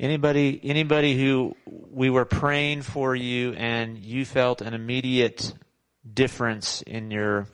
Anybody, 0.00 0.60
anybody 0.62 1.18
who 1.18 1.56
we 1.66 2.08
were 2.08 2.24
praying 2.24 2.82
for 2.82 3.16
you 3.16 3.52
and 3.54 3.98
you 3.98 4.24
felt 4.24 4.60
an 4.60 4.72
immediate 4.72 5.52
difference 6.14 6.82
in 6.82 7.10
your 7.10 7.48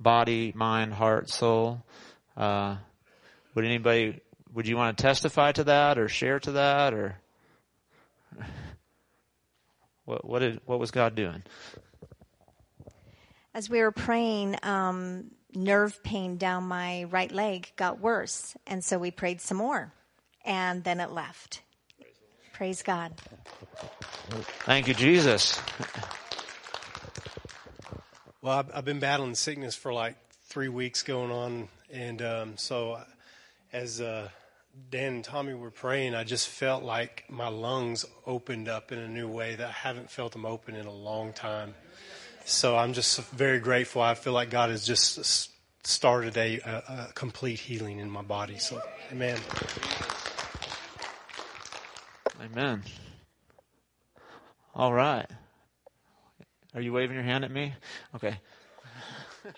body, 0.00 0.52
mind, 0.56 0.94
heart, 0.94 1.28
soul? 1.28 1.84
Uh, 2.34 2.76
would 3.54 3.66
anybody, 3.66 4.20
would 4.54 4.66
you 4.66 4.74
want 4.74 4.96
to 4.96 5.02
testify 5.02 5.52
to 5.52 5.64
that 5.64 5.98
or 5.98 6.08
share 6.08 6.40
to 6.40 6.52
that 6.52 6.94
or 6.94 7.16
what, 10.06 10.26
what 10.26 10.38
did, 10.38 10.62
what 10.64 10.78
was 10.78 10.90
God 10.90 11.14
doing? 11.14 11.42
As 13.52 13.68
we 13.68 13.82
were 13.82 13.92
praying, 13.92 14.56
um, 14.62 15.30
nerve 15.54 16.02
pain 16.02 16.38
down 16.38 16.64
my 16.64 17.04
right 17.04 17.32
leg 17.32 17.70
got 17.76 18.00
worse. 18.00 18.56
And 18.66 18.82
so 18.82 18.98
we 18.98 19.10
prayed 19.10 19.42
some 19.42 19.58
more 19.58 19.92
and 20.42 20.82
then 20.82 21.00
it 21.00 21.10
left. 21.10 21.60
Praise 22.56 22.82
God. 22.82 23.12
Thank 24.64 24.88
you, 24.88 24.94
Jesus. 24.94 25.60
Well, 28.40 28.60
I've, 28.60 28.70
I've 28.76 28.84
been 28.86 28.98
battling 28.98 29.34
sickness 29.34 29.74
for 29.74 29.92
like 29.92 30.16
three 30.44 30.70
weeks 30.70 31.02
going 31.02 31.30
on. 31.30 31.68
And 31.92 32.22
um, 32.22 32.56
so 32.56 32.98
as 33.74 34.00
uh, 34.00 34.30
Dan 34.90 35.16
and 35.16 35.24
Tommy 35.24 35.52
were 35.52 35.70
praying, 35.70 36.14
I 36.14 36.24
just 36.24 36.48
felt 36.48 36.82
like 36.82 37.24
my 37.28 37.48
lungs 37.48 38.06
opened 38.24 38.70
up 38.70 38.90
in 38.90 39.00
a 39.00 39.08
new 39.08 39.28
way 39.28 39.54
that 39.54 39.68
I 39.68 39.72
haven't 39.72 40.10
felt 40.10 40.32
them 40.32 40.46
open 40.46 40.76
in 40.76 40.86
a 40.86 40.94
long 40.94 41.34
time. 41.34 41.74
So 42.46 42.74
I'm 42.74 42.94
just 42.94 43.20
very 43.32 43.58
grateful. 43.58 44.00
I 44.00 44.14
feel 44.14 44.32
like 44.32 44.48
God 44.48 44.70
has 44.70 44.86
just 44.86 45.50
started 45.86 46.38
a, 46.38 46.60
a, 46.60 47.08
a 47.10 47.12
complete 47.14 47.60
healing 47.60 47.98
in 47.98 48.08
my 48.08 48.22
body. 48.22 48.56
So, 48.56 48.80
amen. 49.12 49.38
Amen. 52.42 52.82
All 54.74 54.92
right. 54.92 55.26
Are 56.74 56.82
you 56.82 56.92
waving 56.92 57.14
your 57.14 57.24
hand 57.24 57.44
at 57.44 57.50
me? 57.50 57.72
Okay. 58.14 58.28
I 59.46 59.48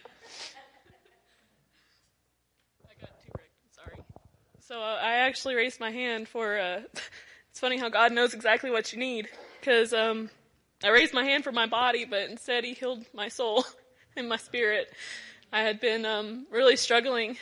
got 3.00 3.10
too 3.20 3.32
rigged. 3.36 3.50
Sorry. 3.72 3.98
So 4.60 4.80
uh, 4.80 4.98
I 5.02 5.14
actually 5.14 5.56
raised 5.56 5.80
my 5.80 5.90
hand 5.90 6.28
for. 6.28 6.56
Uh, 6.56 6.82
it's 7.50 7.58
funny 7.58 7.78
how 7.78 7.88
God 7.88 8.12
knows 8.12 8.32
exactly 8.32 8.70
what 8.70 8.92
you 8.92 9.00
need 9.00 9.28
because 9.58 9.92
um, 9.92 10.30
I 10.84 10.90
raised 10.90 11.12
my 11.12 11.24
hand 11.24 11.42
for 11.42 11.50
my 11.50 11.66
body, 11.66 12.04
but 12.04 12.30
instead 12.30 12.62
He 12.62 12.74
healed 12.74 13.04
my 13.12 13.26
soul 13.26 13.64
and 14.16 14.28
my 14.28 14.36
spirit. 14.36 14.92
I 15.52 15.62
had 15.62 15.80
been 15.80 16.06
um, 16.06 16.46
really 16.52 16.76
struggling 16.76 17.38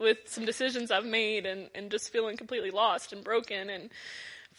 with 0.00 0.18
some 0.26 0.44
decisions 0.44 0.90
I've 0.90 1.04
made 1.04 1.46
and, 1.46 1.70
and 1.76 1.92
just 1.92 2.10
feeling 2.10 2.36
completely 2.36 2.72
lost 2.72 3.12
and 3.12 3.22
broken 3.22 3.70
and 3.70 3.90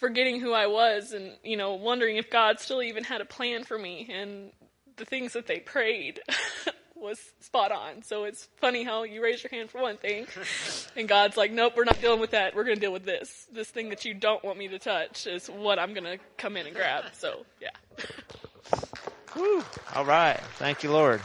forgetting 0.00 0.40
who 0.40 0.52
I 0.52 0.66
was 0.66 1.12
and, 1.12 1.32
you 1.44 1.56
know, 1.56 1.74
wondering 1.74 2.16
if 2.16 2.30
God 2.30 2.58
still 2.58 2.82
even 2.82 3.04
had 3.04 3.20
a 3.20 3.26
plan 3.26 3.64
for 3.64 3.78
me. 3.78 4.08
And 4.10 4.50
the 4.96 5.04
things 5.04 5.34
that 5.34 5.46
they 5.46 5.60
prayed 5.60 6.20
was 6.96 7.20
spot 7.40 7.70
on. 7.70 8.02
So 8.02 8.24
it's 8.24 8.48
funny 8.56 8.82
how 8.82 9.04
you 9.04 9.22
raise 9.22 9.42
your 9.42 9.50
hand 9.50 9.70
for 9.70 9.80
one 9.80 9.98
thing 9.98 10.26
and 10.96 11.06
God's 11.06 11.36
like, 11.36 11.52
nope, 11.52 11.74
we're 11.76 11.84
not 11.84 12.00
dealing 12.00 12.20
with 12.20 12.30
that. 12.30 12.56
We're 12.56 12.64
going 12.64 12.76
to 12.76 12.80
deal 12.80 12.92
with 12.92 13.04
this. 13.04 13.46
This 13.52 13.68
thing 13.68 13.90
that 13.90 14.04
you 14.04 14.14
don't 14.14 14.42
want 14.42 14.58
me 14.58 14.68
to 14.68 14.78
touch 14.78 15.26
is 15.26 15.48
what 15.48 15.78
I'm 15.78 15.92
going 15.92 16.04
to 16.04 16.18
come 16.38 16.56
in 16.56 16.66
and 16.66 16.74
grab. 16.74 17.04
So 17.12 17.44
yeah. 17.60 17.70
Whew. 19.34 19.62
All 19.94 20.04
right. 20.04 20.40
Thank 20.56 20.82
you, 20.82 20.90
Lord. 20.90 21.20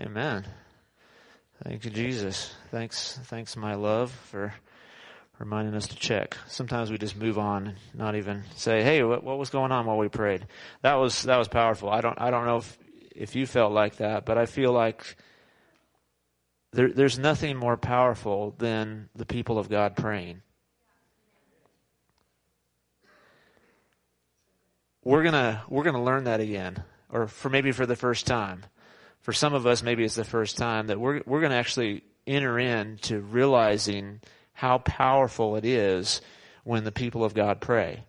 Amen. 0.00 0.44
Thank 1.64 1.86
you, 1.86 1.90
Jesus. 1.90 2.54
Thanks, 2.70 3.18
thanks, 3.24 3.56
my 3.56 3.74
love, 3.74 4.10
for 4.10 4.52
reminding 5.38 5.74
us 5.74 5.88
to 5.88 5.96
check. 5.96 6.36
Sometimes 6.46 6.90
we 6.90 6.98
just 6.98 7.16
move 7.16 7.38
on 7.38 7.68
and 7.68 7.76
not 7.94 8.16
even 8.16 8.44
say, 8.54 8.82
"Hey, 8.82 9.02
what, 9.02 9.24
what 9.24 9.38
was 9.38 9.48
going 9.48 9.72
on 9.72 9.86
while 9.86 9.96
we 9.96 10.08
prayed?" 10.08 10.46
That 10.82 10.96
was 10.96 11.22
that 11.22 11.38
was 11.38 11.48
powerful. 11.48 11.88
I 11.88 12.02
don't 12.02 12.20
I 12.20 12.30
don't 12.30 12.44
know 12.44 12.58
if 12.58 12.78
if 13.16 13.34
you 13.34 13.46
felt 13.46 13.72
like 13.72 13.96
that, 13.96 14.26
but 14.26 14.36
I 14.36 14.44
feel 14.44 14.72
like 14.72 15.16
there, 16.72 16.92
there's 16.92 17.18
nothing 17.18 17.56
more 17.56 17.78
powerful 17.78 18.54
than 18.58 19.08
the 19.16 19.24
people 19.24 19.58
of 19.58 19.70
God 19.70 19.96
praying. 19.96 20.42
We're 25.02 25.22
gonna 25.22 25.62
we're 25.70 25.84
gonna 25.84 26.04
learn 26.04 26.24
that 26.24 26.40
again, 26.40 26.84
or 27.10 27.26
for 27.26 27.48
maybe 27.48 27.72
for 27.72 27.86
the 27.86 27.96
first 27.96 28.26
time 28.26 28.64
for 29.24 29.32
some 29.32 29.54
of 29.54 29.66
us, 29.66 29.82
maybe 29.82 30.04
it's 30.04 30.14
the 30.14 30.22
first 30.22 30.58
time 30.58 30.88
that 30.88 31.00
we're, 31.00 31.22
we're 31.24 31.40
going 31.40 31.50
to 31.50 31.56
actually 31.56 32.04
enter 32.26 32.58
into 32.58 33.20
realizing 33.20 34.20
how 34.52 34.76
powerful 34.76 35.56
it 35.56 35.64
is 35.64 36.20
when 36.62 36.84
the 36.84 36.92
people 36.92 37.24
of 37.24 37.32
God 37.32 37.58
pray. 37.58 38.04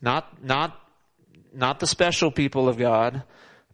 Not, 0.00 0.44
not, 0.44 0.80
not 1.52 1.80
the 1.80 1.88
special 1.88 2.30
people 2.30 2.68
of 2.68 2.78
God, 2.78 3.24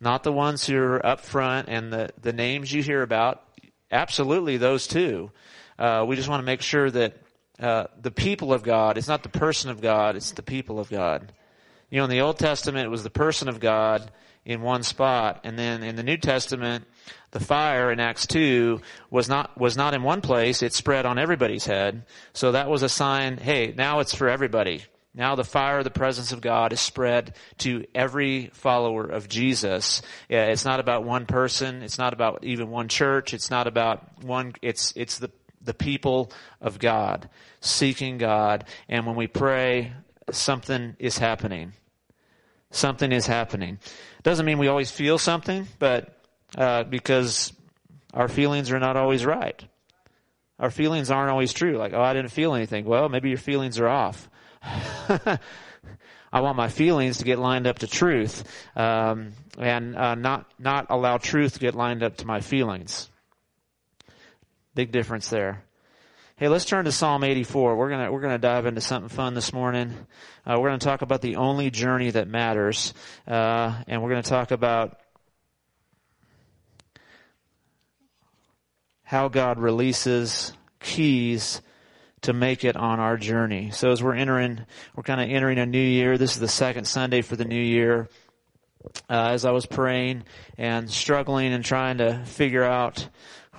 not 0.01 0.23
the 0.23 0.33
ones 0.33 0.65
who 0.65 0.79
are 0.79 1.05
up 1.05 1.21
front 1.21 1.69
and 1.69 1.93
the, 1.93 2.09
the 2.23 2.33
names 2.33 2.73
you 2.73 2.83
hear 2.83 3.03
about. 3.03 3.43
Absolutely 3.93 4.57
those 4.57 4.87
too. 4.87 5.31
Uh, 5.79 6.07
we 6.09 6.17
just 6.17 6.31
want 6.31 6.41
to 6.41 6.47
make 6.47 6.63
sure 6.63 6.91
that 6.91 7.15
uh, 7.61 7.89
the 8.01 8.11
people 8.11 8.55
of 8.55 8.63
God, 8.63 8.97
it's 8.97 9.07
not 9.07 9.23
the 9.23 9.29
person 9.29 9.71
of 9.71 9.83
God, 9.83 10.17
it's 10.17 10.33
the 10.33 10.43
people 10.43 10.81
of 10.81 10.89
God. 10.89 11.31
You 11.91 11.99
know, 11.99 12.05
in 12.05 12.11
the 12.11 12.23
Old 12.23 12.39
Testament, 12.39 12.87
it 12.87 12.91
was 12.91 13.03
the 13.03 13.11
person 13.11 13.51
of 13.51 13.61
God 13.61 14.11
in 14.45 14.61
one 14.61 14.83
spot. 14.83 15.41
And 15.45 15.59
then 15.59 15.83
in 15.83 15.97
the 15.97 16.03
New 16.03 16.17
Testament, 16.17 16.85
the 17.31 17.41
fire 17.41 17.91
in 17.91 18.01
Acts 18.01 18.27
2 18.27 18.81
was 19.11 19.29
not, 19.29 19.59
was 19.59 19.77
not 19.77 19.95
in 19.95 20.03
one 20.03 20.21
place, 20.21 20.63
it 20.63 20.73
spread 20.73 21.07
on 21.07 21.19
everybody's 21.19 21.67
head. 21.67 22.05
So 22.33 22.53
that 22.53 22.69
was 22.69 22.83
a 22.83 22.89
sign, 22.89 23.39
hey, 23.39 23.75
now 23.77 24.01
it's 24.01 24.15
for 24.15 24.29
everybody. 24.29 24.85
Now 25.15 25.37
the 25.37 25.45
fire 25.45 25.79
of 25.79 25.85
the 25.85 25.91
presence 25.91 26.33
of 26.33 26.41
God 26.41 26.73
is 26.73 26.81
spread 26.81 27.37
to 27.59 27.85
every 27.95 28.51
follower 28.53 29.05
of 29.05 29.29
Jesus. 29.29 30.03
It's 30.29 30.65
not 30.65 30.81
about 30.81 31.05
one 31.05 31.27
person. 31.27 31.83
It's 31.83 31.99
not 31.99 32.13
about 32.13 32.45
even 32.45 32.69
one 32.69 32.89
church. 32.89 33.33
It's 33.33 33.51
not 33.51 33.67
about 33.67 34.25
one, 34.25 34.55
it's, 34.61 34.93
it's 34.97 35.19
the, 35.19 35.31
the 35.63 35.75
people 35.75 36.33
of 36.61 36.79
God 36.79 37.29
seeking 37.61 38.19
God. 38.19 38.65
And 38.89 39.07
when 39.07 39.15
we 39.15 39.29
pray, 39.29 39.93
something 40.31 40.97
is 40.99 41.19
happening. 41.19 41.75
Something 42.75 43.13
is 43.13 43.25
happening. 43.25 43.79
Doesn't 44.25 44.45
mean 44.45 44.59
we 44.59 44.67
always 44.67 44.91
feel 44.91 45.17
something, 45.17 45.69
but 45.79 46.19
uh, 46.59 46.83
because 46.83 47.53
our 48.13 48.27
feelings 48.27 48.73
are 48.73 48.81
not 48.81 48.97
always 48.97 49.25
right. 49.25 49.65
Our 50.59 50.71
feelings 50.71 51.09
aren't 51.09 51.31
always 51.31 51.53
true. 51.53 51.77
Like, 51.77 51.93
oh, 51.93 52.03
I 52.03 52.15
didn't 52.15 52.33
feel 52.33 52.53
anything. 52.53 52.85
Well, 52.85 53.09
maybe 53.09 53.29
your 53.29 53.39
feelings 53.39 53.79
are 53.79 53.87
off. 53.87 54.29
I 54.63 56.41
want 56.41 56.57
my 56.57 56.69
feelings 56.69 57.19
to 57.19 57.25
get 57.25 57.39
lined 57.39 57.69
up 57.69 57.79
to 57.79 57.87
truth, 57.87 58.43
um, 58.75 59.35
and 59.57 59.95
uh, 59.95 60.17
not 60.17 60.51
not 60.59 60.87
allow 60.91 61.19
truth 61.19 61.55
to 61.55 61.61
get 61.61 61.77
lined 61.77 62.03
up 62.03 62.17
to 62.19 62.27
my 62.27 62.41
feelings. 62.41 63.09
Big 64.75 64.91
difference 64.91 65.29
there. 65.31 65.63
Hey, 66.37 66.49
let's 66.49 66.65
turn 66.65 66.85
to 66.87 66.91
Psalm 66.91 67.23
84. 67.23 67.77
We're 67.77 67.91
gonna, 67.91 68.11
we're 68.11 68.21
gonna 68.21 68.39
dive 68.39 68.67
into 68.67 68.81
something 68.81 69.09
fun 69.09 69.35
this 69.35 69.53
morning. 69.53 69.95
Uh, 70.45 70.59
we're 70.59 70.67
gonna 70.67 70.79
talk 70.79 71.03
about 71.03 71.21
the 71.21 71.37
only 71.37 71.71
journey 71.71 72.11
that 72.11 72.27
matters. 72.27 72.93
Uh, 73.25 73.81
and 73.87 74.03
we're 74.03 74.09
gonna 74.09 74.25
talk 74.25 74.51
about 74.51 74.99
how 79.05 79.29
God 79.29 79.61
releases 79.61 80.53
keys 80.81 81.63
to 82.23 82.33
make 82.33 82.65
it 82.65 82.75
on 82.75 82.99
our 82.99 83.17
journey. 83.17 83.71
So 83.71 83.93
as 83.93 84.03
we're 84.03 84.17
entering, 84.17 84.59
we're 84.97 85.05
kind 85.05 85.21
of 85.21 85.31
entering 85.31 85.59
a 85.59 85.67
new 85.67 85.79
year. 85.79 86.19
This 86.19 86.33
is 86.33 86.41
the 86.41 86.49
second 86.49 86.87
Sunday 86.89 87.23
for 87.23 87.37
the 87.37 87.45
new 87.45 87.63
year. 87.63 88.09
Uh, 89.09 89.29
as 89.31 89.45
I 89.45 89.53
was 89.53 89.67
praying 89.67 90.25
and 90.59 90.91
struggling 90.91 91.53
and 91.53 91.65
trying 91.65 91.99
to 91.99 92.23
figure 92.25 92.65
out 92.65 93.09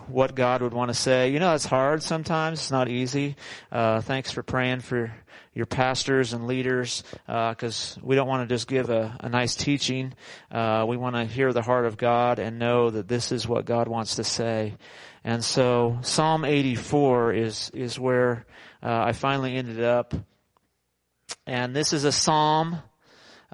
what 0.08 0.36
God 0.36 0.62
would 0.62 0.74
want 0.74 0.90
to 0.90 0.94
say. 0.94 1.30
You 1.32 1.40
know, 1.40 1.54
it's 1.56 1.66
hard 1.66 2.04
sometimes. 2.04 2.60
It's 2.60 2.72
not 2.72 2.90
easy. 2.90 3.36
Uh, 3.72 4.02
thanks 4.02 4.32
for 4.32 4.44
praying 4.44 4.82
for 4.82 5.14
your 5.54 5.66
pastors 5.66 6.34
and 6.34 6.48
leaders, 6.48 7.04
because 7.26 7.98
uh, 7.98 8.02
we 8.04 8.16
don't 8.16 8.28
want 8.28 8.48
to 8.48 8.54
just 8.54 8.68
give 8.68 8.90
a, 8.90 9.18
a 9.22 9.30
nice 9.30 9.56
teaching. 9.56 10.14
Uh, 10.52 10.86
we 10.88 10.98
want 10.98 11.16
to 11.16 11.26
hear 11.26 11.54
the 11.54 11.62
heart 11.62 11.86
of 11.86 11.98
God 11.98 12.40
and 12.40 12.60
know 12.60 12.90
that 12.90 13.08
this 13.08 13.32
is 13.32 13.48
what 13.48 13.66
God 13.66 13.88
wants 13.88 14.16
to 14.16 14.24
say. 14.24 14.76
And 15.24 15.44
so 15.44 15.98
Psalm 16.02 16.44
84 16.44 17.34
is, 17.34 17.72
is 17.74 17.98
where 17.98 18.46
uh, 18.84 19.06
I 19.08 19.14
finally 19.14 19.56
ended 19.56 19.82
up. 19.82 20.14
And 21.48 21.76
this 21.76 21.94
is 21.94 22.04
a 22.04 22.12
psalm 22.12 22.80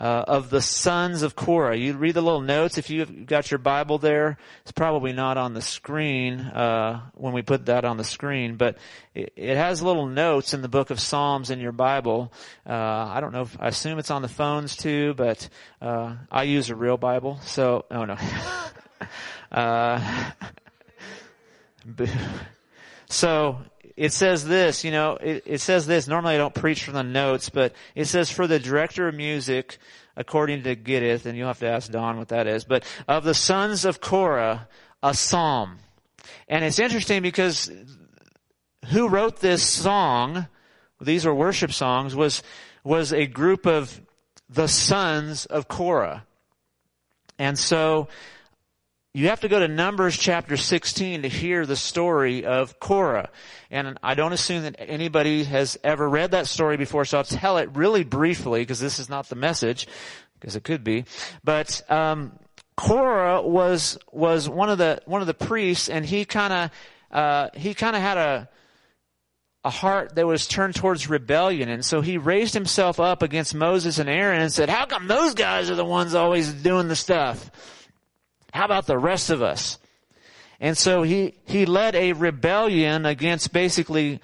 uh, 0.02 0.26
of 0.28 0.50
the 0.50 0.62
sons 0.62 1.22
of 1.22 1.36
Korah. 1.36 1.78
You 1.78 1.94
read 1.94 2.16
the 2.16 2.22
little 2.22 2.42
notes 2.42 2.80
if 2.80 2.90
you've 2.90 3.28
got 3.28 3.52
your 3.52 3.60
Bible 3.60 4.00
there. 4.00 4.40
It's 4.64 4.72
probably 4.72 5.14
not 5.14 5.38
on 5.38 5.54
the 5.54 5.62
screen 5.62 6.40
uh, 6.40 7.02
when 7.14 7.34
we 7.34 7.44
put 7.44 7.68
that 7.68 7.86
on 7.86 7.98
the 7.98 8.04
screen, 8.04 8.56
but 8.56 8.78
it, 9.14 9.32
it, 9.36 9.58
has 9.58 9.84
little 9.84 10.08
notes 10.08 10.56
in 10.56 10.64
the 10.64 10.68
book 10.68 10.90
of 10.90 11.00
Psalms 11.00 11.52
in 11.52 11.60
your 11.60 11.72
Bible. 11.72 12.34
Uh, 12.68 12.74
I 12.74 13.20
don't 13.22 13.32
know 13.32 13.44
if 13.44 13.56
I 13.62 13.68
assume 13.68 14.00
it's 14.00 14.12
on 14.12 14.24
the 14.24 14.28
phones 14.28 14.76
too, 14.76 15.14
but 15.14 15.48
uh, 15.82 16.16
I 16.32 16.44
use 16.44 16.72
a 16.72 16.76
real 16.76 16.98
Bible, 16.98 17.40
so 17.44 17.86
oh 17.92 18.06
no. 18.06 18.18
Uh, 19.52 20.32
So 23.12 23.58
it 24.02 24.12
says 24.12 24.44
this, 24.44 24.84
you 24.84 24.90
know, 24.90 25.16
it, 25.22 25.44
it 25.46 25.62
says 25.62 25.86
this. 25.86 26.08
Normally 26.08 26.34
I 26.34 26.40
don't 26.40 26.56
preach 26.56 26.84
from 26.84 26.96
the 26.96 27.04
notes, 27.04 27.52
but 27.52 27.76
it 27.94 28.06
says 28.06 28.32
for 28.32 28.48
the 28.48 28.58
director 28.58 29.08
of 29.08 29.14
music, 29.14 29.78
according 30.18 30.64
to 30.64 30.76
Gittith, 30.76 31.28
and 31.28 31.38
you'll 31.38 31.50
have 31.50 31.60
to 31.60 31.70
ask 31.70 31.92
Don 31.92 32.18
what 32.18 32.30
that 32.30 32.48
is, 32.48 32.64
but 32.64 32.84
of 33.08 33.24
the 33.24 33.36
sons 33.36 33.86
of 33.86 34.02
Korah, 34.02 34.68
a 35.04 35.14
psalm. 35.14 35.78
And 36.48 36.66
it's 36.66 36.80
interesting 36.80 37.22
because 37.22 37.72
who 38.88 39.08
wrote 39.08 39.40
this 39.40 39.62
song, 39.62 40.48
these 41.00 41.28
are 41.28 41.36
worship 41.36 41.72
songs, 41.72 42.16
was, 42.16 42.42
was 42.84 43.14
a 43.14 43.28
group 43.28 43.68
of 43.68 44.02
the 44.50 44.68
sons 44.68 45.46
of 45.46 45.68
Korah. 45.68 46.26
And 47.38 47.56
so, 47.56 48.08
you 49.14 49.28
have 49.28 49.42
to 49.42 49.50
go 49.50 49.60
to 49.60 49.68
Numbers 49.68 50.18
chapter 50.18 50.56
16 50.56 51.24
to 51.24 51.28
hear 51.28 51.66
the 51.66 51.76
story 51.76 52.46
of 52.46 52.80
Korah. 52.80 53.30
And 53.70 53.98
I 54.02 54.14
don't 54.14 54.32
assume 54.32 54.64
that 54.64 54.76
anybody 54.80 55.44
has 55.44 55.78
ever 55.84 56.08
read 56.08 56.32
that 56.32 56.48
story 56.48 56.78
before, 56.78 57.04
so 57.04 57.18
I'll 57.18 57.24
tell 57.26 57.58
it 57.58 57.70
really 57.74 58.06
briefly, 58.06 58.62
because 58.62 58.80
this 58.80 59.00
is 59.00 59.10
not 59.10 59.28
the 59.28 59.36
message, 59.36 59.86
because 60.40 60.56
it 60.56 60.64
could 60.64 60.86
be. 60.86 61.04
But, 61.44 61.82
um, 61.92 62.40
Korah 62.78 63.42
was, 63.42 63.98
was 64.14 64.48
one 64.48 64.70
of 64.70 64.78
the, 64.78 65.02
one 65.06 65.20
of 65.20 65.28
the 65.28 65.34
priests, 65.34 65.90
and 65.90 66.06
he 66.06 66.24
kinda, 66.24 66.72
uh, 67.12 67.50
he 67.54 67.74
kinda 67.74 68.00
had 68.00 68.18
a, 68.18 68.50
a 69.66 69.70
heart 69.70 70.16
that 70.16 70.26
was 70.26 70.48
turned 70.48 70.76
towards 70.76 71.10
rebellion. 71.10 71.68
And 71.68 71.86
so 71.86 72.00
he 72.00 72.18
raised 72.18 72.54
himself 72.54 72.98
up 72.98 73.22
against 73.22 73.54
Moses 73.54 74.00
and 74.00 74.10
Aaron 74.10 74.42
and 74.42 74.52
said, 74.54 74.70
how 74.70 74.86
come 74.86 75.08
those 75.08 75.36
guys 75.36 75.70
are 75.70 75.76
the 75.76 75.86
ones 75.86 76.16
always 76.16 76.52
doing 76.52 76.88
the 76.88 76.96
stuff? 76.96 77.52
How 78.52 78.66
about 78.66 78.88
the 78.88 78.98
rest 78.98 79.30
of 79.30 79.42
us? 79.42 79.78
And 80.60 80.78
so 80.78 81.02
he, 81.02 81.34
he 81.46 81.66
led 81.66 81.96
a 81.96 82.14
rebellion 82.14 83.06
against 83.06 83.52
basically 83.52 84.22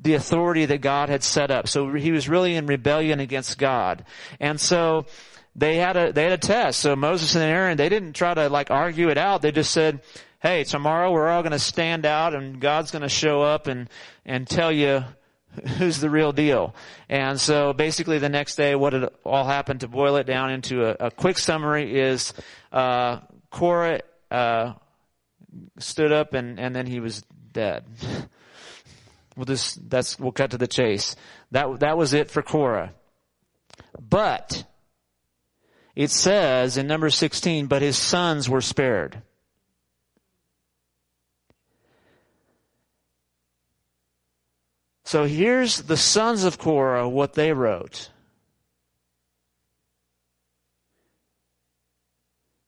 the 0.00 0.14
authority 0.14 0.64
that 0.64 0.80
God 0.80 1.08
had 1.08 1.22
set 1.22 1.50
up. 1.50 1.68
So 1.68 1.92
he 1.92 2.10
was 2.10 2.28
really 2.28 2.54
in 2.56 2.66
rebellion 2.66 3.20
against 3.20 3.58
God. 3.58 4.04
And 4.40 4.60
so 4.60 5.06
they 5.54 5.76
had 5.76 5.96
a, 5.96 6.12
they 6.12 6.24
had 6.24 6.32
a 6.32 6.38
test. 6.38 6.80
So 6.80 6.96
Moses 6.96 7.34
and 7.34 7.44
Aaron, 7.44 7.76
they 7.76 7.90
didn't 7.90 8.14
try 8.14 8.32
to 8.34 8.48
like 8.48 8.70
argue 8.70 9.10
it 9.10 9.18
out. 9.18 9.42
They 9.42 9.52
just 9.52 9.72
said, 9.72 10.00
hey, 10.40 10.64
tomorrow 10.64 11.12
we're 11.12 11.28
all 11.28 11.42
going 11.42 11.52
to 11.52 11.58
stand 11.58 12.06
out 12.06 12.34
and 12.34 12.60
God's 12.60 12.90
going 12.90 13.02
to 13.02 13.08
show 13.08 13.42
up 13.42 13.66
and, 13.66 13.88
and 14.24 14.48
tell 14.48 14.72
you 14.72 15.04
who's 15.78 16.00
the 16.00 16.10
real 16.10 16.32
deal. 16.32 16.74
And 17.08 17.38
so 17.38 17.72
basically 17.72 18.18
the 18.18 18.28
next 18.28 18.56
day 18.56 18.74
what 18.74 18.94
it 18.94 19.14
all 19.22 19.44
happened 19.44 19.80
to 19.80 19.88
boil 19.88 20.16
it 20.16 20.24
down 20.24 20.50
into 20.50 20.84
a, 20.84 21.08
a 21.08 21.10
quick 21.10 21.38
summary 21.38 22.00
is, 22.00 22.32
uh, 22.72 23.20
Korah, 23.54 24.00
uh, 24.32 24.72
stood 25.78 26.10
up 26.10 26.34
and, 26.34 26.58
and 26.58 26.74
then 26.74 26.86
he 26.86 26.98
was 26.98 27.22
dead. 27.52 27.84
we'll 29.36 29.44
just, 29.44 29.88
that's, 29.88 30.18
we'll 30.18 30.32
cut 30.32 30.50
to 30.50 30.58
the 30.58 30.66
chase. 30.66 31.14
That, 31.52 31.78
that 31.78 31.96
was 31.96 32.14
it 32.14 32.32
for 32.32 32.42
Korah. 32.42 32.92
But, 34.00 34.64
it 35.94 36.10
says 36.10 36.76
in 36.76 36.88
number 36.88 37.10
16, 37.10 37.68
but 37.68 37.80
his 37.80 37.96
sons 37.96 38.48
were 38.48 38.60
spared. 38.60 39.22
So 45.04 45.26
here's 45.26 45.82
the 45.82 45.96
sons 45.96 46.42
of 46.42 46.58
Korah, 46.58 47.08
what 47.08 47.34
they 47.34 47.52
wrote. 47.52 48.10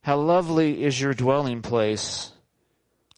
How 0.06 0.18
lovely 0.18 0.84
is 0.84 1.00
your 1.00 1.14
dwelling 1.14 1.62
place, 1.62 2.30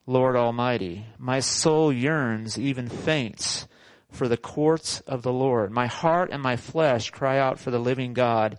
Lord 0.06 0.36
Almighty. 0.36 1.04
My 1.18 1.40
soul 1.40 1.92
yearns, 1.92 2.58
even 2.58 2.88
faints, 2.88 3.68
for 4.10 4.26
the 4.26 4.38
courts 4.38 5.00
of 5.00 5.20
the 5.20 5.30
Lord. 5.30 5.70
My 5.70 5.86
heart 5.86 6.30
and 6.32 6.42
my 6.42 6.56
flesh 6.56 7.10
cry 7.10 7.38
out 7.38 7.58
for 7.58 7.70
the 7.70 7.78
living 7.78 8.14
God. 8.14 8.56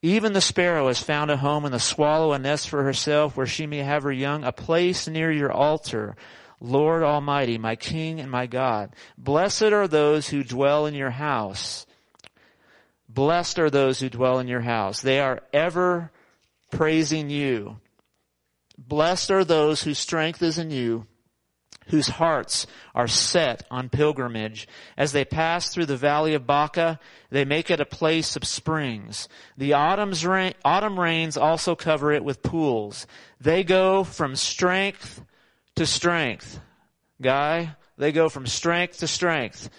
Even 0.00 0.32
the 0.32 0.40
sparrow 0.40 0.86
has 0.86 1.02
found 1.02 1.30
a 1.30 1.36
home 1.36 1.66
and 1.66 1.74
the 1.74 1.78
swallow 1.78 2.32
a 2.32 2.38
nest 2.38 2.70
for 2.70 2.84
herself 2.84 3.36
where 3.36 3.44
she 3.44 3.66
may 3.66 3.80
have 3.80 4.04
her 4.04 4.12
young, 4.12 4.44
a 4.44 4.52
place 4.52 5.06
near 5.06 5.30
your 5.30 5.52
altar. 5.52 6.16
Lord 6.62 7.02
Almighty, 7.02 7.58
my 7.58 7.76
King 7.76 8.18
and 8.18 8.30
my 8.30 8.46
God. 8.46 8.94
Blessed 9.18 9.64
are 9.64 9.88
those 9.88 10.30
who 10.30 10.42
dwell 10.42 10.86
in 10.86 10.94
your 10.94 11.10
house. 11.10 11.84
Blessed 13.10 13.58
are 13.58 13.68
those 13.68 14.00
who 14.00 14.08
dwell 14.08 14.38
in 14.38 14.48
your 14.48 14.62
house. 14.62 15.02
They 15.02 15.20
are 15.20 15.42
ever 15.52 16.10
praising 16.70 17.30
you. 17.30 17.78
Blessed 18.76 19.30
are 19.30 19.44
those 19.44 19.82
whose 19.82 19.98
strength 19.98 20.42
is 20.42 20.58
in 20.58 20.70
you, 20.70 21.06
whose 21.88 22.08
hearts 22.08 22.66
are 22.94 23.08
set 23.08 23.64
on 23.70 23.88
pilgrimage. 23.88 24.68
As 24.96 25.12
they 25.12 25.24
pass 25.24 25.72
through 25.72 25.86
the 25.86 25.96
valley 25.96 26.34
of 26.34 26.46
Baca, 26.46 27.00
they 27.30 27.44
make 27.44 27.70
it 27.70 27.80
a 27.80 27.86
place 27.86 28.36
of 28.36 28.44
springs. 28.44 29.28
The 29.56 29.72
rain, 29.72 30.54
autumn 30.64 31.00
rains 31.00 31.36
also 31.36 31.74
cover 31.74 32.12
it 32.12 32.24
with 32.24 32.42
pools. 32.42 33.06
They 33.40 33.64
go 33.64 34.04
from 34.04 34.36
strength 34.36 35.22
to 35.74 35.86
strength. 35.86 36.60
Guy, 37.20 37.74
they 37.96 38.12
go 38.12 38.28
from 38.28 38.46
strength 38.46 38.98
to 38.98 39.08
strength. 39.08 39.70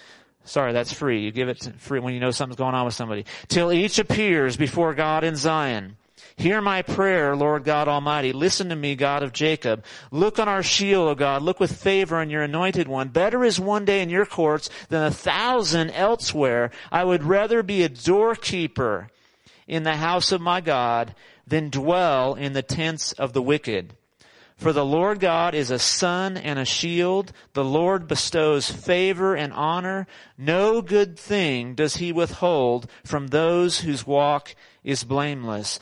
Sorry, 0.44 0.74
that's 0.74 0.92
free. 0.92 1.22
You 1.22 1.32
give 1.32 1.48
it 1.48 1.64
free 1.78 2.00
when 2.00 2.14
you 2.14 2.20
know 2.20 2.32
something's 2.32 2.58
going 2.58 2.76
on 2.76 2.86
with 2.86 2.96
somebody. 2.96 3.26
Till 3.48 3.72
each 3.72 4.00
appears 4.00 4.58
before 4.58 4.94
God 4.96 5.24
in 5.24 5.36
Zion. 5.36 5.96
Hear 6.36 6.62
my 6.62 6.82
prayer, 6.82 7.36
Lord 7.36 7.64
God 7.64 7.88
Almighty. 7.88 8.32
Listen 8.34 8.70
to 8.70 8.76
me, 8.76 8.96
God 8.96 9.24
of 9.24 9.34
Jacob. 9.34 9.84
Look 10.12 10.40
on 10.40 10.48
our 10.48 10.64
shield, 10.64 11.10
O 11.10 11.16
God. 11.16 11.42
Look 11.42 11.60
with 11.60 11.82
favor 11.82 12.18
on 12.18 12.30
your 12.30 12.44
anointed 12.44 12.88
one. 12.88 13.10
Better 13.10 13.44
is 13.44 13.60
one 13.60 13.86
day 13.86 14.02
in 14.02 14.10
your 14.10 14.26
courts 14.26 14.70
than 14.90 15.04
a 15.04 15.12
thousand 15.12 15.92
elsewhere. 15.92 16.72
I 16.92 17.04
would 17.04 17.24
rather 17.24 17.64
be 17.64 17.84
a 17.84 17.90
doorkeeper 17.90 19.10
in 19.68 19.84
the 19.84 19.98
house 19.98 20.32
of 20.32 20.42
my 20.42 20.62
God 20.62 21.14
than 21.46 21.70
dwell 21.70 22.36
in 22.36 22.54
the 22.54 22.62
tents 22.62 23.12
of 23.14 23.34
the 23.34 23.42
wicked. 23.42 23.94
For 24.60 24.74
the 24.74 24.86
Lord 24.86 25.22
God 25.22 25.56
is 25.56 25.72
a 25.72 25.80
sun 25.80 26.36
and 26.36 26.60
a 26.60 26.66
shield. 26.66 27.32
The 27.54 27.64
Lord 27.64 28.10
bestows 28.10 28.70
favor 28.70 29.34
and 29.34 29.54
honor. 29.54 30.06
No 30.38 30.82
good 30.82 31.18
thing 31.18 31.76
does 31.76 31.96
he 31.96 32.12
withhold 32.12 32.90
from 33.06 33.28
those 33.28 33.80
whose 33.80 34.06
walk 34.06 34.54
is 34.84 35.06
blameless. 35.06 35.80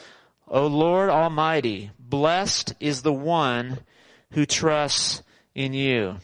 O 0.48 0.68
Lord 0.68 1.10
Almighty, 1.10 1.92
blessed 2.00 2.74
is 2.80 3.02
the 3.02 3.14
one 3.14 3.80
who 4.32 4.46
trusts 4.46 5.24
in 5.54 5.74
you. 5.74 6.18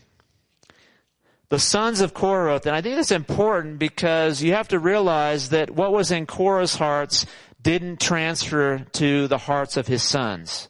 The 1.50 1.60
sons 1.60 2.02
of 2.02 2.14
Korah 2.14 2.62
that. 2.64 2.74
I 2.74 2.82
think 2.82 2.98
it's 2.98 3.12
important 3.12 3.80
because 3.80 4.42
you 4.42 4.54
have 4.54 4.70
to 4.70 4.80
realize 4.80 5.50
that 5.50 5.70
what 5.70 5.92
was 5.92 6.12
in 6.12 6.26
Korah's 6.26 6.76
hearts 6.76 7.26
didn't 7.62 8.00
transfer 8.00 8.80
to 8.94 9.28
the 9.28 9.38
hearts 9.38 9.78
of 9.78 9.88
his 9.88 10.04
sons. 10.04 10.70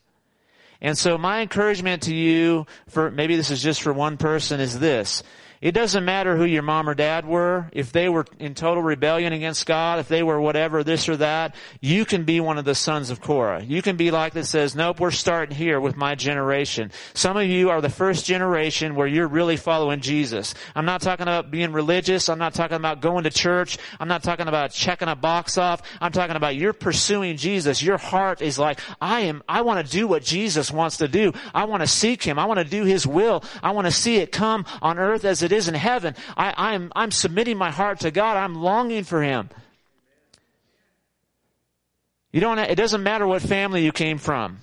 And 0.82 0.98
so 0.98 1.18
my 1.18 1.42
encouragement 1.42 2.04
to 2.04 2.16
you 2.16 2.66
for, 2.90 3.10
maybe 3.10 3.36
this 3.36 3.52
is 3.52 3.64
just 3.64 3.82
for 3.82 3.94
one 3.94 4.18
person 4.18 4.60
is 4.60 4.80
this. 4.80 5.24
It 5.64 5.72
doesn't 5.72 6.04
matter 6.04 6.36
who 6.36 6.44
your 6.44 6.62
mom 6.62 6.90
or 6.90 6.94
dad 6.94 7.26
were, 7.26 7.70
if 7.72 7.94
they 7.94 8.10
were 8.10 8.26
in 8.38 8.54
total 8.54 8.84
rebellion 8.84 9.32
against 9.32 9.66
God, 9.66 9.98
if 9.98 10.10
they 10.10 10.22
were 10.22 10.42
whatever, 10.42 10.84
this 10.84 11.08
or 11.08 11.16
that, 11.16 11.56
you 11.80 12.04
can 12.04 12.26
be 12.26 12.42
one 12.42 12.58
of 12.58 12.66
the 12.66 12.76
sons 12.76 13.10
of 13.10 13.22
Korah. 13.22 13.64
You 13.64 13.82
can 13.82 13.96
be 13.96 14.12
like 14.12 14.34
that 14.34 14.44
says, 14.44 14.76
nope, 14.76 15.00
we're 15.00 15.12
starting 15.12 15.56
here 15.56 15.80
with 15.80 15.96
my 15.96 16.16
generation. 16.16 16.92
Some 17.14 17.38
of 17.38 17.48
you 17.48 17.70
are 17.70 17.80
the 17.80 17.88
first 17.88 18.26
generation 18.26 18.96
where 18.96 19.08
you're 19.08 19.30
really 19.30 19.56
following 19.56 20.02
Jesus. 20.02 20.54
I'm 20.76 20.84
not 20.84 21.00
talking 21.00 21.24
about 21.24 21.50
being 21.50 21.72
religious. 21.72 22.28
I'm 22.28 22.40
not 22.40 22.54
talking 22.54 22.76
about 22.76 23.00
going 23.00 23.24
to 23.24 23.30
church. 23.30 23.78
I'm 24.02 24.10
not 24.10 24.22
talking 24.22 24.50
about 24.50 24.72
checking 24.72 25.08
a 25.08 25.16
box 25.16 25.58
off. 25.58 25.82
I'm 26.02 26.12
talking 26.12 26.36
about 26.36 26.58
you're 26.58 26.74
pursuing 26.74 27.38
Jesus. 27.38 27.82
Your 27.82 27.98
heart 27.98 28.42
is 28.42 28.60
like, 28.60 28.82
I 29.00 29.22
am, 29.22 29.42
I 29.48 29.62
want 29.62 29.86
to 29.86 29.90
do 29.90 30.08
what 30.08 30.24
Jesus 30.26 30.72
wants 30.72 30.98
to 30.98 31.08
do. 31.08 31.32
I 31.54 31.64
want 31.64 31.84
to 31.84 31.88
seek 31.88 32.22
Him. 32.22 32.38
I 32.38 32.48
want 32.48 32.58
to 32.58 32.66
do 32.66 32.84
His 32.84 33.08
will. 33.08 33.46
I 33.64 33.72
want 33.72 33.88
to 33.88 33.92
see 33.94 34.18
it 34.18 34.34
come 34.34 34.66
on 34.82 35.00
earth 35.00 35.24
as 35.24 35.42
it 35.42 35.53
is 35.54 35.68
in 35.68 35.74
heaven. 35.74 36.16
I, 36.36 36.54
I'm, 36.74 36.92
I'm 36.96 37.12
submitting 37.12 37.58
my 37.58 37.72
heart 37.72 38.02
to 38.02 38.12
God. 38.12 38.36
I'm 38.36 38.56
longing 38.56 39.04
for 39.06 39.22
Him. 39.22 39.50
You 42.32 42.42
don't, 42.42 42.60
it 42.60 42.76
doesn't 42.76 43.04
matter 43.04 43.28
what 43.28 43.42
family 43.42 43.86
you 43.86 43.92
came 43.92 44.18
from. 44.18 44.58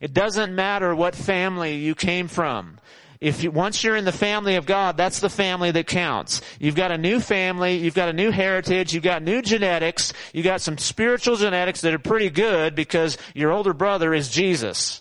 It 0.00 0.12
doesn't 0.12 0.54
matter 0.54 0.94
what 0.94 1.14
family 1.14 1.76
you 1.76 1.94
came 1.94 2.28
from. 2.28 2.78
If 3.18 3.42
you, 3.42 3.50
once 3.50 3.82
you're 3.82 3.96
in 3.96 4.04
the 4.04 4.12
family 4.12 4.56
of 4.56 4.66
God, 4.66 4.98
that's 4.98 5.20
the 5.20 5.30
family 5.30 5.70
that 5.70 5.86
counts. 5.86 6.42
You've 6.60 6.74
got 6.74 6.90
a 6.90 6.98
new 6.98 7.18
family, 7.18 7.76
you've 7.76 7.94
got 7.94 8.10
a 8.10 8.12
new 8.12 8.30
heritage, 8.30 8.92
you've 8.92 9.02
got 9.02 9.22
new 9.22 9.40
genetics, 9.40 10.12
you've 10.34 10.44
got 10.44 10.60
some 10.60 10.76
spiritual 10.76 11.36
genetics 11.36 11.80
that 11.80 11.94
are 11.94 11.98
pretty 11.98 12.28
good 12.28 12.74
because 12.74 13.16
your 13.34 13.52
older 13.52 13.72
brother 13.72 14.12
is 14.12 14.28
Jesus. 14.28 15.00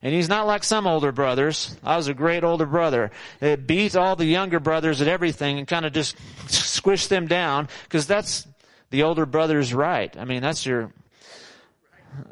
And 0.00 0.14
he's 0.14 0.28
not 0.28 0.46
like 0.46 0.62
some 0.62 0.86
older 0.86 1.10
brothers. 1.10 1.76
I 1.82 1.96
was 1.96 2.06
a 2.06 2.14
great 2.14 2.44
older 2.44 2.66
brother. 2.66 3.10
It 3.40 3.66
beat 3.66 3.96
all 3.96 4.14
the 4.14 4.26
younger 4.26 4.60
brothers 4.60 5.00
at 5.02 5.08
everything 5.08 5.58
and 5.58 5.66
kind 5.66 5.84
of 5.84 5.92
just 5.92 6.16
squished 6.46 7.08
them 7.08 7.26
down 7.26 7.68
because 7.84 8.06
that's 8.06 8.46
the 8.90 9.02
older 9.02 9.26
brother's 9.26 9.74
right. 9.74 10.16
I 10.16 10.24
mean, 10.24 10.40
that's 10.40 10.64
your, 10.64 10.92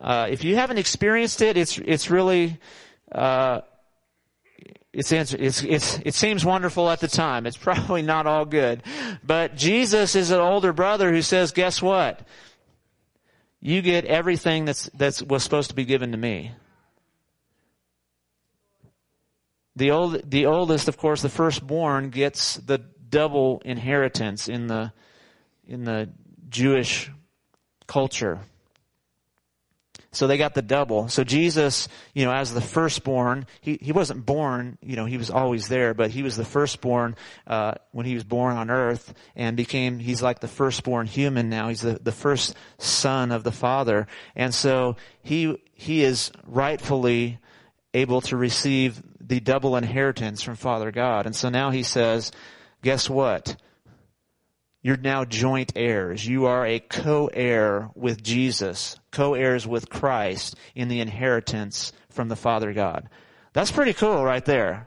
uh, 0.01 0.29
if 0.31 0.45
you 0.45 0.55
haven't 0.55 0.79
experienced 0.79 1.43
it, 1.43 1.57
it's, 1.57 1.77
it's 1.79 2.09
really, 2.09 2.59
uh, 3.11 3.63
it's, 4.93 5.11
it's, 5.13 5.63
it's, 5.63 5.99
it 6.05 6.15
seems 6.15 6.45
wonderful 6.45 6.89
at 6.89 7.01
the 7.01 7.09
time. 7.09 7.47
It's 7.47 7.57
probably 7.57 8.03
not 8.03 8.29
all 8.29 8.45
good. 8.45 8.83
But 9.25 9.57
Jesus 9.57 10.15
is 10.15 10.31
an 10.31 10.39
older 10.39 10.73
brother 10.73 11.11
who 11.11 11.21
says, 11.21 11.51
guess 11.51 11.83
what? 11.83 12.21
You 13.61 13.83
get 13.83 14.05
everything 14.05 14.67
that's, 14.67 14.89
that's 14.95 15.21
was 15.21 15.43
supposed 15.43 15.71
to 15.71 15.75
be 15.75 15.85
given 15.85 16.13
to 16.13 16.17
me. 16.17 16.53
The 19.76 19.90
old, 19.90 20.30
the 20.30 20.47
oldest, 20.47 20.88
of 20.88 20.97
course, 20.97 21.23
the 21.23 21.28
firstborn 21.28 22.11
gets 22.11 22.56
the 22.56 22.78
double 23.11 23.61
inheritance 23.64 24.49
in 24.49 24.66
the, 24.66 24.92
in 25.68 25.85
the 25.85 26.09
Jewish 26.49 27.11
culture. 27.87 28.40
So 30.12 30.26
they 30.26 30.38
got 30.38 30.54
the 30.54 30.62
double. 30.62 31.09
So 31.09 31.25
Jesus, 31.25 31.88
you 32.14 32.25
know, 32.25 32.33
as 32.33 32.54
the 32.54 32.62
firstborn, 32.62 33.47
he, 33.61 33.78
he 33.83 33.92
wasn't 33.92 34.25
born, 34.25 34.78
you 34.80 34.97
know, 34.97 35.04
he 35.04 35.18
was 35.18 35.30
always 35.30 35.68
there, 35.68 35.92
but 35.92 36.11
he 36.11 36.23
was 36.23 36.38
the 36.38 36.45
firstborn, 36.45 37.16
uh, 37.47 37.75
when 37.92 38.06
he 38.06 38.14
was 38.14 38.25
born 38.25 38.56
on 38.56 38.71
earth 38.71 39.12
and 39.35 39.59
became, 39.59 39.99
he's 39.99 40.23
like 40.23 40.40
the 40.40 40.49
firstborn 40.49 41.06
human 41.06 41.50
now. 41.50 41.68
He's 41.68 41.83
the, 41.83 41.99
the 42.02 42.12
first 42.12 42.54
son 42.78 43.30
of 43.30 43.45
the 43.45 43.52
Father. 43.52 44.06
And 44.35 44.54
so 44.54 44.97
he, 45.23 45.59
he 45.75 46.02
is 46.02 46.33
rightfully 46.47 47.38
able 47.92 48.23
to 48.23 48.38
receive 48.38 49.02
the 49.26 49.40
double 49.40 49.76
inheritance 49.76 50.42
from 50.42 50.56
Father 50.56 50.90
God. 50.92 51.26
And 51.26 51.35
so 51.35 51.49
now 51.49 51.71
he 51.71 51.83
says, 51.83 52.30
guess 52.83 53.11
what? 53.11 53.56
You're 54.83 54.97
now 54.97 55.25
joint 55.25 55.73
heirs. 55.75 56.25
You 56.26 56.47
are 56.47 56.64
a 56.64 56.78
co-heir 56.78 57.90
with 57.97 58.23
Jesus, 58.23 58.97
co-heirs 59.11 59.66
with 59.66 59.90
Christ 59.90 60.54
in 60.76 60.87
the 60.87 61.00
inheritance 61.00 61.92
from 62.11 62.28
the 62.28 62.37
Father 62.37 62.73
God. 62.73 63.09
That's 63.52 63.73
pretty 63.73 63.95
cool 63.95 64.25
right 64.25 64.45
there. 64.45 64.87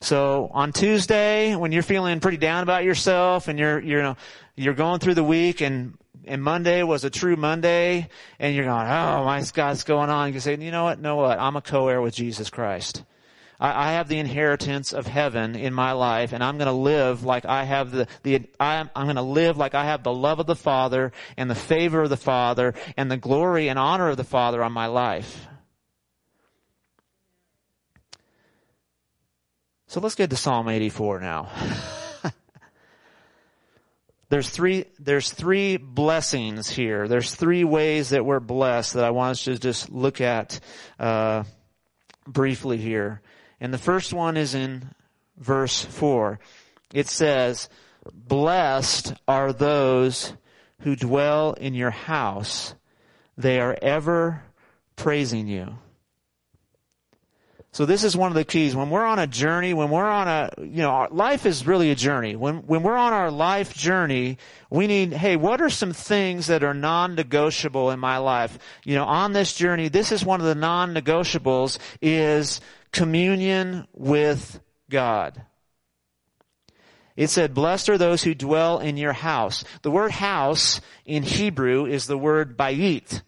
So 0.00 0.50
on 0.52 0.72
Tuesday, 0.72 1.56
when 1.56 1.72
you're 1.72 1.82
feeling 1.82 2.20
pretty 2.20 2.36
down 2.36 2.62
about 2.62 2.84
yourself 2.84 3.48
and 3.48 3.58
you're, 3.58 3.80
you 3.80 4.00
know, 4.02 4.16
you're 4.54 4.74
going 4.74 5.00
through 5.00 5.14
the 5.14 5.24
week 5.24 5.62
and, 5.62 5.94
and 6.26 6.42
Monday 6.42 6.82
was 6.84 7.04
a 7.04 7.10
true 7.10 7.36
Monday 7.36 8.08
and 8.38 8.54
you're 8.54 8.66
going, 8.66 8.86
oh 8.86 9.24
my 9.24 9.42
God's 9.52 9.82
going 9.82 10.10
on. 10.10 10.32
You 10.32 10.38
say, 10.40 10.56
you 10.56 10.70
know 10.70 10.84
what? 10.84 11.00
Know 11.00 11.16
what? 11.16 11.40
I'm 11.40 11.56
a 11.56 11.62
co-heir 11.62 12.00
with 12.00 12.14
Jesus 12.14 12.50
Christ. 12.50 13.02
I, 13.64 13.88
I 13.88 13.92
have 13.92 14.08
the 14.08 14.18
inheritance 14.18 14.92
of 14.92 15.06
heaven 15.06 15.56
in 15.56 15.72
my 15.72 15.92
life, 15.92 16.34
and 16.34 16.44
I'm 16.44 16.58
going 16.58 16.66
to 16.66 16.72
live 16.72 17.24
like 17.24 17.46
I 17.46 17.64
have 17.64 17.92
the, 17.92 18.06
the 18.22 18.42
I'm, 18.60 18.90
I'm 18.94 19.06
going 19.06 19.16
to 19.16 19.22
live 19.22 19.56
like 19.56 19.74
I 19.74 19.86
have 19.86 20.02
the 20.02 20.12
love 20.12 20.38
of 20.38 20.46
the 20.46 20.54
Father 20.54 21.12
and 21.38 21.50
the 21.50 21.54
favor 21.54 22.02
of 22.02 22.10
the 22.10 22.18
Father 22.18 22.74
and 22.98 23.10
the 23.10 23.16
glory 23.16 23.68
and 23.68 23.78
honor 23.78 24.10
of 24.10 24.18
the 24.18 24.24
Father 24.24 24.62
on 24.62 24.72
my 24.72 24.86
life. 24.86 25.46
So 29.86 30.00
let's 30.00 30.14
get 30.14 30.28
to 30.28 30.36
Psalm 30.36 30.68
84 30.68 31.20
now. 31.20 31.48
there's 34.28 34.50
three 34.50 34.84
there's 34.98 35.30
three 35.30 35.78
blessings 35.78 36.68
here. 36.68 37.08
There's 37.08 37.34
three 37.34 37.64
ways 37.64 38.10
that 38.10 38.26
we're 38.26 38.40
blessed 38.40 38.94
that 38.94 39.04
I 39.04 39.10
want 39.10 39.30
us 39.30 39.44
to 39.44 39.58
just 39.58 39.90
look 39.90 40.20
at 40.20 40.60
uh, 40.98 41.44
briefly 42.26 42.76
here. 42.76 43.22
And 43.60 43.72
the 43.72 43.78
first 43.78 44.12
one 44.12 44.36
is 44.36 44.54
in 44.54 44.90
verse 45.36 45.84
4. 45.84 46.38
It 46.92 47.08
says, 47.08 47.68
Blessed 48.12 49.14
are 49.26 49.52
those 49.52 50.34
who 50.80 50.96
dwell 50.96 51.54
in 51.54 51.74
your 51.74 51.90
house. 51.90 52.74
They 53.36 53.60
are 53.60 53.76
ever 53.80 54.42
praising 54.96 55.48
you. 55.48 55.78
So 57.74 57.86
this 57.86 58.04
is 58.04 58.16
one 58.16 58.30
of 58.30 58.36
the 58.36 58.44
keys. 58.44 58.76
When 58.76 58.88
we're 58.88 59.04
on 59.04 59.18
a 59.18 59.26
journey, 59.26 59.74
when 59.74 59.90
we're 59.90 60.08
on 60.08 60.28
a, 60.28 60.48
you 60.58 60.80
know, 60.80 61.08
life 61.10 61.44
is 61.44 61.66
really 61.66 61.90
a 61.90 61.96
journey. 61.96 62.36
When, 62.36 62.58
when 62.68 62.84
we're 62.84 62.96
on 62.96 63.12
our 63.12 63.32
life 63.32 63.74
journey, 63.74 64.38
we 64.70 64.86
need, 64.86 65.12
hey, 65.12 65.34
what 65.34 65.60
are 65.60 65.68
some 65.68 65.92
things 65.92 66.46
that 66.46 66.62
are 66.62 66.72
non-negotiable 66.72 67.90
in 67.90 67.98
my 67.98 68.18
life? 68.18 68.56
You 68.84 68.94
know, 68.94 69.02
on 69.02 69.32
this 69.32 69.54
journey, 69.54 69.88
this 69.88 70.12
is 70.12 70.24
one 70.24 70.40
of 70.40 70.46
the 70.46 70.54
non-negotiables 70.54 71.80
is 72.00 72.60
communion 72.92 73.88
with 73.92 74.60
God. 74.88 75.42
It 77.16 77.26
said, 77.26 77.54
blessed 77.54 77.88
are 77.88 77.98
those 77.98 78.22
who 78.22 78.36
dwell 78.36 78.78
in 78.78 78.96
your 78.96 79.14
house. 79.14 79.64
The 79.82 79.90
word 79.90 80.12
house 80.12 80.80
in 81.04 81.24
Hebrew 81.24 81.86
is 81.86 82.06
the 82.06 82.18
word 82.18 82.56
bayit. 82.56 83.22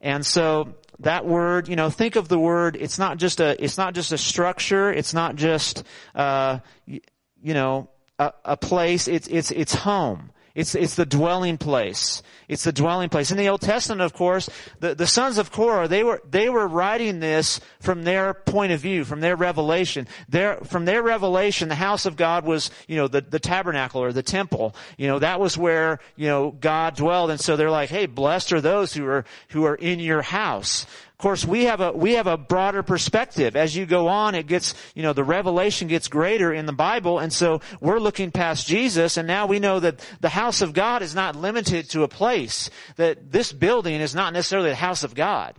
And 0.00 0.24
so 0.24 0.76
that 1.02 1.26
word, 1.26 1.68
you 1.68 1.76
know, 1.76 1.90
think 1.90 2.16
of 2.16 2.28
the 2.28 2.38
word, 2.38 2.76
it's 2.76 2.98
not 2.98 3.18
just 3.18 3.40
a, 3.40 3.62
it's 3.62 3.78
not 3.78 3.94
just 3.94 4.12
a 4.12 4.18
structure, 4.18 4.92
it's 4.92 5.14
not 5.14 5.36
just, 5.36 5.84
uh, 6.14 6.58
you, 6.86 7.00
you 7.42 7.54
know, 7.54 7.88
a, 8.18 8.32
a 8.44 8.56
place, 8.56 9.08
it's, 9.08 9.28
it's, 9.28 9.50
it's 9.50 9.74
home. 9.74 10.30
It's, 10.54 10.74
it's 10.74 10.96
the 10.96 11.06
dwelling 11.06 11.56
place. 11.56 12.22
It's 12.46 12.64
the 12.64 12.72
dwelling 12.72 13.08
place. 13.08 13.30
In 13.30 13.38
the 13.38 13.48
Old 13.48 13.62
Testament, 13.62 14.02
of 14.02 14.12
course, 14.12 14.50
the, 14.80 14.94
the 14.94 15.06
sons 15.06 15.38
of 15.38 15.50
Korah, 15.50 15.88
they 15.88 16.04
were, 16.04 16.20
they 16.28 16.50
were 16.50 16.68
writing 16.68 17.20
this 17.20 17.60
from 17.80 18.04
their 18.04 18.34
point 18.34 18.72
of 18.72 18.80
view, 18.80 19.04
from 19.04 19.20
their 19.20 19.36
revelation. 19.36 20.06
Their, 20.28 20.56
from 20.56 20.84
their 20.84 21.02
revelation, 21.02 21.70
the 21.70 21.74
house 21.74 22.04
of 22.04 22.16
God 22.16 22.44
was, 22.44 22.70
you 22.86 22.96
know, 22.96 23.08
the, 23.08 23.22
the 23.22 23.38
tabernacle 23.38 24.02
or 24.02 24.12
the 24.12 24.22
temple. 24.22 24.74
You 24.98 25.08
know, 25.08 25.18
that 25.20 25.40
was 25.40 25.56
where, 25.56 26.00
you 26.16 26.26
know, 26.26 26.50
God 26.50 26.96
dwelled. 26.96 27.30
And 27.30 27.40
so 27.40 27.56
they're 27.56 27.70
like, 27.70 27.88
hey, 27.88 28.04
blessed 28.04 28.52
are 28.52 28.60
those 28.60 28.92
who 28.92 29.06
are, 29.06 29.24
who 29.48 29.64
are 29.64 29.76
in 29.76 30.00
your 30.00 30.22
house 30.22 30.86
course, 31.22 31.44
we 31.44 31.64
have 31.64 31.80
a, 31.80 31.92
we 31.92 32.14
have 32.14 32.26
a 32.26 32.36
broader 32.36 32.82
perspective. 32.82 33.56
As 33.56 33.74
you 33.74 33.86
go 33.86 34.08
on, 34.08 34.34
it 34.34 34.46
gets, 34.46 34.74
you 34.94 35.02
know, 35.02 35.12
the 35.12 35.24
revelation 35.24 35.88
gets 35.88 36.08
greater 36.08 36.52
in 36.52 36.66
the 36.66 36.72
Bible. 36.72 37.18
And 37.18 37.32
so 37.32 37.60
we're 37.80 38.00
looking 38.00 38.30
past 38.30 38.66
Jesus 38.66 39.16
and 39.16 39.26
now 39.26 39.46
we 39.46 39.58
know 39.58 39.80
that 39.80 40.00
the 40.20 40.28
house 40.28 40.60
of 40.60 40.74
God 40.74 41.00
is 41.00 41.14
not 41.14 41.36
limited 41.36 41.88
to 41.90 42.02
a 42.02 42.08
place. 42.08 42.68
That 42.96 43.32
this 43.32 43.52
building 43.52 44.00
is 44.00 44.14
not 44.14 44.32
necessarily 44.32 44.70
the 44.70 44.76
house 44.76 45.04
of 45.04 45.14
God. 45.14 45.56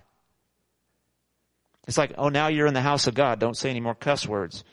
It's 1.88 1.98
like, 1.98 2.14
oh, 2.18 2.30
now 2.30 2.48
you're 2.48 2.68
in 2.68 2.74
the 2.74 2.82
house 2.82 3.08
of 3.08 3.14
God. 3.14 3.40
Don't 3.40 3.58
say 3.58 3.70
any 3.70 3.80
more 3.80 3.96
cuss 3.96 4.28
words. 4.28 4.64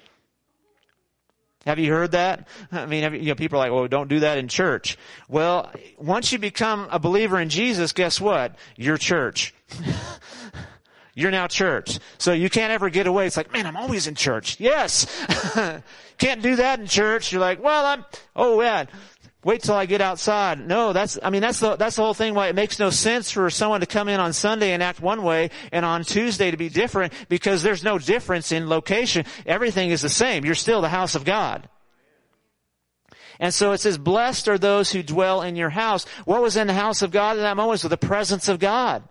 Have 1.67 1.79
you 1.79 1.93
heard 1.93 2.13
that? 2.13 2.49
I 2.73 2.87
mean, 2.87 3.13
you, 3.13 3.19
you 3.21 3.29
know, 3.29 3.35
people 3.35 3.59
are 3.59 3.65
like, 3.65 3.73
well, 3.73 3.89
don't 3.89 4.09
do 4.09 4.21
that 4.21 4.39
in 4.39 4.49
church. 4.49 4.99
Well, 5.29 5.71
once 5.99 6.33
you 6.33 6.39
become 6.39 6.89
a 6.91 6.99
believer 6.99 7.39
in 7.39 7.49
Jesus, 7.49 7.93
guess 7.93 8.21
what? 8.21 8.57
You're 8.77 8.97
church. 8.97 9.55
You're 11.15 11.31
now 11.31 11.47
church. 11.47 11.99
So 12.19 12.33
you 12.33 12.49
can't 12.49 12.73
ever 12.73 12.89
get 12.91 13.07
away. 13.07 13.27
It's 13.27 13.37
like, 13.37 13.53
man, 13.53 13.67
I'm 13.67 13.77
always 13.77 14.07
in 14.07 14.15
church. 14.15 14.59
Yes. 14.61 15.07
can't 16.19 16.43
do 16.43 16.57
that 16.57 16.81
in 16.81 16.87
church. 16.87 17.33
You're 17.33 17.41
like, 17.41 17.63
well, 17.63 17.85
I'm, 17.85 18.05
oh 18.37 18.61
man, 18.61 18.89
wait 19.45 19.63
till 19.63 19.75
I 19.75 19.87
get 19.87 20.01
outside. 20.01 20.67
No, 20.67 20.93
that's, 20.93 21.19
I 21.23 21.31
mean, 21.31 21.41
that's 21.43 21.61
the, 21.61 21.77
that's 21.77 21.97
the 21.97 22.03
whole 22.03 22.15
thing 22.15 22.35
why 22.35 22.49
it 22.49 22.55
makes 22.55 22.79
no 22.79 22.91
sense 22.91 23.31
for 23.31 23.51
someone 23.51 23.81
to 23.81 23.87
come 23.87 24.09
in 24.09 24.21
on 24.21 24.33
Sunday 24.33 24.73
and 24.73 24.83
act 24.83 25.01
one 25.01 25.23
way 25.23 25.51
and 25.73 25.85
on 25.85 26.05
Tuesday 26.05 26.51
to 26.51 26.57
be 26.57 26.69
different 26.69 27.13
because 27.29 27.63
there's 27.63 27.83
no 27.83 27.99
difference 27.99 28.53
in 28.53 28.69
location. 28.69 29.25
Everything 29.47 29.91
is 29.91 30.03
the 30.03 30.09
same. 30.09 30.45
You're 30.45 30.55
still 30.55 30.81
the 30.81 30.89
house 30.89 31.15
of 31.15 31.25
God. 31.25 31.69
And 33.41 33.55
so 33.55 33.73
it 33.73 33.79
says, 33.79 33.97
blessed 33.97 34.49
are 34.49 34.59
those 34.59 34.93
who 34.93 35.03
dwell 35.03 35.41
in 35.41 35.57
your 35.57 35.71
house. 35.71 36.05
What 36.27 36.43
was 36.43 36.59
in 36.59 36.67
the 36.67 36.75
house 36.75 37.01
of 37.01 37.11
God 37.11 37.39
at 37.39 37.41
that 37.41 37.57
moment 37.57 37.83
was 37.83 37.83
the 37.83 37.97
presence 37.97 38.49
of 38.49 38.59
God. 38.59 39.03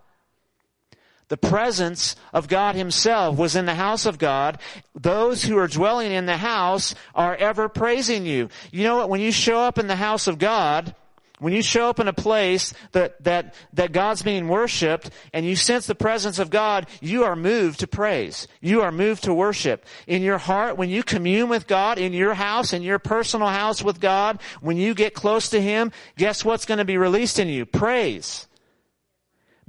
The 1.30 1.36
presence 1.36 2.16
of 2.32 2.48
God 2.48 2.74
himself 2.74 3.38
was 3.38 3.54
in 3.54 3.64
the 3.64 3.76
house 3.76 4.04
of 4.04 4.18
God. 4.18 4.58
Those 4.96 5.44
who 5.44 5.56
are 5.58 5.68
dwelling 5.68 6.10
in 6.10 6.26
the 6.26 6.36
house 6.36 6.96
are 7.14 7.36
ever 7.36 7.68
praising 7.68 8.26
you. 8.26 8.48
You 8.72 8.82
know 8.82 8.96
what? 8.96 9.08
When 9.08 9.20
you 9.20 9.30
show 9.30 9.60
up 9.60 9.78
in 9.78 9.86
the 9.86 9.94
house 9.94 10.26
of 10.26 10.38
God, 10.38 10.92
when 11.38 11.52
you 11.52 11.62
show 11.62 11.88
up 11.88 12.00
in 12.00 12.08
a 12.08 12.12
place 12.12 12.74
that, 12.90 13.22
that, 13.22 13.54
that 13.74 13.92
God's 13.92 14.22
being 14.22 14.48
worshiped 14.48 15.08
and 15.32 15.46
you 15.46 15.54
sense 15.54 15.86
the 15.86 15.94
presence 15.94 16.40
of 16.40 16.50
God, 16.50 16.88
you 17.00 17.22
are 17.22 17.36
moved 17.36 17.78
to 17.80 17.86
praise. 17.86 18.48
You 18.60 18.82
are 18.82 18.90
moved 18.90 19.22
to 19.24 19.32
worship. 19.32 19.86
In 20.08 20.22
your 20.22 20.36
heart, 20.38 20.76
when 20.76 20.90
you 20.90 21.04
commune 21.04 21.48
with 21.48 21.68
God 21.68 21.98
in 21.98 22.12
your 22.12 22.34
house, 22.34 22.72
in 22.72 22.82
your 22.82 22.98
personal 22.98 23.48
house 23.48 23.84
with 23.84 24.00
God, 24.00 24.40
when 24.60 24.76
you 24.78 24.94
get 24.94 25.14
close 25.14 25.50
to 25.50 25.62
Him, 25.62 25.92
guess 26.16 26.44
what's 26.44 26.66
going 26.66 26.78
to 26.78 26.84
be 26.84 26.98
released 26.98 27.38
in 27.38 27.46
you? 27.46 27.64
Praise. 27.66 28.48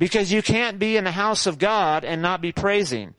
Because 0.02 0.32
you 0.32 0.42
can't 0.42 0.80
be 0.80 0.98
in 0.98 1.04
the 1.04 1.12
house 1.12 1.46
of 1.46 1.60
God 1.60 2.04
and 2.04 2.24
not 2.24 2.42
be 2.42 2.52
praising. 2.52 3.14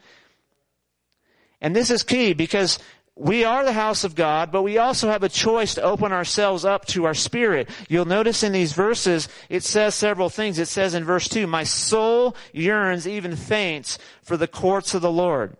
And 1.60 1.76
this 1.76 1.92
is 1.92 2.02
key 2.02 2.32
because 2.32 2.80
we 3.14 3.44
are 3.44 3.64
the 3.64 3.72
house 3.72 4.02
of 4.02 4.16
God, 4.16 4.50
but 4.50 4.62
we 4.62 4.78
also 4.78 5.08
have 5.08 5.22
a 5.22 5.28
choice 5.28 5.76
to 5.76 5.82
open 5.82 6.10
ourselves 6.10 6.64
up 6.64 6.86
to 6.86 7.04
our 7.04 7.14
spirit. 7.14 7.70
You'll 7.88 8.04
notice 8.04 8.42
in 8.42 8.50
these 8.50 8.72
verses, 8.72 9.28
it 9.48 9.62
says 9.62 9.94
several 9.94 10.28
things. 10.28 10.58
It 10.58 10.66
says 10.66 10.94
in 10.94 11.04
verse 11.04 11.28
2, 11.28 11.46
My 11.46 11.62
soul 11.62 12.34
yearns, 12.52 13.06
even 13.06 13.36
faints, 13.36 13.96
for 14.24 14.36
the 14.36 14.48
courts 14.48 14.92
of 14.92 15.02
the 15.02 15.12
Lord. 15.12 15.56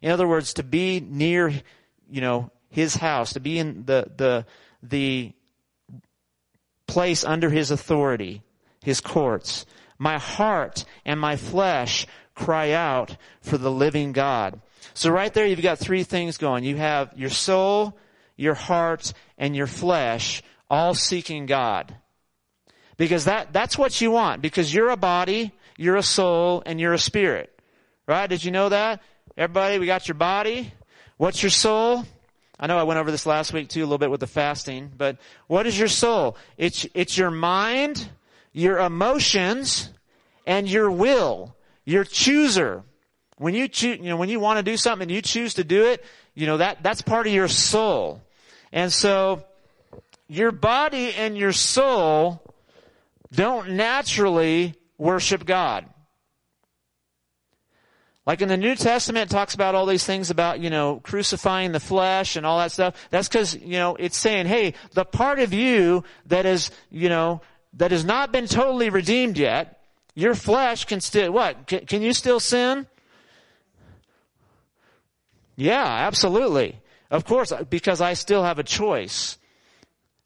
In 0.00 0.10
other 0.10 0.26
words, 0.26 0.54
to 0.54 0.64
be 0.64 0.98
near, 0.98 1.50
you 2.10 2.20
know, 2.20 2.50
His 2.68 2.96
house, 2.96 3.34
to 3.34 3.40
be 3.40 3.60
in 3.60 3.84
the, 3.84 4.10
the, 4.16 4.46
the 4.82 5.34
place 6.88 7.22
under 7.22 7.48
His 7.48 7.70
authority, 7.70 8.42
His 8.82 9.00
courts. 9.00 9.66
My 10.02 10.18
heart 10.18 10.84
and 11.04 11.20
my 11.20 11.36
flesh 11.36 12.08
cry 12.34 12.72
out 12.72 13.16
for 13.40 13.56
the 13.56 13.70
living 13.70 14.10
God. 14.10 14.60
So 14.94 15.12
right 15.12 15.32
there, 15.32 15.46
you've 15.46 15.62
got 15.62 15.78
three 15.78 16.02
things 16.02 16.38
going. 16.38 16.64
You 16.64 16.74
have 16.74 17.12
your 17.14 17.30
soul, 17.30 17.96
your 18.34 18.54
heart, 18.54 19.12
and 19.38 19.54
your 19.54 19.68
flesh 19.68 20.42
all 20.68 20.94
seeking 20.94 21.46
God. 21.46 21.94
Because 22.96 23.26
that, 23.26 23.52
that's 23.52 23.78
what 23.78 24.00
you 24.00 24.10
want. 24.10 24.42
Because 24.42 24.74
you're 24.74 24.90
a 24.90 24.96
body, 24.96 25.52
you're 25.76 25.94
a 25.94 26.02
soul, 26.02 26.64
and 26.66 26.80
you're 26.80 26.94
a 26.94 26.98
spirit. 26.98 27.56
Right? 28.08 28.26
Did 28.26 28.44
you 28.44 28.50
know 28.50 28.70
that? 28.70 29.02
Everybody, 29.36 29.78
we 29.78 29.86
got 29.86 30.08
your 30.08 30.16
body. 30.16 30.72
What's 31.16 31.44
your 31.44 31.50
soul? 31.50 32.04
I 32.58 32.66
know 32.66 32.76
I 32.76 32.82
went 32.82 32.98
over 32.98 33.12
this 33.12 33.24
last 33.24 33.52
week 33.52 33.68
too, 33.68 33.82
a 33.82 33.86
little 33.86 33.98
bit 33.98 34.10
with 34.10 34.18
the 34.18 34.26
fasting, 34.26 34.90
but 34.96 35.18
what 35.46 35.64
is 35.68 35.78
your 35.78 35.86
soul? 35.86 36.36
It's, 36.56 36.88
it's 36.92 37.16
your 37.16 37.30
mind, 37.30 38.08
your 38.52 38.78
emotions, 38.78 39.90
and 40.46 40.68
your 40.68 40.90
will. 40.90 41.56
Your 41.84 42.04
chooser. 42.04 42.84
When 43.38 43.54
you 43.54 43.68
choose, 43.68 43.98
you 43.98 44.04
know, 44.04 44.16
when 44.16 44.28
you 44.28 44.40
want 44.40 44.58
to 44.58 44.62
do 44.62 44.76
something 44.76 45.06
and 45.06 45.10
you 45.10 45.22
choose 45.22 45.54
to 45.54 45.64
do 45.64 45.86
it, 45.86 46.04
you 46.34 46.46
know, 46.46 46.58
that, 46.58 46.82
that's 46.82 47.02
part 47.02 47.26
of 47.26 47.32
your 47.32 47.48
soul. 47.48 48.22
And 48.72 48.92
so, 48.92 49.44
your 50.28 50.52
body 50.52 51.12
and 51.12 51.36
your 51.36 51.52
soul 51.52 52.42
don't 53.32 53.70
naturally 53.70 54.74
worship 54.96 55.44
God. 55.44 55.86
Like 58.24 58.40
in 58.40 58.48
the 58.48 58.56
New 58.56 58.76
Testament, 58.76 59.30
it 59.30 59.34
talks 59.34 59.54
about 59.54 59.74
all 59.74 59.84
these 59.84 60.04
things 60.04 60.30
about, 60.30 60.60
you 60.60 60.70
know, 60.70 61.00
crucifying 61.02 61.72
the 61.72 61.80
flesh 61.80 62.36
and 62.36 62.46
all 62.46 62.58
that 62.60 62.70
stuff. 62.70 62.94
That's 63.10 63.26
because, 63.26 63.56
you 63.56 63.78
know, 63.78 63.96
it's 63.96 64.16
saying, 64.16 64.46
hey, 64.46 64.74
the 64.92 65.04
part 65.04 65.40
of 65.40 65.52
you 65.52 66.04
that 66.26 66.46
is, 66.46 66.70
you 66.88 67.08
know, 67.08 67.40
that 67.74 67.90
has 67.90 68.04
not 68.04 68.32
been 68.32 68.46
totally 68.46 68.90
redeemed 68.90 69.38
yet, 69.38 69.80
your 70.14 70.34
flesh 70.34 70.84
can 70.84 71.00
still, 71.00 71.32
what? 71.32 71.66
Can, 71.66 71.86
can 71.86 72.02
you 72.02 72.12
still 72.12 72.40
sin? 72.40 72.86
Yeah, 75.56 75.84
absolutely. 75.84 76.78
Of 77.10 77.24
course, 77.24 77.52
uh, 77.52 77.64
because 77.64 78.00
I 78.00 78.14
still 78.14 78.42
have 78.42 78.58
a 78.58 78.64
choice. 78.64 79.38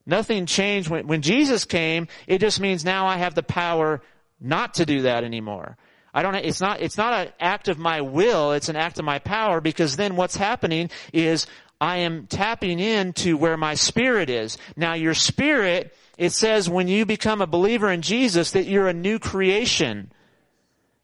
Nothing 0.06 0.46
changed 0.46 0.88
when, 0.88 1.06
when 1.06 1.22
Jesus 1.22 1.64
came. 1.64 2.08
It 2.26 2.38
just 2.38 2.60
means 2.60 2.84
now 2.84 3.06
I 3.06 3.16
have 3.16 3.34
the 3.34 3.42
power 3.42 4.02
not 4.40 4.74
to 4.74 4.86
do 4.86 5.02
that 5.02 5.24
anymore. 5.24 5.76
I 6.14 6.22
don't, 6.22 6.34
it's 6.34 6.60
not, 6.60 6.80
it's 6.80 6.96
not 6.96 7.12
an 7.12 7.32
act 7.38 7.68
of 7.68 7.78
my 7.78 8.00
will, 8.00 8.52
it's 8.52 8.70
an 8.70 8.76
act 8.76 8.98
of 8.98 9.04
my 9.04 9.18
power 9.18 9.60
because 9.60 9.96
then 9.96 10.16
what's 10.16 10.36
happening 10.36 10.90
is 11.12 11.46
I 11.80 11.98
am 11.98 12.26
tapping 12.26 12.80
into 12.80 13.36
where 13.36 13.56
my 13.56 13.74
spirit 13.74 14.30
is. 14.30 14.56
Now 14.76 14.94
your 14.94 15.14
spirit, 15.14 15.94
it 16.16 16.30
says 16.30 16.70
when 16.70 16.88
you 16.88 17.04
become 17.04 17.42
a 17.42 17.46
believer 17.46 17.90
in 17.90 18.02
Jesus 18.02 18.52
that 18.52 18.66
you're 18.66 18.88
a 18.88 18.94
new 18.94 19.18
creation 19.18 20.10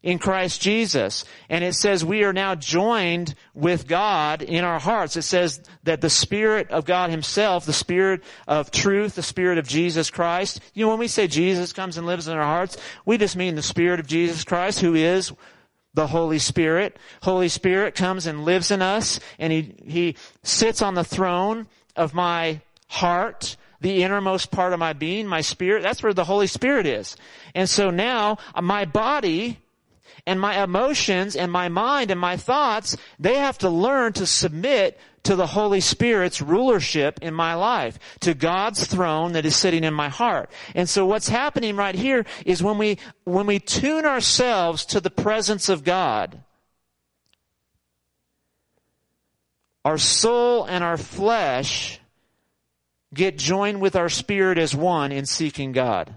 in 0.03 0.19
Christ 0.19 0.61
Jesus. 0.61 1.23
And 1.49 1.63
it 1.63 1.73
says 1.73 2.03
we 2.03 2.23
are 2.23 2.33
now 2.33 2.55
joined 2.55 3.35
with 3.53 3.87
God 3.87 4.41
in 4.41 4.65
our 4.65 4.79
hearts. 4.79 5.15
It 5.15 5.21
says 5.21 5.61
that 5.83 6.01
the 6.01 6.09
Spirit 6.09 6.69
of 6.71 6.85
God 6.85 7.09
Himself, 7.09 7.65
the 7.65 7.73
Spirit 7.73 8.23
of 8.47 8.69
truth, 8.69 9.15
the 9.15 9.23
Spirit 9.23 9.57
of 9.57 9.67
Jesus 9.67 10.11
Christ, 10.11 10.59
you 10.73 10.85
know, 10.85 10.89
when 10.89 10.99
we 10.99 11.07
say 11.07 11.27
Jesus 11.27 11.71
comes 11.71 11.97
and 11.97 12.05
lives 12.05 12.27
in 12.27 12.37
our 12.37 12.43
hearts, 12.43 12.77
we 13.05 13.17
just 13.17 13.37
mean 13.37 13.55
the 13.55 13.61
Spirit 13.61 14.01
of 14.01 14.07
Jesus 14.07 14.43
Christ 14.43 14.81
who 14.81 14.93
is 14.93 15.31
the 15.93 16.07
Holy 16.07 16.39
Spirit. 16.39 16.97
Holy 17.21 17.49
Spirit 17.49 17.95
comes 17.95 18.25
and 18.25 18.45
lives 18.45 18.71
in 18.71 18.81
us 18.81 19.19
and 19.39 19.53
He, 19.53 19.75
He 19.85 20.15
sits 20.43 20.81
on 20.81 20.95
the 20.95 21.03
throne 21.03 21.67
of 21.95 22.13
my 22.13 22.61
heart 22.87 23.57
the 23.83 24.01
innermost 24.01 24.49
part 24.49 24.71
of 24.71 24.79
my 24.79 24.93
being, 24.93 25.27
my 25.27 25.41
spirit, 25.41 25.83
that's 25.83 26.01
where 26.01 26.13
the 26.13 26.23
Holy 26.23 26.47
Spirit 26.47 26.87
is. 26.87 27.17
And 27.53 27.69
so 27.69 27.91
now 27.91 28.37
uh, 28.55 28.61
my 28.61 28.85
body 28.85 29.59
and 30.25 30.39
my 30.39 30.63
emotions 30.63 31.35
and 31.35 31.51
my 31.51 31.67
mind 31.67 32.09
and 32.09 32.19
my 32.19 32.37
thoughts, 32.37 32.95
they 33.19 33.35
have 33.35 33.57
to 33.57 33.69
learn 33.69 34.13
to 34.13 34.25
submit 34.25 34.97
to 35.23 35.35
the 35.35 35.47
Holy 35.47 35.79
Spirit's 35.79 36.41
rulership 36.41 37.19
in 37.21 37.33
my 37.33 37.53
life, 37.53 37.97
to 38.21 38.33
God's 38.33 38.85
throne 38.85 39.33
that 39.33 39.45
is 39.45 39.55
sitting 39.55 39.83
in 39.83 39.93
my 39.93 40.09
heart. 40.09 40.49
And 40.75 40.89
so 40.89 41.05
what's 41.05 41.29
happening 41.29 41.75
right 41.75 41.95
here 41.95 42.25
is 42.45 42.61
when 42.61 42.77
we, 42.77 42.97
when 43.23 43.45
we 43.45 43.59
tune 43.59 44.05
ourselves 44.05 44.85
to 44.87 44.99
the 44.99 45.09
presence 45.09 45.69
of 45.69 45.83
God, 45.83 46.39
our 49.85 49.97
soul 49.97 50.65
and 50.65 50.83
our 50.83 50.97
flesh 50.97 51.99
get 53.13 53.37
joined 53.37 53.81
with 53.81 53.95
our 53.95 54.09
spirit 54.09 54.57
as 54.57 54.75
one 54.75 55.11
in 55.11 55.25
seeking 55.25 55.71
God. 55.71 56.13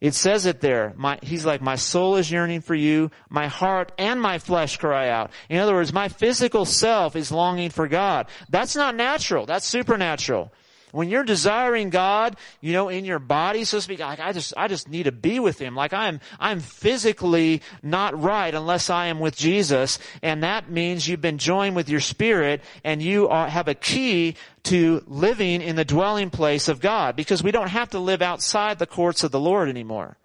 It 0.00 0.14
says 0.14 0.46
it 0.46 0.60
there. 0.60 0.94
My, 0.96 1.18
he's 1.22 1.44
like, 1.44 1.60
my 1.60 1.74
soul 1.74 2.16
is 2.16 2.30
yearning 2.30 2.60
for 2.60 2.74
you. 2.74 3.10
My 3.28 3.48
heart 3.48 3.90
and 3.98 4.20
my 4.20 4.38
flesh 4.38 4.76
cry 4.76 5.08
out. 5.08 5.32
In 5.48 5.58
other 5.58 5.74
words, 5.74 5.92
my 5.92 6.08
physical 6.08 6.64
self 6.64 7.16
is 7.16 7.32
longing 7.32 7.70
for 7.70 7.88
God. 7.88 8.28
That's 8.48 8.76
not 8.76 8.94
natural. 8.94 9.44
That's 9.44 9.66
supernatural. 9.66 10.52
When 10.92 11.08
you're 11.08 11.24
desiring 11.24 11.90
God, 11.90 12.36
you 12.60 12.72
know, 12.72 12.88
in 12.88 13.04
your 13.04 13.18
body, 13.18 13.64
so 13.64 13.78
to 13.78 13.82
speak, 13.82 14.00
like 14.00 14.20
I 14.20 14.32
just, 14.32 14.54
I 14.56 14.68
just 14.68 14.88
need 14.88 15.04
to 15.04 15.12
be 15.12 15.38
with 15.38 15.58
Him. 15.58 15.74
Like 15.74 15.92
I'm, 15.92 16.20
I'm 16.40 16.60
physically 16.60 17.62
not 17.82 18.20
right 18.20 18.54
unless 18.54 18.90
I 18.90 19.06
am 19.06 19.20
with 19.20 19.36
Jesus. 19.36 19.98
And 20.22 20.42
that 20.42 20.70
means 20.70 21.06
you've 21.06 21.20
been 21.20 21.38
joined 21.38 21.76
with 21.76 21.88
your 21.88 22.00
spirit 22.00 22.62
and 22.84 23.02
you 23.02 23.28
are, 23.28 23.48
have 23.48 23.68
a 23.68 23.74
key 23.74 24.36
to 24.64 25.02
living 25.06 25.62
in 25.62 25.76
the 25.76 25.84
dwelling 25.84 26.30
place 26.30 26.68
of 26.68 26.80
God 26.80 27.16
because 27.16 27.42
we 27.42 27.50
don't 27.50 27.68
have 27.68 27.90
to 27.90 27.98
live 27.98 28.22
outside 28.22 28.78
the 28.78 28.86
courts 28.86 29.24
of 29.24 29.30
the 29.30 29.40
Lord 29.40 29.68
anymore. 29.68 30.16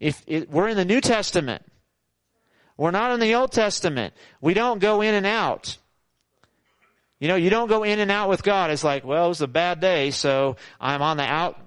If 0.00 0.22
it, 0.26 0.50
we're 0.50 0.68
in 0.68 0.76
the 0.76 0.84
New 0.84 1.00
Testament, 1.00 1.62
we're 2.76 2.92
not 2.92 3.10
in 3.10 3.20
the 3.20 3.34
Old 3.34 3.52
Testament. 3.52 4.14
We 4.40 4.54
don't 4.54 4.78
go 4.78 5.00
in 5.00 5.14
and 5.14 5.26
out. 5.26 5.78
You 7.20 7.26
know, 7.26 7.36
you 7.36 7.50
don't 7.50 7.68
go 7.68 7.82
in 7.82 7.98
and 7.98 8.10
out 8.10 8.28
with 8.28 8.42
God. 8.42 8.70
It's 8.70 8.84
like, 8.84 9.04
well, 9.04 9.26
it 9.26 9.28
was 9.28 9.40
a 9.40 9.48
bad 9.48 9.80
day, 9.80 10.12
so 10.12 10.56
I'm 10.80 11.02
on 11.02 11.16
the 11.16 11.24
out, 11.24 11.58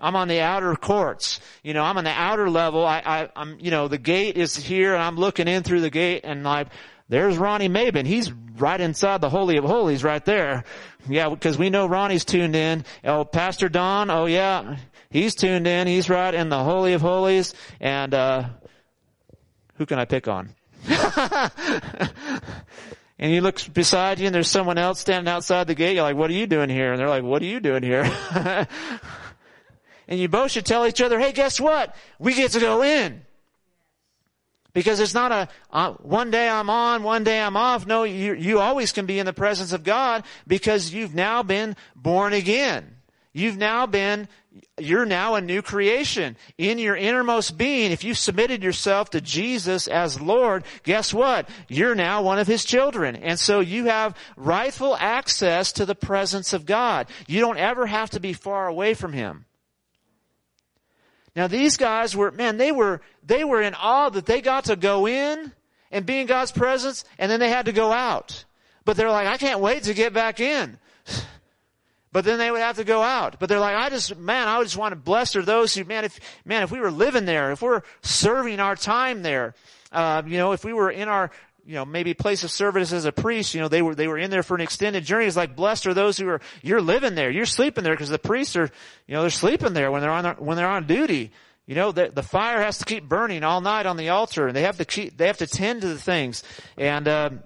I'm 0.00 0.14
on 0.14 0.28
the 0.28 0.40
outer 0.40 0.76
courts. 0.76 1.40
You 1.64 1.74
know, 1.74 1.82
I'm 1.82 1.98
on 1.98 2.04
the 2.04 2.10
outer 2.10 2.48
level. 2.48 2.86
I, 2.86 3.02
I, 3.04 3.28
I'm, 3.34 3.58
you 3.60 3.72
know, 3.72 3.88
the 3.88 3.98
gate 3.98 4.36
is 4.36 4.56
here 4.56 4.94
and 4.94 5.02
I'm 5.02 5.16
looking 5.16 5.48
in 5.48 5.64
through 5.64 5.80
the 5.80 5.90
gate 5.90 6.20
and 6.24 6.44
like, 6.44 6.68
there's 7.08 7.36
Ronnie 7.36 7.68
Maben. 7.68 8.06
He's 8.06 8.30
right 8.30 8.80
inside 8.80 9.20
the 9.20 9.28
Holy 9.28 9.56
of 9.56 9.64
Holies 9.64 10.04
right 10.04 10.24
there. 10.24 10.62
Yeah, 11.08 11.28
because 11.28 11.58
we 11.58 11.70
know 11.70 11.86
Ronnie's 11.86 12.24
tuned 12.24 12.54
in. 12.54 12.84
Oh, 13.04 13.24
Pastor 13.24 13.68
Don, 13.68 14.10
oh 14.10 14.26
yeah, 14.26 14.76
he's 15.10 15.34
tuned 15.34 15.66
in. 15.66 15.88
He's 15.88 16.08
right 16.08 16.32
in 16.32 16.50
the 16.50 16.62
Holy 16.62 16.92
of 16.92 17.00
Holies. 17.00 17.52
And, 17.80 18.14
uh, 18.14 18.44
who 19.74 19.86
can 19.86 19.98
I 19.98 20.04
pick 20.04 20.28
on? 20.28 20.54
and 23.20 23.30
you 23.30 23.42
look 23.42 23.60
beside 23.74 24.18
you 24.18 24.26
and 24.26 24.34
there's 24.34 24.48
someone 24.48 24.78
else 24.78 24.98
standing 24.98 25.30
outside 25.30 25.66
the 25.66 25.74
gate. 25.74 25.94
You're 25.94 26.04
like, 26.04 26.16
what 26.16 26.30
are 26.30 26.34
you 26.34 26.46
doing 26.46 26.70
here? 26.70 26.90
And 26.92 26.98
they're 26.98 27.08
like, 27.08 27.22
what 27.22 27.42
are 27.42 27.46
you 27.46 27.60
doing 27.60 27.82
here? 27.82 28.10
and 30.08 30.18
you 30.18 30.26
both 30.26 30.52
should 30.52 30.64
tell 30.64 30.86
each 30.86 31.02
other, 31.02 31.20
hey, 31.20 31.32
guess 31.32 31.60
what? 31.60 31.94
We 32.18 32.34
get 32.34 32.52
to 32.52 32.60
go 32.60 32.82
in. 32.82 33.20
Because 34.72 35.00
it's 35.00 35.12
not 35.12 35.32
a, 35.32 35.48
uh, 35.70 35.92
one 35.94 36.30
day 36.30 36.48
I'm 36.48 36.70
on, 36.70 37.02
one 37.02 37.22
day 37.22 37.42
I'm 37.42 37.58
off. 37.58 37.86
No, 37.86 38.04
you, 38.04 38.32
you 38.32 38.58
always 38.58 38.90
can 38.90 39.04
be 39.04 39.18
in 39.18 39.26
the 39.26 39.34
presence 39.34 39.74
of 39.74 39.84
God 39.84 40.24
because 40.46 40.94
you've 40.94 41.14
now 41.14 41.42
been 41.42 41.76
born 41.94 42.32
again. 42.32 42.96
You've 43.34 43.58
now 43.58 43.84
been, 43.86 44.28
you're 44.78 45.06
now 45.06 45.34
a 45.34 45.40
new 45.40 45.62
creation. 45.62 46.36
In 46.58 46.78
your 46.78 46.96
innermost 46.96 47.56
being, 47.56 47.92
if 47.92 48.02
you 48.02 48.14
submitted 48.14 48.62
yourself 48.62 49.10
to 49.10 49.20
Jesus 49.20 49.86
as 49.86 50.20
Lord, 50.20 50.64
guess 50.82 51.14
what? 51.14 51.48
You're 51.68 51.94
now 51.94 52.22
one 52.22 52.38
of 52.38 52.46
His 52.46 52.64
children. 52.64 53.14
And 53.16 53.38
so 53.38 53.60
you 53.60 53.86
have 53.86 54.16
rightful 54.36 54.96
access 54.96 55.72
to 55.72 55.86
the 55.86 55.94
presence 55.94 56.52
of 56.52 56.66
God. 56.66 57.08
You 57.28 57.40
don't 57.40 57.58
ever 57.58 57.86
have 57.86 58.10
to 58.10 58.20
be 58.20 58.32
far 58.32 58.66
away 58.66 58.94
from 58.94 59.12
Him. 59.12 59.44
Now 61.36 61.46
these 61.46 61.76
guys 61.76 62.16
were, 62.16 62.32
man, 62.32 62.56
they 62.56 62.72
were, 62.72 63.00
they 63.24 63.44
were 63.44 63.62
in 63.62 63.74
awe 63.74 64.10
that 64.10 64.26
they 64.26 64.40
got 64.40 64.64
to 64.64 64.76
go 64.76 65.06
in 65.06 65.52
and 65.92 66.04
be 66.04 66.18
in 66.18 66.26
God's 66.26 66.52
presence 66.52 67.04
and 67.18 67.30
then 67.30 67.38
they 67.38 67.50
had 67.50 67.66
to 67.66 67.72
go 67.72 67.92
out. 67.92 68.44
But 68.84 68.96
they're 68.96 69.10
like, 69.10 69.28
I 69.28 69.36
can't 69.36 69.60
wait 69.60 69.84
to 69.84 69.94
get 69.94 70.12
back 70.12 70.40
in. 70.40 70.78
But 72.12 72.24
then 72.24 72.38
they 72.38 72.50
would 72.50 72.60
have 72.60 72.76
to 72.76 72.84
go 72.84 73.02
out. 73.02 73.38
But 73.38 73.48
they're 73.48 73.60
like, 73.60 73.76
I 73.76 73.88
just, 73.88 74.16
man, 74.16 74.48
I 74.48 74.60
just 74.62 74.76
want 74.76 74.92
to 74.92 74.96
bless 74.96 75.32
her 75.34 75.42
those 75.42 75.74
who, 75.74 75.84
man, 75.84 76.04
if, 76.04 76.18
man, 76.44 76.62
if 76.62 76.70
we 76.72 76.80
were 76.80 76.90
living 76.90 77.24
there, 77.24 77.52
if 77.52 77.62
we're 77.62 77.82
serving 78.02 78.58
our 78.58 78.74
time 78.74 79.22
there, 79.22 79.54
uh, 79.92 80.22
you 80.26 80.36
know, 80.36 80.52
if 80.52 80.64
we 80.64 80.72
were 80.72 80.90
in 80.90 81.08
our, 81.08 81.30
you 81.64 81.74
know, 81.74 81.84
maybe 81.84 82.14
place 82.14 82.42
of 82.42 82.50
service 82.50 82.92
as 82.92 83.04
a 83.04 83.12
priest, 83.12 83.54
you 83.54 83.60
know, 83.60 83.68
they 83.68 83.80
were, 83.80 83.94
they 83.94 84.08
were 84.08 84.18
in 84.18 84.30
there 84.30 84.42
for 84.42 84.56
an 84.56 84.60
extended 84.60 85.04
journey. 85.04 85.26
It's 85.26 85.36
like, 85.36 85.54
blessed 85.54 85.86
are 85.86 85.94
those 85.94 86.16
who 86.18 86.28
are, 86.28 86.40
you're 86.62 86.80
living 86.80 87.14
there, 87.14 87.30
you're 87.30 87.46
sleeping 87.46 87.84
there 87.84 87.92
because 87.92 88.08
the 88.08 88.18
priests 88.18 88.56
are, 88.56 88.70
you 89.06 89.14
know, 89.14 89.20
they're 89.20 89.30
sleeping 89.30 89.72
there 89.72 89.92
when 89.92 90.00
they're 90.02 90.10
on, 90.10 90.24
when 90.38 90.56
they're 90.56 90.68
on 90.68 90.86
duty. 90.86 91.30
You 91.66 91.76
know, 91.76 91.92
the, 91.92 92.10
the 92.12 92.24
fire 92.24 92.60
has 92.60 92.78
to 92.78 92.84
keep 92.84 93.08
burning 93.08 93.44
all 93.44 93.60
night 93.60 93.86
on 93.86 93.96
the 93.96 94.08
altar 94.08 94.48
and 94.48 94.56
they 94.56 94.62
have 94.62 94.78
to 94.78 94.84
keep, 94.84 95.16
they 95.16 95.28
have 95.28 95.38
to 95.38 95.46
tend 95.46 95.82
to 95.82 95.88
the 95.88 95.98
things. 95.98 96.42
And, 96.76 97.06
um, 97.06 97.42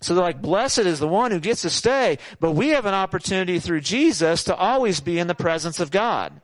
so 0.00 0.14
they're 0.14 0.22
like, 0.22 0.40
blessed 0.40 0.80
is 0.80 1.00
the 1.00 1.08
one 1.08 1.32
who 1.32 1.40
gets 1.40 1.62
to 1.62 1.70
stay, 1.70 2.18
but 2.38 2.52
we 2.52 2.68
have 2.68 2.86
an 2.86 2.94
opportunity 2.94 3.58
through 3.58 3.80
Jesus 3.80 4.44
to 4.44 4.54
always 4.54 5.00
be 5.00 5.18
in 5.18 5.26
the 5.26 5.34
presence 5.34 5.80
of 5.80 5.90
God. 5.90 6.40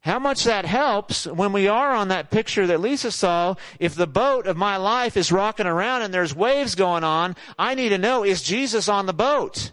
how 0.00 0.18
much 0.18 0.44
that 0.44 0.64
helps 0.64 1.26
when 1.26 1.52
we 1.52 1.68
are 1.68 1.92
on 1.92 2.08
that 2.08 2.30
picture 2.30 2.66
that 2.66 2.80
Lisa 2.80 3.10
saw. 3.10 3.54
If 3.78 3.94
the 3.94 4.06
boat 4.06 4.46
of 4.46 4.56
my 4.56 4.78
life 4.78 5.16
is 5.16 5.30
rocking 5.30 5.66
around 5.66 6.02
and 6.02 6.14
there's 6.14 6.34
waves 6.34 6.74
going 6.74 7.04
on, 7.04 7.36
I 7.58 7.74
need 7.74 7.90
to 7.90 7.98
know, 7.98 8.24
is 8.24 8.42
Jesus 8.42 8.88
on 8.88 9.04
the 9.04 9.12
boat? 9.12 9.72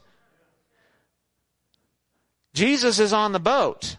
Jesus 2.53 2.99
is 2.99 3.13
on 3.13 3.31
the 3.31 3.39
boat. 3.39 3.97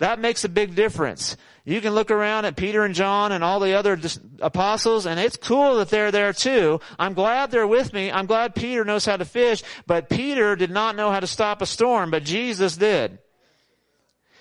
That 0.00 0.18
makes 0.18 0.44
a 0.44 0.48
big 0.48 0.74
difference. 0.74 1.36
You 1.66 1.82
can 1.82 1.94
look 1.94 2.10
around 2.10 2.46
at 2.46 2.56
Peter 2.56 2.84
and 2.84 2.94
John 2.94 3.32
and 3.32 3.44
all 3.44 3.60
the 3.60 3.74
other 3.74 4.00
apostles 4.40 5.04
and 5.04 5.20
it's 5.20 5.36
cool 5.36 5.76
that 5.76 5.90
they're 5.90 6.10
there 6.10 6.32
too. 6.32 6.80
I'm 6.98 7.12
glad 7.12 7.50
they're 7.50 7.66
with 7.66 7.92
me. 7.92 8.10
I'm 8.10 8.24
glad 8.24 8.54
Peter 8.54 8.82
knows 8.82 9.04
how 9.04 9.18
to 9.18 9.26
fish, 9.26 9.62
but 9.86 10.08
Peter 10.08 10.56
did 10.56 10.70
not 10.70 10.96
know 10.96 11.10
how 11.10 11.20
to 11.20 11.26
stop 11.26 11.60
a 11.60 11.66
storm, 11.66 12.10
but 12.10 12.24
Jesus 12.24 12.78
did. 12.78 13.18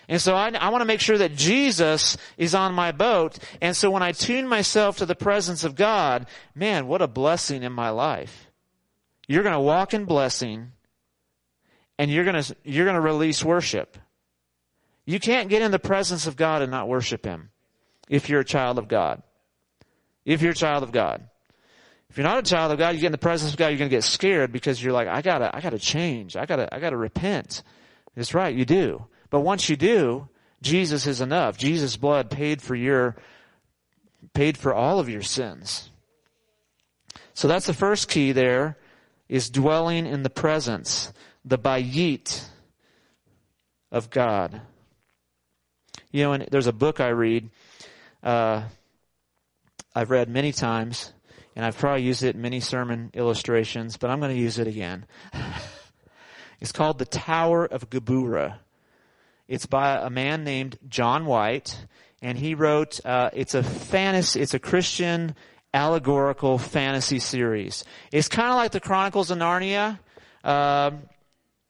And 0.07 0.21
so 0.21 0.33
I, 0.33 0.49
I 0.49 0.69
want 0.69 0.81
to 0.81 0.85
make 0.87 1.01
sure 1.01 1.17
that 1.17 1.35
Jesus 1.35 2.15
is 2.37 2.55
on 2.55 2.73
my 2.73 2.93
boat. 2.93 3.37
And 3.61 3.75
so 3.75 3.91
when 3.91 4.01
I 4.01 4.13
tune 4.13 4.47
myself 4.47 4.97
to 4.99 5.05
the 5.05 5.13
presence 5.13 5.65
of 5.65 5.75
God, 5.75 6.25
man, 6.55 6.87
what 6.87 7.01
a 7.01 7.07
blessing 7.07 7.63
in 7.63 7.73
my 7.73 7.89
life. 7.89 8.47
You're 9.27 9.43
going 9.43 9.53
to 9.53 9.59
walk 9.59 9.93
in 9.93 10.05
blessing 10.05 10.71
and 11.97 12.09
you're 12.09 12.23
going 12.23 12.41
to, 12.41 12.55
you're 12.63 12.85
going 12.85 12.95
to 12.95 13.01
release 13.01 13.43
worship. 13.43 13.97
You 15.05 15.19
can't 15.19 15.49
get 15.49 15.61
in 15.61 15.71
the 15.71 15.79
presence 15.79 16.27
of 16.27 16.35
God 16.35 16.61
and 16.61 16.71
not 16.71 16.87
worship 16.87 17.25
Him 17.25 17.49
if 18.09 18.29
you're 18.29 18.41
a 18.41 18.45
child 18.45 18.77
of 18.77 18.87
God. 18.87 19.23
If 20.25 20.41
you're 20.41 20.51
a 20.51 20.55
child 20.55 20.83
of 20.83 20.91
God. 20.91 21.27
If 22.09 22.17
you're 22.17 22.27
not 22.27 22.39
a 22.39 22.43
child 22.43 22.71
of 22.71 22.79
God, 22.79 22.95
you 22.95 23.01
get 23.01 23.07
in 23.07 23.11
the 23.11 23.17
presence 23.19 23.51
of 23.51 23.57
God, 23.57 23.67
you're 23.67 23.77
going 23.77 23.89
to 23.89 23.95
get 23.95 24.03
scared 24.03 24.51
because 24.51 24.83
you're 24.83 24.93
like, 24.93 25.07
I 25.07 25.21
gotta, 25.21 25.55
I 25.55 25.61
gotta 25.61 25.77
change. 25.77 26.35
I 26.35 26.45
gotta, 26.45 26.73
I 26.73 26.79
gotta 26.79 26.97
repent. 26.97 27.61
That's 28.15 28.33
right, 28.33 28.53
you 28.53 28.65
do. 28.65 29.05
But 29.29 29.41
once 29.41 29.69
you 29.69 29.75
do, 29.75 30.27
Jesus 30.61 31.05
is 31.05 31.21
enough. 31.21 31.57
Jesus' 31.57 31.97
blood 31.97 32.31
paid 32.31 32.61
for 32.61 32.75
your, 32.75 33.15
paid 34.33 34.57
for 34.57 34.73
all 34.73 34.99
of 34.99 35.07
your 35.07 35.21
sins. 35.21 35.89
So 37.33 37.47
that's 37.47 37.67
the 37.67 37.73
first 37.73 38.09
key 38.09 38.31
there, 38.31 38.77
is 39.29 39.49
dwelling 39.49 40.05
in 40.05 40.23
the 40.23 40.29
presence, 40.29 41.13
the 41.45 41.59
bayit 41.59 42.43
of 43.91 44.09
God. 44.09 44.61
You 46.11 46.23
know, 46.23 46.33
and 46.33 46.47
there's 46.49 46.67
a 46.67 46.73
book 46.73 46.99
I 46.99 47.09
read, 47.09 47.49
uh, 48.23 48.63
I've 49.93 50.09
read 50.09 50.29
many 50.29 50.51
times, 50.51 51.13
and 51.55 51.65
I've 51.65 51.77
probably 51.77 52.03
used 52.03 52.23
it 52.23 52.35
in 52.35 52.41
many 52.41 52.59
sermon 52.59 53.11
illustrations, 53.13 53.97
but 53.97 54.09
I'm 54.09 54.19
going 54.19 54.33
to 54.33 54.41
use 54.41 54.57
it 54.57 54.67
again. 54.67 55.05
it's 56.59 56.71
called 56.71 56.97
The 56.97 57.05
Tower 57.05 57.65
of 57.65 57.89
Geburah. 57.89 58.57
It's 59.47 59.65
by 59.65 59.97
a 59.97 60.09
man 60.09 60.43
named 60.43 60.77
John 60.87 61.25
White, 61.25 61.85
and 62.21 62.37
he 62.37 62.55
wrote. 62.55 62.99
Uh, 63.03 63.29
it's 63.33 63.55
a 63.55 63.63
fantasy. 63.63 64.41
It's 64.41 64.53
a 64.53 64.59
Christian 64.59 65.35
allegorical 65.73 66.57
fantasy 66.57 67.19
series. 67.19 67.83
It's 68.11 68.27
kind 68.27 68.49
of 68.49 68.55
like 68.55 68.71
the 68.71 68.79
Chronicles 68.79 69.31
of 69.31 69.37
Narnia. 69.37 69.99
Um, 70.43 71.01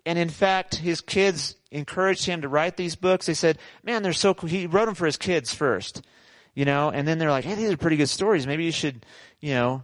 and 0.09 0.17
in 0.17 0.29
fact, 0.29 0.73
his 0.73 1.01
kids 1.01 1.55
encouraged 1.69 2.25
him 2.25 2.41
to 2.41 2.49
write 2.49 2.77
these 2.77 2.95
books. 2.95 3.27
They 3.27 3.35
said, 3.35 3.59
"Man, 3.83 4.01
they're 4.01 4.11
so 4.11 4.33
cool." 4.33 4.49
He 4.49 4.65
wrote 4.65 4.87
them 4.87 4.95
for 4.95 5.05
his 5.05 5.17
kids 5.17 5.53
first, 5.53 6.01
you 6.55 6.65
know, 6.65 6.89
and 6.89 7.07
then 7.07 7.19
they're 7.19 7.29
like, 7.29 7.45
"Hey, 7.45 7.53
these 7.53 7.71
are 7.71 7.77
pretty 7.77 7.97
good 7.97 8.09
stories. 8.09 8.47
Maybe 8.47 8.65
you 8.65 8.71
should, 8.71 9.05
you 9.39 9.53
know, 9.53 9.83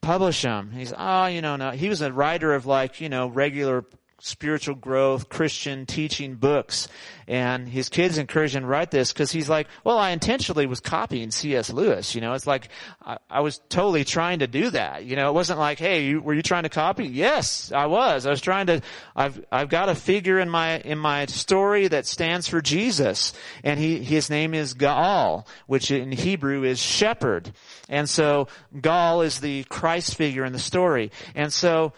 publish 0.00 0.42
them." 0.42 0.70
he's, 0.70 0.94
"Oh, 0.96 1.26
you 1.26 1.42
know, 1.42 1.56
no." 1.56 1.72
He 1.72 1.88
was 1.88 2.00
a 2.00 2.12
writer 2.12 2.54
of 2.54 2.64
like, 2.64 3.00
you 3.00 3.08
know, 3.08 3.26
regular 3.26 3.84
spiritual 4.24 4.74
growth, 4.74 5.28
Christian 5.28 5.84
teaching 5.84 6.36
books. 6.36 6.88
And 7.28 7.68
his 7.68 7.90
kids 7.90 8.16
encouraged 8.16 8.54
him 8.54 8.62
to 8.62 8.66
write 8.66 8.90
this 8.90 9.12
because 9.12 9.30
he's 9.30 9.50
like, 9.50 9.66
well, 9.82 9.98
I 9.98 10.10
intentionally 10.10 10.66
was 10.66 10.80
copying 10.80 11.30
C.S. 11.30 11.70
Lewis. 11.70 12.14
You 12.14 12.22
know, 12.22 12.32
it's 12.32 12.46
like, 12.46 12.68
I, 13.04 13.18
I, 13.28 13.40
was 13.40 13.60
totally 13.68 14.04
trying 14.04 14.38
to 14.38 14.46
do 14.46 14.70
that. 14.70 15.04
You 15.04 15.16
know, 15.16 15.28
it 15.28 15.34
wasn't 15.34 15.58
like, 15.58 15.78
hey, 15.78 16.06
you, 16.06 16.20
were 16.22 16.32
you 16.32 16.42
trying 16.42 16.62
to 16.62 16.68
copy? 16.70 17.06
Yes, 17.06 17.70
I 17.70 17.86
was. 17.86 18.26
I 18.26 18.30
was 18.30 18.40
trying 18.40 18.66
to, 18.66 18.80
I've, 19.14 19.44
I've 19.52 19.68
got 19.68 19.90
a 19.90 19.94
figure 19.94 20.38
in 20.38 20.48
my, 20.48 20.78
in 20.78 20.98
my 20.98 21.26
story 21.26 21.88
that 21.88 22.06
stands 22.06 22.48
for 22.48 22.62
Jesus. 22.62 23.34
And 23.62 23.78
he, 23.78 24.02
his 24.02 24.30
name 24.30 24.54
is 24.54 24.74
Gaal, 24.74 25.46
which 25.66 25.90
in 25.90 26.12
Hebrew 26.12 26.64
is 26.64 26.78
shepherd. 26.78 27.52
And 27.90 28.08
so 28.08 28.48
Gaal 28.74 29.24
is 29.24 29.40
the 29.40 29.64
Christ 29.64 30.14
figure 30.14 30.46
in 30.46 30.54
the 30.54 30.58
story. 30.58 31.10
And 31.34 31.52
so, 31.52 31.92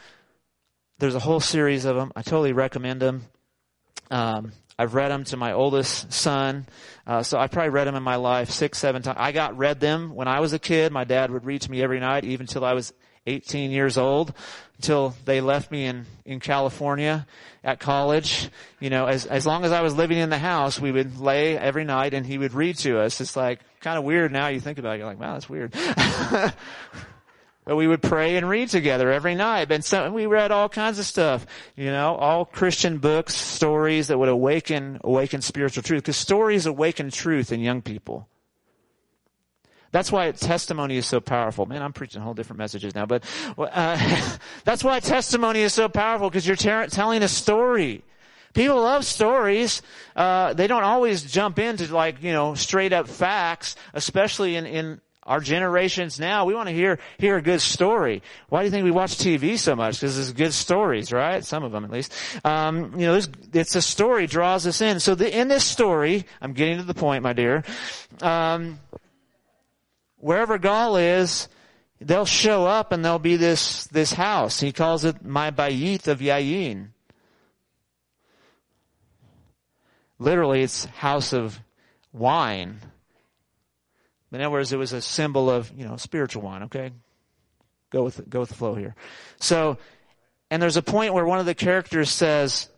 there's 0.98 1.14
a 1.14 1.20
whole 1.20 1.40
series 1.40 1.84
of 1.84 1.96
them. 1.96 2.12
I 2.16 2.22
totally 2.22 2.52
recommend 2.52 3.00
them. 3.00 3.22
Um, 4.10 4.52
I've 4.78 4.94
read 4.94 5.10
them 5.10 5.24
to 5.24 5.36
my 5.36 5.52
oldest 5.52 6.12
son. 6.12 6.66
Uh, 7.06 7.22
so 7.22 7.38
I 7.38 7.46
probably 7.46 7.70
read 7.70 7.86
them 7.86 7.94
in 7.94 8.02
my 8.02 8.16
life 8.16 8.50
six, 8.50 8.78
seven 8.78 9.02
times. 9.02 9.16
I 9.18 9.32
got 9.32 9.56
read 9.56 9.80
them 9.80 10.14
when 10.14 10.28
I 10.28 10.40
was 10.40 10.52
a 10.52 10.58
kid. 10.58 10.92
My 10.92 11.04
dad 11.04 11.30
would 11.30 11.44
read 11.44 11.62
to 11.62 11.70
me 11.70 11.82
every 11.82 12.00
night, 12.00 12.24
even 12.24 12.46
till 12.46 12.64
I 12.64 12.74
was 12.74 12.92
18 13.26 13.70
years 13.70 13.98
old, 13.98 14.34
until 14.76 15.14
they 15.24 15.40
left 15.40 15.70
me 15.70 15.86
in, 15.86 16.06
in 16.24 16.40
California 16.40 17.26
at 17.64 17.80
college. 17.80 18.50
You 18.78 18.90
know, 18.90 19.06
as, 19.06 19.26
as 19.26 19.46
long 19.46 19.64
as 19.64 19.72
I 19.72 19.80
was 19.80 19.94
living 19.94 20.18
in 20.18 20.30
the 20.30 20.38
house, 20.38 20.78
we 20.78 20.92
would 20.92 21.18
lay 21.18 21.56
every 21.58 21.84
night 21.84 22.14
and 22.14 22.24
he 22.24 22.38
would 22.38 22.52
read 22.52 22.76
to 22.78 23.00
us. 23.00 23.20
It's 23.20 23.34
like 23.34 23.60
kind 23.80 23.98
of 23.98 24.04
weird 24.04 24.30
now 24.30 24.48
you 24.48 24.60
think 24.60 24.78
about 24.78 24.94
it. 24.94 24.98
You're 24.98 25.06
like, 25.06 25.20
wow, 25.20 25.32
that's 25.32 25.48
weird. 25.48 25.74
We 27.66 27.88
would 27.88 28.00
pray 28.00 28.36
and 28.36 28.48
read 28.48 28.68
together 28.68 29.10
every 29.10 29.34
night. 29.34 29.72
And 29.72 29.84
so 29.84 30.10
we 30.12 30.26
read 30.26 30.52
all 30.52 30.68
kinds 30.68 31.00
of 31.00 31.04
stuff, 31.04 31.44
you 31.74 31.86
know, 31.86 32.14
all 32.14 32.44
Christian 32.44 32.98
books, 32.98 33.34
stories 33.34 34.06
that 34.06 34.18
would 34.18 34.28
awaken, 34.28 35.00
awaken 35.02 35.42
spiritual 35.42 35.82
truth. 35.82 36.04
Because 36.04 36.16
stories 36.16 36.66
awaken 36.66 37.10
truth 37.10 37.50
in 37.50 37.60
young 37.60 37.82
people. 37.82 38.28
That's 39.90 40.12
why 40.12 40.30
testimony 40.30 40.96
is 40.96 41.06
so 41.06 41.20
powerful. 41.20 41.66
Man, 41.66 41.82
I'm 41.82 41.92
preaching 41.92 42.20
whole 42.20 42.34
different 42.34 42.58
messages 42.58 42.94
now, 42.94 43.06
but 43.06 43.24
uh, 43.58 44.36
that's 44.64 44.84
why 44.84 45.00
testimony 45.00 45.60
is 45.60 45.72
so 45.72 45.88
powerful 45.88 46.28
because 46.28 46.46
you're 46.46 46.54
ter- 46.54 46.86
telling 46.88 47.22
a 47.22 47.28
story. 47.28 48.04
People 48.54 48.80
love 48.80 49.04
stories. 49.04 49.82
Uh, 50.14 50.54
they 50.54 50.66
don't 50.66 50.82
always 50.82 51.22
jump 51.22 51.58
into 51.58 51.92
like 51.94 52.22
you 52.22 52.32
know 52.32 52.54
straight 52.54 52.92
up 52.92 53.08
facts, 53.08 53.76
especially 53.92 54.56
in 54.56 54.66
in 54.66 55.00
our 55.26 55.40
generations 55.40 56.20
now, 56.20 56.44
we 56.44 56.54
want 56.54 56.68
to 56.68 56.74
hear, 56.74 57.00
hear 57.18 57.36
a 57.36 57.42
good 57.42 57.60
story. 57.60 58.22
Why 58.48 58.60
do 58.60 58.66
you 58.66 58.70
think 58.70 58.84
we 58.84 58.92
watch 58.92 59.16
TV 59.16 59.58
so 59.58 59.74
much? 59.74 60.00
Because 60.00 60.16
it's 60.18 60.32
good 60.32 60.54
stories, 60.54 61.12
right? 61.12 61.44
Some 61.44 61.64
of 61.64 61.72
them 61.72 61.84
at 61.84 61.90
least. 61.90 62.12
Um, 62.44 62.92
you 62.98 63.06
know, 63.06 63.20
it's 63.52 63.74
a 63.74 63.82
story 63.82 64.28
draws 64.28 64.66
us 64.68 64.80
in. 64.80 65.00
So 65.00 65.16
the, 65.16 65.36
in 65.36 65.48
this 65.48 65.64
story, 65.64 66.26
I'm 66.40 66.52
getting 66.52 66.78
to 66.78 66.84
the 66.84 66.94
point, 66.94 67.24
my 67.24 67.32
dear. 67.32 67.64
Um, 68.22 68.78
wherever 70.18 70.60
Gaal 70.60 71.20
is, 71.20 71.48
they'll 72.00 72.24
show 72.24 72.64
up 72.64 72.92
and 72.92 73.04
there'll 73.04 73.18
be 73.18 73.36
this, 73.36 73.88
this 73.88 74.12
house. 74.12 74.60
He 74.60 74.70
calls 74.70 75.04
it 75.04 75.24
my 75.24 75.50
bayit 75.50 76.06
of 76.06 76.20
Yayin. 76.20 76.90
Literally, 80.20 80.62
it's 80.62 80.84
house 80.84 81.32
of 81.32 81.60
wine. 82.12 82.80
In 84.36 84.42
other 84.42 84.50
words, 84.50 84.72
it 84.72 84.76
was 84.76 84.92
a 84.92 85.00
symbol 85.00 85.48
of, 85.48 85.72
you 85.76 85.86
know, 85.86 85.96
spiritual 85.96 86.42
wine, 86.42 86.64
okay? 86.64 86.92
Go 87.90 88.02
with, 88.02 88.28
go 88.28 88.40
with 88.40 88.50
the 88.50 88.54
flow 88.54 88.74
here. 88.74 88.94
So, 89.40 89.78
and 90.50 90.62
there's 90.62 90.76
a 90.76 90.82
point 90.82 91.14
where 91.14 91.24
one 91.24 91.38
of 91.38 91.46
the 91.46 91.54
characters 91.54 92.10
says, 92.10 92.68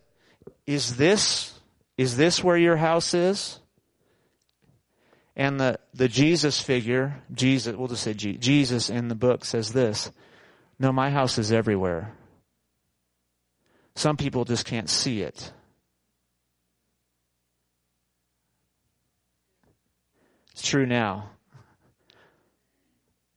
is 0.65 0.95
this, 0.95 1.53
is 1.97 2.15
this 2.15 2.43
where 2.43 2.57
your 2.57 2.77
house 2.77 3.13
is? 3.13 3.59
And 5.35 5.59
the, 5.59 5.79
the 5.93 6.07
Jesus 6.07 6.61
figure, 6.61 7.21
Jesus, 7.33 7.75
we'll 7.75 7.87
just 7.87 8.03
say 8.03 8.13
Jesus 8.13 8.89
in 8.89 9.07
the 9.07 9.15
book 9.15 9.45
says 9.45 9.73
this, 9.73 10.11
no, 10.79 10.91
my 10.91 11.09
house 11.09 11.37
is 11.37 11.51
everywhere. 11.51 12.13
Some 13.95 14.15
people 14.15 14.45
just 14.45 14.65
can't 14.65 14.89
see 14.89 15.21
it. 15.21 15.51
It's 20.51 20.67
true 20.67 20.85
now. 20.85 21.31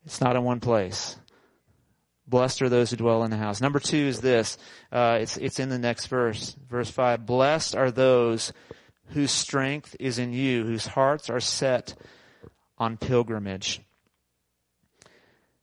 It's 0.04 0.20
not 0.20 0.36
in 0.36 0.44
one 0.44 0.60
place. 0.60 1.16
Blessed 2.26 2.62
are 2.62 2.68
those 2.68 2.90
who 2.90 2.96
dwell 2.96 3.24
in 3.24 3.30
the 3.30 3.36
house. 3.36 3.60
Number 3.60 3.78
two 3.78 3.96
is 3.96 4.20
this. 4.20 4.56
Uh, 4.90 5.18
it's 5.20 5.36
it's 5.36 5.60
in 5.60 5.68
the 5.68 5.78
next 5.78 6.06
verse, 6.06 6.56
verse 6.68 6.90
five. 6.90 7.26
Blessed 7.26 7.76
are 7.76 7.90
those 7.90 8.52
whose 9.08 9.30
strength 9.30 9.94
is 10.00 10.18
in 10.18 10.32
you, 10.32 10.64
whose 10.64 10.86
hearts 10.86 11.28
are 11.28 11.40
set 11.40 11.94
on 12.78 12.96
pilgrimage. 12.96 13.80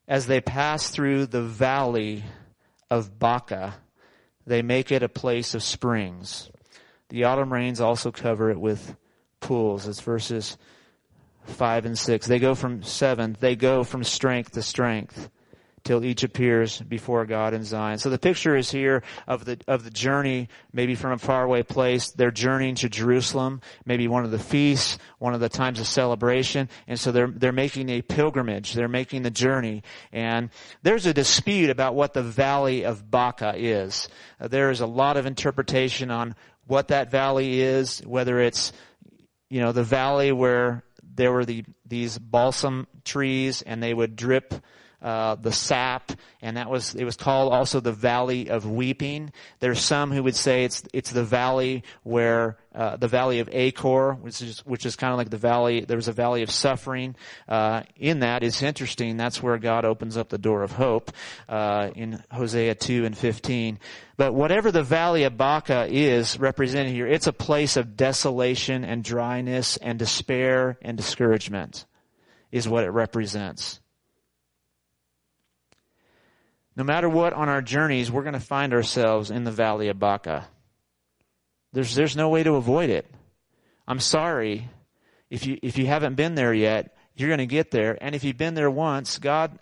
As 0.07 0.27
they 0.27 0.41
pass 0.41 0.89
through 0.89 1.27
the 1.27 1.41
valley 1.41 2.23
of 2.89 3.17
Baca, 3.19 3.75
they 4.45 4.61
make 4.61 4.91
it 4.91 5.03
a 5.03 5.09
place 5.09 5.55
of 5.55 5.63
springs. 5.63 6.49
The 7.09 7.23
autumn 7.23 7.51
rains 7.51 7.81
also 7.81 8.11
cover 8.11 8.51
it 8.51 8.59
with 8.59 8.95
pools. 9.39 9.87
It's 9.87 10.01
verses 10.01 10.57
5 11.45 11.85
and 11.85 11.97
6. 11.97 12.27
They 12.27 12.39
go 12.39 12.55
from 12.55 12.83
7. 12.83 13.37
They 13.39 13.55
go 13.55 13.83
from 13.83 14.03
strength 14.03 14.51
to 14.51 14.61
strength. 14.61 15.29
till 15.85 16.03
each 16.03 16.23
appears 16.23 16.81
before 16.81 17.25
God 17.25 17.53
in 17.53 17.63
Zion. 17.63 17.99
So 17.99 18.09
the 18.09 18.19
picture 18.19 18.55
is 18.57 18.69
here 18.69 19.01
of 19.27 19.45
the, 19.45 19.59
of 19.65 19.85
the 19.85 19.89
journey, 19.89 20.49
maybe 20.73 20.93
from 20.93 21.13
a 21.13 21.17
faraway 21.17 21.63
place. 21.63 22.11
They're 22.11 22.31
journeying 22.31 22.75
to 22.75 22.89
Jerusalem, 22.89 23.61
maybe 23.85 24.07
one 24.07 24.25
of 24.25 24.31
the 24.31 24.39
feasts, 24.39 24.97
one 25.19 25.33
of 25.33 25.39
the 25.39 25.47
times 25.47 25.79
of 25.79 25.87
celebration. 25.87 26.67
And 26.87 26.99
so 26.99 27.13
they're, 27.13 27.31
they're 27.31 27.51
making 27.53 27.89
a 27.89 28.01
pilgrimage. 28.01 28.73
They're 28.73 28.89
making 28.89 29.21
the 29.23 29.31
journey. 29.31 29.83
And 30.11 30.49
there's 30.83 31.05
a 31.05 31.13
dispute 31.13 31.69
about 31.69 31.95
what 31.95 32.13
the 32.13 32.23
valley 32.23 32.83
of 32.83 33.09
Baca 33.09 33.53
is. 33.55 34.09
Uh, 34.39 34.49
there 34.49 34.71
is 34.71 34.81
a 34.81 34.85
lot 34.85 35.15
of 35.15 35.25
interpretation 35.25 36.11
on 36.11 36.35
what 36.67 36.89
that 36.89 37.09
valley 37.09 37.61
is, 37.61 37.99
whether 38.05 38.39
it's, 38.39 38.73
you 39.49 39.61
know, 39.61 39.71
the 39.71 39.83
valley 39.83 40.31
where 40.31 40.83
there 41.19 41.31
were 41.31 41.45
the, 41.45 41.65
these 41.85 42.17
balsam 42.17 42.87
trees 43.03 43.61
and 43.61 43.83
they 43.83 43.93
would 43.93 44.15
drip 44.15 44.53
uh, 45.01 45.35
the 45.35 45.51
sap, 45.51 46.11
and 46.41 46.57
that 46.57 46.69
was 46.69 46.95
it 46.95 47.05
was 47.05 47.15
called 47.15 47.53
also 47.53 47.79
the 47.79 47.91
Valley 47.91 48.49
of 48.49 48.69
Weeping. 48.69 49.31
There's 49.59 49.79
some 49.79 50.11
who 50.11 50.23
would 50.23 50.35
say 50.35 50.65
it's 50.65 50.83
it's 50.93 51.11
the 51.11 51.23
valley 51.23 51.83
where 52.03 52.57
uh, 52.75 52.97
the 52.97 53.07
Valley 53.07 53.39
of 53.39 53.49
Achor, 53.51 54.13
which 54.13 54.41
is 54.41 54.59
which 54.65 54.85
is 54.85 54.95
kind 54.95 55.11
of 55.11 55.17
like 55.17 55.29
the 55.29 55.37
valley. 55.37 55.81
There 55.81 55.97
was 55.97 56.07
a 56.07 56.13
valley 56.13 56.43
of 56.43 56.51
suffering. 56.51 57.15
Uh, 57.47 57.83
in 57.95 58.19
that, 58.19 58.43
it's 58.43 58.61
interesting. 58.61 59.17
That's 59.17 59.41
where 59.41 59.57
God 59.57 59.85
opens 59.85 60.17
up 60.17 60.29
the 60.29 60.37
door 60.37 60.63
of 60.63 60.71
hope 60.71 61.11
uh, 61.47 61.89
in 61.95 62.23
Hosea 62.31 62.75
two 62.75 63.05
and 63.05 63.17
fifteen. 63.17 63.79
But 64.17 64.33
whatever 64.33 64.69
the 64.69 64.83
Valley 64.83 65.23
of 65.23 65.37
Baca 65.37 65.87
is 65.89 66.37
represented 66.37 66.91
here, 66.91 67.07
it's 67.07 67.27
a 67.27 67.33
place 67.33 67.77
of 67.77 67.95
desolation 67.95 68.83
and 68.83 69.01
dryness 69.01 69.77
and 69.77 69.97
despair 69.97 70.77
and 70.81 70.97
discouragement, 70.97 71.85
is 72.51 72.67
what 72.67 72.83
it 72.83 72.89
represents. 72.89 73.79
No 76.79 76.85
matter 76.85 77.09
what 77.09 77.33
on 77.33 77.49
our 77.49 77.61
journeys, 77.61 78.09
we're 78.09 78.23
going 78.23 78.35
to 78.35 78.39
find 78.39 78.73
ourselves 78.73 79.31
in 79.31 79.43
the 79.43 79.51
valley 79.51 79.89
of 79.89 79.99
Baca. 79.99 80.47
There's, 81.73 81.93
there's 81.93 82.15
no 82.15 82.29
way 82.29 82.41
to 82.41 82.55
avoid 82.55 82.89
it. 82.89 83.05
I'm 83.85 83.99
sorry. 83.99 84.69
If 85.29 85.45
you, 85.45 85.59
if 85.61 85.77
you 85.77 85.87
haven't 85.87 86.15
been 86.15 86.35
there 86.35 86.53
yet, 86.53 86.95
you're 87.17 87.27
going 87.27 87.39
to 87.39 87.47
get 87.47 87.69
there. 87.69 87.97
And 87.99 88.15
if 88.15 88.23
you've 88.23 88.37
been 88.37 88.53
there 88.53 88.71
once, 88.71 89.17
God 89.17 89.59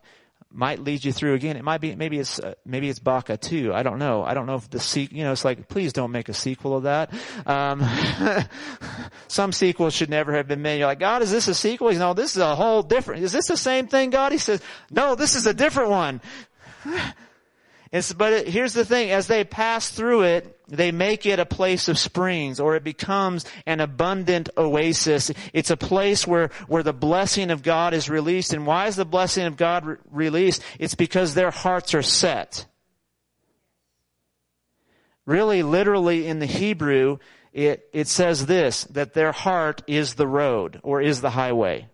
might 0.52 0.78
lead 0.78 1.04
you 1.04 1.12
through 1.12 1.34
again. 1.34 1.58
It 1.58 1.64
might 1.64 1.82
be, 1.82 1.96
maybe 1.96 2.20
it's, 2.20 2.40
uh, 2.40 2.54
maybe 2.64 2.88
it's 2.88 3.00
Baca 3.00 3.36
too. 3.36 3.74
I 3.74 3.82
don't 3.82 3.98
know. 3.98 4.24
I 4.24 4.36
don't 4.36 4.46
know 4.46 4.56
if 4.56 4.70
the 4.70 4.80
sequel, 4.80 5.18
you 5.18 5.24
know, 5.24 5.32
it's 5.32 5.44
like, 5.44 5.68
please 5.68 5.94
don't 5.94 6.12
make 6.12 6.30
a 6.30 6.36
sequel 6.36 6.78
of 6.78 6.84
that. 6.84 7.12
Um, 7.48 7.84
some 9.28 9.52
sequels 9.54 9.96
should 9.96 10.12
never 10.12 10.36
have 10.36 10.48
been 10.48 10.62
made. 10.62 10.78
You're 10.78 10.88
like, 10.88 11.00
God, 11.00 11.24
is 11.24 11.32
this 11.32 11.48
a 11.48 11.56
sequel? 11.56 11.92
Know, 11.94 12.14
this 12.14 12.36
is 12.36 12.44
a 12.44 12.56
whole 12.56 12.84
different, 12.84 13.24
is 13.24 13.32
this 13.32 13.48
the 13.48 13.58
same 13.58 13.88
thing, 13.88 14.12
God? 14.12 14.34
He 14.34 14.38
says, 14.38 14.62
no, 14.92 15.16
this 15.16 15.36
is 15.36 15.48
a 15.48 15.54
different 15.56 15.90
one. 15.90 16.22
It's, 17.92 18.12
but 18.12 18.34
it, 18.34 18.48
here's 18.50 18.74
the 18.74 18.84
thing, 18.84 19.12
as 19.12 19.28
they 19.28 19.44
pass 19.46 19.90
through 19.90 20.24
it, 20.24 20.60
they 20.68 20.92
make 20.92 21.26
it 21.26 21.40
a 21.40 21.46
place 21.46 21.88
of 21.88 21.98
springs, 21.98 22.60
or 22.60 22.76
it 22.76 22.84
becomes 22.84 23.46
an 23.66 23.80
abundant 23.80 24.50
oasis. 24.58 25.32
It's 25.54 25.72
a 25.72 25.78
place 25.78 26.28
where, 26.28 26.50
where 26.68 26.84
the 26.84 26.92
blessing 26.92 27.50
of 27.50 27.64
God 27.64 27.94
is 27.94 28.10
released. 28.10 28.52
And 28.52 28.68
why 28.68 28.88
is 28.88 28.98
the 28.98 29.06
blessing 29.06 29.46
of 29.46 29.56
God 29.56 29.86
re- 29.86 29.96
released? 30.12 30.62
It's 30.80 30.96
because 30.96 31.34
their 31.34 31.52
hearts 31.52 31.94
are 31.94 32.02
set. 32.02 32.66
Really, 35.26 35.64
literally 35.64 36.28
in 36.28 36.40
the 36.40 36.46
Hebrew, 36.46 37.20
it, 37.54 37.90
it 37.94 38.08
says 38.10 38.46
this, 38.46 38.84
that 38.86 39.14
their 39.14 39.32
heart 39.32 39.82
is 39.88 40.16
the 40.16 40.28
road, 40.28 40.82
or 40.84 41.02
is 41.02 41.22
the 41.22 41.30
highway. 41.30 41.88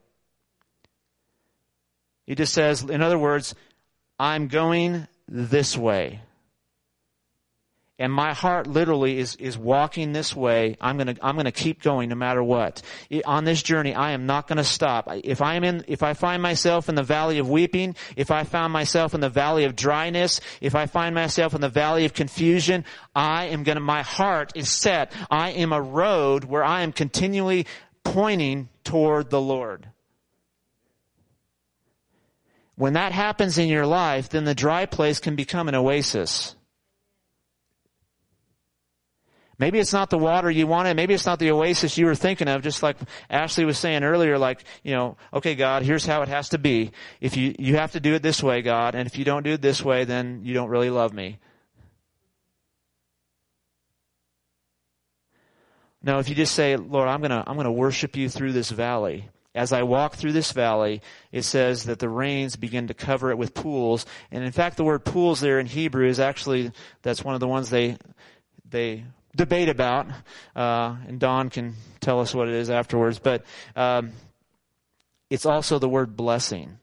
It 2.25 2.36
just 2.36 2.53
says, 2.53 2.82
in 2.82 3.01
other 3.03 3.19
words, 3.19 3.53
I'm 4.23 4.47
going 4.47 5.05
this 5.27 5.75
way. 5.75 6.21
And 7.99 8.12
my 8.12 8.31
heart 8.33 8.67
literally 8.67 9.19
is, 9.19 9.36
is 9.36 9.57
walking 9.57 10.13
this 10.13 10.33
way. 10.33 10.77
I'm 10.79 10.97
gonna, 10.97 11.15
I'm 11.21 11.36
gonna 11.36 11.51
keep 11.51 11.81
going 11.81 12.07
no 12.07 12.15
matter 12.15 12.41
what. 12.41 12.81
On 13.25 13.43
this 13.43 13.62
journey, 13.62 13.93
I 13.93 14.12
am 14.12 14.25
not 14.25 14.47
gonna 14.47 14.63
stop. 14.63 15.09
If 15.25 15.41
I 15.41 15.55
am 15.55 15.65
in, 15.65 15.83
if 15.89 16.03
I 16.03 16.13
find 16.13 16.41
myself 16.41 16.88
in 16.88 16.95
the 16.95 17.03
valley 17.03 17.38
of 17.39 17.49
weeping, 17.49 17.97
if 18.15 18.31
I 18.31 18.45
found 18.45 18.71
myself 18.71 19.13
in 19.13 19.19
the 19.19 19.27
valley 19.27 19.65
of 19.65 19.75
dryness, 19.75 20.39
if 20.62 20.73
I 20.73 20.86
find 20.86 21.13
myself 21.13 21.53
in 21.53 21.59
the 21.59 21.67
valley 21.67 22.05
of 22.05 22.13
confusion, 22.13 22.86
I 23.13 23.47
am 23.47 23.63
gonna, 23.63 23.81
my 23.81 24.03
heart 24.03 24.53
is 24.55 24.69
set. 24.69 25.12
I 25.29 25.49
am 25.49 25.73
a 25.73 25.81
road 25.81 26.45
where 26.45 26.63
I 26.63 26.83
am 26.83 26.93
continually 26.93 27.67
pointing 28.05 28.69
toward 28.86 29.31
the 29.31 29.41
Lord. 29.41 29.89
When 32.75 32.93
that 32.93 33.12
happens 33.12 33.57
in 33.57 33.69
your 33.69 33.86
life, 33.86 34.29
then 34.29 34.45
the 34.45 34.55
dry 34.55 34.86
place 34.86 35.19
can 35.19 35.36
become 35.36 35.67
an 35.67 35.75
oasis. 35.75 36.55
Maybe 39.59 39.77
it's 39.77 39.93
not 39.93 40.09
the 40.09 40.17
water 40.17 40.49
you 40.49 40.65
wanted. 40.65 40.95
Maybe 40.95 41.13
it's 41.13 41.27
not 41.27 41.38
the 41.38 41.51
oasis 41.51 41.97
you 41.97 42.07
were 42.07 42.15
thinking 42.15 42.47
of. 42.47 42.63
Just 42.63 42.81
like 42.81 42.97
Ashley 43.29 43.65
was 43.65 43.77
saying 43.77 44.03
earlier, 44.03 44.39
like, 44.39 44.63
you 44.83 44.91
know, 44.91 45.15
okay, 45.31 45.53
God, 45.53 45.83
here's 45.83 46.05
how 46.05 46.23
it 46.23 46.27
has 46.27 46.49
to 46.49 46.57
be. 46.57 46.91
If 47.21 47.38
you, 47.38 47.53
you 47.59 47.75
have 47.75 47.91
to 47.91 47.99
do 47.99 48.15
it 48.15 48.23
this 48.23 48.41
way, 48.41 48.63
God, 48.63 48.95
and 48.95 49.05
if 49.05 49.17
you 49.17 49.23
don't 49.23 49.43
do 49.43 49.53
it 49.53 49.62
this 49.62 49.83
way, 49.83 50.05
then 50.05 50.41
you 50.43 50.55
don't 50.55 50.69
really 50.69 50.89
love 50.89 51.13
me. 51.13 51.38
No, 56.01 56.19
if 56.19 56.27
you 56.27 56.36
just 56.36 56.55
say, 56.55 56.75
Lord, 56.75 57.07
I'm 57.07 57.21
gonna, 57.21 57.43
I'm 57.45 57.55
gonna 57.55 57.71
worship 57.71 58.17
you 58.17 58.27
through 58.27 58.51
this 58.51 58.71
valley 58.71 59.29
as 59.55 59.71
I 59.71 59.83
walk 59.83 60.15
through 60.15 60.31
this 60.31 60.51
valley, 60.51 61.01
it 61.31 61.43
says 61.43 61.85
that 61.85 61.99
the 61.99 62.09
rains 62.09 62.55
begin 62.55 62.87
to 62.87 62.93
cover 62.93 63.29
it 63.29 63.37
with 63.37 63.53
pools. 63.53 64.05
And 64.31 64.43
in 64.43 64.51
fact, 64.51 64.77
the 64.77 64.83
word 64.83 65.05
pools 65.05 65.39
there 65.41 65.59
in 65.59 65.67
Hebrew 65.67 66.07
is 66.07 66.19
actually, 66.19 66.71
that's 67.03 67.23
one 67.23 67.35
of 67.35 67.39
the 67.39 67.47
ones 67.47 67.69
they, 67.69 67.97
they 68.67 69.03
debate 69.35 69.69
about. 69.69 70.07
Uh, 70.55 70.95
and 71.07 71.19
Don 71.19 71.49
can 71.49 71.75
tell 71.99 72.19
us 72.19 72.33
what 72.33 72.47
it 72.47 72.55
is 72.55 72.71
afterwards. 72.71 73.19
But, 73.19 73.45
um, 73.75 74.11
it's 75.29 75.45
also 75.45 75.77
the 75.77 75.89
word 75.89 76.15
blessing. 76.15 76.79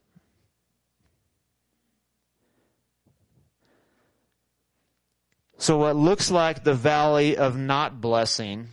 So 5.58 5.76
what 5.76 5.94
looks 5.94 6.30
like 6.30 6.64
the 6.64 6.72
valley 6.72 7.36
of 7.36 7.56
not 7.56 8.00
blessing 8.00 8.68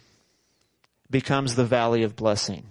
becomes 1.10 1.56
the 1.56 1.66
valley 1.66 2.04
of 2.04 2.16
blessing 2.16 2.64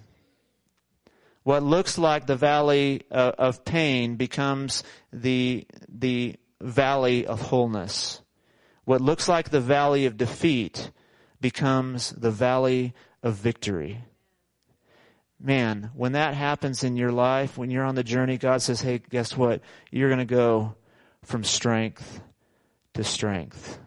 what 1.47 1.63
looks 1.63 1.97
like 1.97 2.25
the 2.25 2.35
valley 2.35 3.03
uh, 3.09 3.31
of 3.37 3.63
pain 3.63 4.17
becomes 4.17 4.83
the, 5.13 5.65
the 5.87 6.35
valley 6.59 7.25
of 7.25 7.39
wholeness. 7.39 8.21
What 8.83 8.99
looks 8.99 9.29
like 9.29 9.49
the 9.49 9.61
valley 9.61 10.07
of 10.07 10.17
defeat 10.17 10.91
becomes 11.39 12.09
the 12.09 12.31
valley 12.31 12.93
of 13.23 13.35
victory. 13.35 14.03
Man, 15.39 15.89
when 15.95 16.11
that 16.11 16.33
happens 16.33 16.83
in 16.83 16.97
your 16.97 17.13
life, 17.13 17.57
when 17.57 17.71
you're 17.71 17.85
on 17.85 17.95
the 17.95 18.03
journey, 18.03 18.37
God 18.37 18.61
says, 18.61 18.81
hey, 18.81 18.97
guess 19.09 19.37
what? 19.37 19.61
You're 19.89 20.09
going 20.09 20.19
to 20.19 20.25
go 20.25 20.75
from 21.23 21.45
strength 21.45 22.19
to 22.95 23.05
strength. 23.05 23.79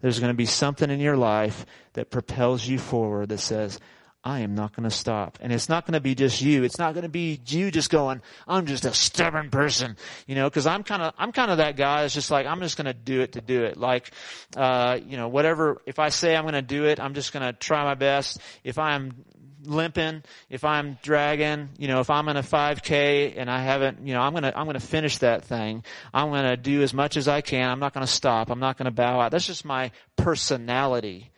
There's 0.00 0.18
going 0.18 0.32
to 0.32 0.36
be 0.36 0.46
something 0.46 0.90
in 0.90 0.98
your 0.98 1.16
life 1.16 1.64
that 1.92 2.10
propels 2.10 2.66
you 2.66 2.80
forward 2.80 3.28
that 3.28 3.38
says, 3.38 3.78
I 4.24 4.40
am 4.40 4.54
not 4.54 4.74
going 4.74 4.88
to 4.88 4.94
stop. 4.94 5.38
And 5.40 5.52
it's 5.52 5.68
not 5.68 5.84
going 5.84 5.94
to 5.94 6.00
be 6.00 6.14
just 6.14 6.40
you. 6.40 6.62
It's 6.62 6.78
not 6.78 6.94
going 6.94 7.02
to 7.02 7.08
be 7.08 7.40
you 7.46 7.70
just 7.72 7.90
going, 7.90 8.22
I'm 8.46 8.66
just 8.66 8.84
a 8.84 8.94
stubborn 8.94 9.50
person, 9.50 9.96
you 10.26 10.36
know, 10.36 10.48
cause 10.48 10.66
I'm 10.66 10.84
kind 10.84 11.02
of, 11.02 11.14
I'm 11.18 11.32
kind 11.32 11.50
of 11.50 11.56
that 11.56 11.76
guy 11.76 12.02
that's 12.02 12.14
just 12.14 12.30
like, 12.30 12.46
I'm 12.46 12.60
just 12.60 12.76
going 12.76 12.86
to 12.86 12.94
do 12.94 13.20
it 13.22 13.32
to 13.32 13.40
do 13.40 13.64
it. 13.64 13.76
Like, 13.76 14.12
uh, 14.56 14.98
you 15.04 15.16
know, 15.16 15.26
whatever, 15.26 15.82
if 15.86 15.98
I 15.98 16.10
say 16.10 16.36
I'm 16.36 16.44
going 16.44 16.54
to 16.54 16.62
do 16.62 16.84
it, 16.84 17.00
I'm 17.00 17.14
just 17.14 17.32
going 17.32 17.44
to 17.44 17.52
try 17.52 17.82
my 17.82 17.94
best. 17.94 18.38
If 18.62 18.78
I'm 18.78 19.24
limping, 19.64 20.22
if 20.48 20.64
I'm 20.64 20.98
dragging, 21.02 21.70
you 21.76 21.88
know, 21.88 21.98
if 21.98 22.08
I'm 22.08 22.28
in 22.28 22.36
a 22.36 22.42
5K 22.42 23.34
and 23.36 23.50
I 23.50 23.60
haven't, 23.60 24.06
you 24.06 24.14
know, 24.14 24.20
I'm 24.20 24.34
to, 24.34 24.56
I'm 24.56 24.72
to 24.72 24.80
finish 24.80 25.18
that 25.18 25.44
thing. 25.44 25.82
I'm 26.14 26.32
to 26.32 26.56
do 26.56 26.82
as 26.82 26.94
much 26.94 27.16
as 27.16 27.26
I 27.26 27.40
can. 27.40 27.68
I'm 27.68 27.80
not 27.80 27.92
to 27.94 28.06
stop. 28.06 28.50
I'm 28.50 28.60
not 28.60 28.78
to 28.78 28.90
bow 28.92 29.20
out. 29.20 29.32
That's 29.32 29.46
just 29.46 29.64
my 29.64 29.90
personality. 30.14 31.31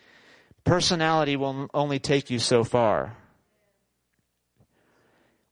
Personality 0.64 1.37
will 1.37 1.68
only 1.74 1.98
take 1.98 2.31
you 2.31 2.38
so 2.38 2.64
far. 2.64 3.16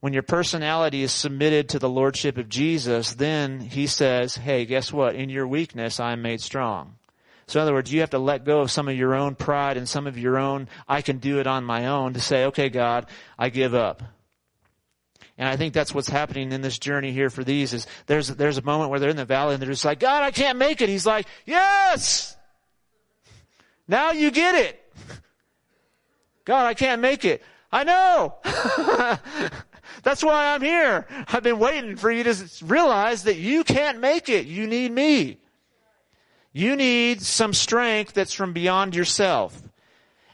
When 0.01 0.13
your 0.13 0.23
personality 0.23 1.03
is 1.03 1.13
submitted 1.13 1.69
to 1.69 1.79
the 1.79 1.89
Lordship 1.89 2.37
of 2.37 2.49
Jesus, 2.49 3.15
then 3.15 3.61
He 3.61 3.87
says, 3.87 4.35
hey, 4.35 4.65
guess 4.65 4.93
what? 4.93 5.15
In 5.15 5.29
your 5.29 5.47
weakness, 5.47 6.01
I 6.01 6.13
am 6.13 6.23
made 6.23 6.41
strong. 6.41 6.97
So 7.47 7.61
in 7.61 7.63
other 7.63 7.75
words, 7.75 7.93
you 7.93 8.01
have 8.01 8.11
to 8.11 8.19
let 8.19 8.45
go 8.45 8.61
of 8.61 8.71
some 8.71 8.89
of 8.89 8.97
your 8.97 9.15
own 9.15 9.35
pride 9.35 9.77
and 9.77 9.89
some 9.89 10.07
of 10.07 10.19
your 10.19 10.39
own, 10.39 10.69
I 10.89 11.03
can 11.03 11.19
do 11.19 11.39
it 11.39 11.47
on 11.47 11.65
my 11.65 11.87
own 11.87 12.15
to 12.15 12.21
say, 12.21 12.47
okay, 12.47 12.69
God, 12.69 13.07
I 13.39 13.51
give 13.51 13.75
up. 13.75 14.03
And 15.39 15.49
I 15.49 15.57
think 15.57 15.75
that's 15.75 15.95
what's 15.95 16.09
happening 16.09 16.53
in 16.53 16.63
this 16.63 16.79
journey 16.79 17.13
here 17.13 17.31
for 17.31 17.45
these 17.45 17.73
is 17.73 17.87
there's, 18.07 18.29
there's 18.29 18.59
a 18.59 18.63
moment 18.63 18.91
where 18.91 19.01
they're 19.01 19.11
in 19.11 19.17
the 19.17 19.25
valley 19.25 19.55
and 19.55 19.63
they're 19.63 19.71
just 19.71 19.85
like, 19.85 20.01
God, 20.01 20.23
I 20.23 20.31
can't 20.31 20.59
make 20.59 20.81
it. 20.81 20.89
He's 20.89 21.07
like, 21.07 21.27
yes! 21.47 22.37
Now 23.87 24.13
you 24.13 24.31
get 24.31 24.55
it. 24.55 24.82
God, 26.45 26.67
I 26.67 26.75
can't 26.75 27.01
make 27.01 27.25
it. 27.25 27.43
I 27.71 27.85
know. 27.85 28.37
That's 30.03 30.23
why 30.23 30.55
I'm 30.55 30.63
here. 30.63 31.07
I've 31.29 31.43
been 31.43 31.59
waiting 31.59 31.97
for 31.97 32.11
you 32.11 32.25
to 32.25 32.37
realize 32.65 33.25
that 33.25 33.37
you 33.37 33.65
can't 33.65 34.01
make 34.01 34.29
it. 34.29 34.47
You 34.47 34.67
need 34.67 34.91
me. 34.93 35.39
You 36.53 36.77
need 36.77 37.23
some 37.23 37.55
strength 37.55 38.13
that's 38.13 38.35
from 38.35 38.53
beyond 38.53 38.95
yourself. 38.95 39.59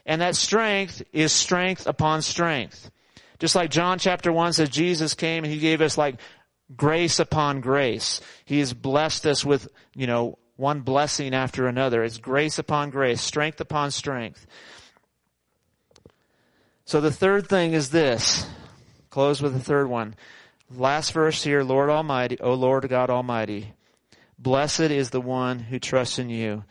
And 0.05 0.21
that 0.21 0.35
strength 0.35 1.01
is 1.13 1.31
strength 1.31 1.87
upon 1.87 2.21
strength. 2.23 2.91
Just 3.37 3.55
like 3.55 3.69
John 3.69 3.99
chapter 3.99 4.31
1 4.31 4.53
says, 4.53 4.69
Jesus 4.69 5.13
came 5.13 5.45
and 5.45 5.53
he 5.53 5.59
gave 5.59 5.81
us 5.81 5.97
like 5.97 6.15
grace 6.75 7.19
upon 7.19 7.61
grace. 7.61 8.19
He 8.43 8.59
has 8.59 8.73
blessed 8.73 9.25
us 9.25 9.45
with, 9.45 9.69
you 9.95 10.07
know, 10.07 10.37
one 10.59 10.81
blessing 10.81 11.33
after 11.33 11.67
another. 11.67 12.03
It's 12.03 12.17
grace 12.17 12.59
upon 12.59 12.89
grace, 12.89 13.21
strength 13.21 13.61
upon 13.61 13.91
strength. 13.91 14.45
So 16.83 16.99
the 16.99 17.11
third 17.11 17.47
thing 17.47 17.71
is 17.71 17.91
this. 17.91 18.45
Close 19.09 19.41
with 19.41 19.53
the 19.53 19.59
third 19.59 19.87
one. 19.87 20.15
Last 20.69 21.13
verse 21.13 21.41
here, 21.43 21.63
Lord 21.63 21.89
Almighty, 21.89 22.39
O 22.41 22.53
Lord 22.53 22.87
God 22.89 23.09
Almighty, 23.09 23.73
blessed 24.37 24.81
is 24.81 25.09
the 25.09 25.21
one 25.21 25.59
who 25.59 25.79
trusts 25.79 26.19
in 26.19 26.29
you. 26.29 26.63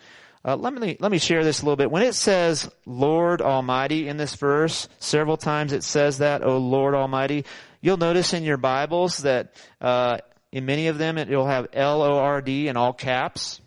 Uh, 0.45 0.55
let 0.55 0.73
me 0.73 0.97
let 1.01 1.11
me 1.11 1.19
share 1.19 1.43
this 1.43 1.63
a 1.63 1.65
little 1.65 1.77
bit. 1.77 1.91
When 1.91 2.03
it 2.03 2.15
says 2.15 2.71
Lord 2.87 3.43
Almighty 3.43 4.07
in 4.07 4.19
this 4.19 4.35
verse, 4.37 4.89
several 5.01 5.37
times 5.37 5.73
it 5.73 5.83
says 5.83 6.19
that, 6.19 6.45
"O 6.45 6.59
Lord 6.59 6.95
Almighty." 6.95 7.45
You'll 7.81 7.97
notice 7.97 8.35
in 8.35 8.45
your 8.45 8.57
Bibles 8.57 9.19
that 9.19 9.55
uh, 9.81 10.19
in 10.53 10.67
many 10.67 10.89
of 10.89 10.99
them 10.99 11.19
it, 11.19 11.29
will 11.29 11.47
have 11.47 11.69
L 11.73 12.03
O 12.03 12.19
R 12.19 12.41
D 12.41 12.69
in 12.69 12.77
all 12.77 12.93
caps. 12.93 13.61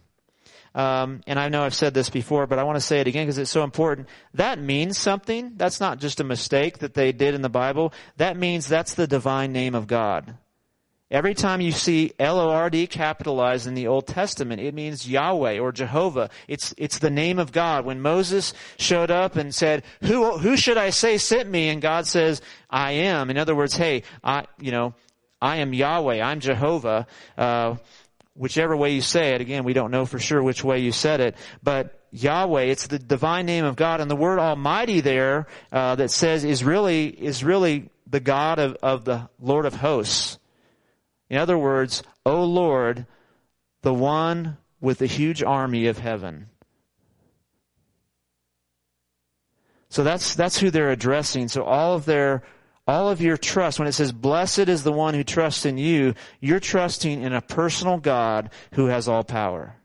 Um, 0.73 1.21
and 1.27 1.37
I 1.37 1.49
know 1.49 1.63
I've 1.63 1.73
said 1.73 1.93
this 1.93 2.09
before, 2.09 2.47
but 2.47 2.57
I 2.57 2.63
want 2.63 2.77
to 2.77 2.81
say 2.81 3.01
it 3.01 3.07
again 3.07 3.25
because 3.25 3.37
it's 3.37 3.51
so 3.51 3.63
important. 3.63 4.07
That 4.35 4.59
means 4.59 4.97
something. 4.97 5.53
That's 5.57 5.79
not 5.79 5.99
just 5.99 6.19
a 6.19 6.23
mistake 6.23 6.79
that 6.79 6.93
they 6.93 7.11
did 7.11 7.33
in 7.33 7.41
the 7.41 7.49
Bible. 7.49 7.93
That 8.17 8.37
means 8.37 8.67
that's 8.67 8.93
the 8.93 9.07
divine 9.07 9.51
name 9.51 9.75
of 9.75 9.87
God. 9.87 10.35
Every 11.11 11.33
time 11.33 11.59
you 11.59 11.73
see 11.73 12.13
L-O-R-D 12.19 12.87
capitalized 12.87 13.67
in 13.67 13.73
the 13.73 13.87
Old 13.87 14.07
Testament, 14.07 14.61
it 14.61 14.73
means 14.73 15.09
Yahweh 15.09 15.59
or 15.59 15.73
Jehovah. 15.73 16.29
It's, 16.47 16.73
it's 16.77 16.99
the 16.99 17.09
name 17.09 17.37
of 17.37 17.51
God. 17.51 17.83
When 17.83 17.99
Moses 17.99 18.53
showed 18.77 19.11
up 19.11 19.35
and 19.35 19.53
said, 19.53 19.83
who, 20.03 20.37
who 20.37 20.55
should 20.55 20.77
I 20.77 20.91
say 20.91 21.17
sent 21.17 21.49
me? 21.49 21.67
And 21.67 21.81
God 21.81 22.07
says, 22.07 22.41
I 22.69 22.93
am. 22.93 23.29
In 23.29 23.37
other 23.37 23.53
words, 23.53 23.75
hey, 23.75 24.03
I, 24.23 24.45
you 24.57 24.71
know, 24.71 24.93
I 25.41 25.57
am 25.57 25.73
Yahweh. 25.73 26.21
I'm 26.21 26.39
Jehovah. 26.39 27.07
Uh, 27.37 27.75
whichever 28.41 28.75
way 28.75 28.89
you 28.89 29.01
say 29.01 29.35
it, 29.35 29.41
again, 29.41 29.63
we 29.63 29.73
don't 29.73 29.91
know 29.91 30.03
for 30.03 30.17
sure 30.17 30.41
which 30.41 30.63
way 30.63 30.79
you 30.79 30.91
said 30.91 31.19
it, 31.19 31.35
but 31.61 32.01
Yahweh, 32.09 32.63
it's 32.63 32.87
the 32.87 32.97
divine 32.97 33.45
name 33.45 33.65
of 33.65 33.75
God, 33.75 34.01
and 34.01 34.09
the 34.09 34.15
word 34.15 34.39
Almighty 34.39 34.99
there 34.99 35.45
uh, 35.71 35.93
that 35.93 36.09
says 36.09 36.43
is 36.43 36.63
really 36.63 37.05
is 37.05 37.43
really 37.43 37.91
the 38.07 38.19
God 38.19 38.57
of, 38.57 38.77
of 38.81 39.05
the 39.05 39.29
Lord 39.39 39.67
of 39.67 39.75
hosts. 39.75 40.39
In 41.29 41.37
other 41.37 41.55
words, 41.55 42.01
O 42.25 42.43
Lord, 42.43 43.05
the 43.83 43.93
one 43.93 44.57
with 44.81 44.97
the 44.97 45.05
huge 45.05 45.43
army 45.43 45.85
of 45.85 45.99
heaven. 45.99 46.49
So 49.89 50.03
that's, 50.03 50.33
that's 50.33 50.57
who 50.57 50.71
they're 50.71 50.89
addressing. 50.89 51.47
So 51.47 51.63
all 51.63 51.93
of 51.93 52.05
their, 52.05 52.41
all 52.91 53.09
of 53.09 53.21
your 53.21 53.37
trust, 53.37 53.79
when 53.79 53.87
it 53.87 53.93
says, 53.93 54.11
blessed 54.11 54.69
is 54.69 54.83
the 54.83 54.91
one 54.91 55.13
who 55.13 55.23
trusts 55.23 55.65
in 55.65 55.77
you, 55.77 56.13
you're 56.39 56.59
trusting 56.59 57.21
in 57.21 57.33
a 57.33 57.41
personal 57.41 57.97
God 57.97 58.51
who 58.73 58.87
has 58.87 59.07
all 59.07 59.23
power. 59.23 59.75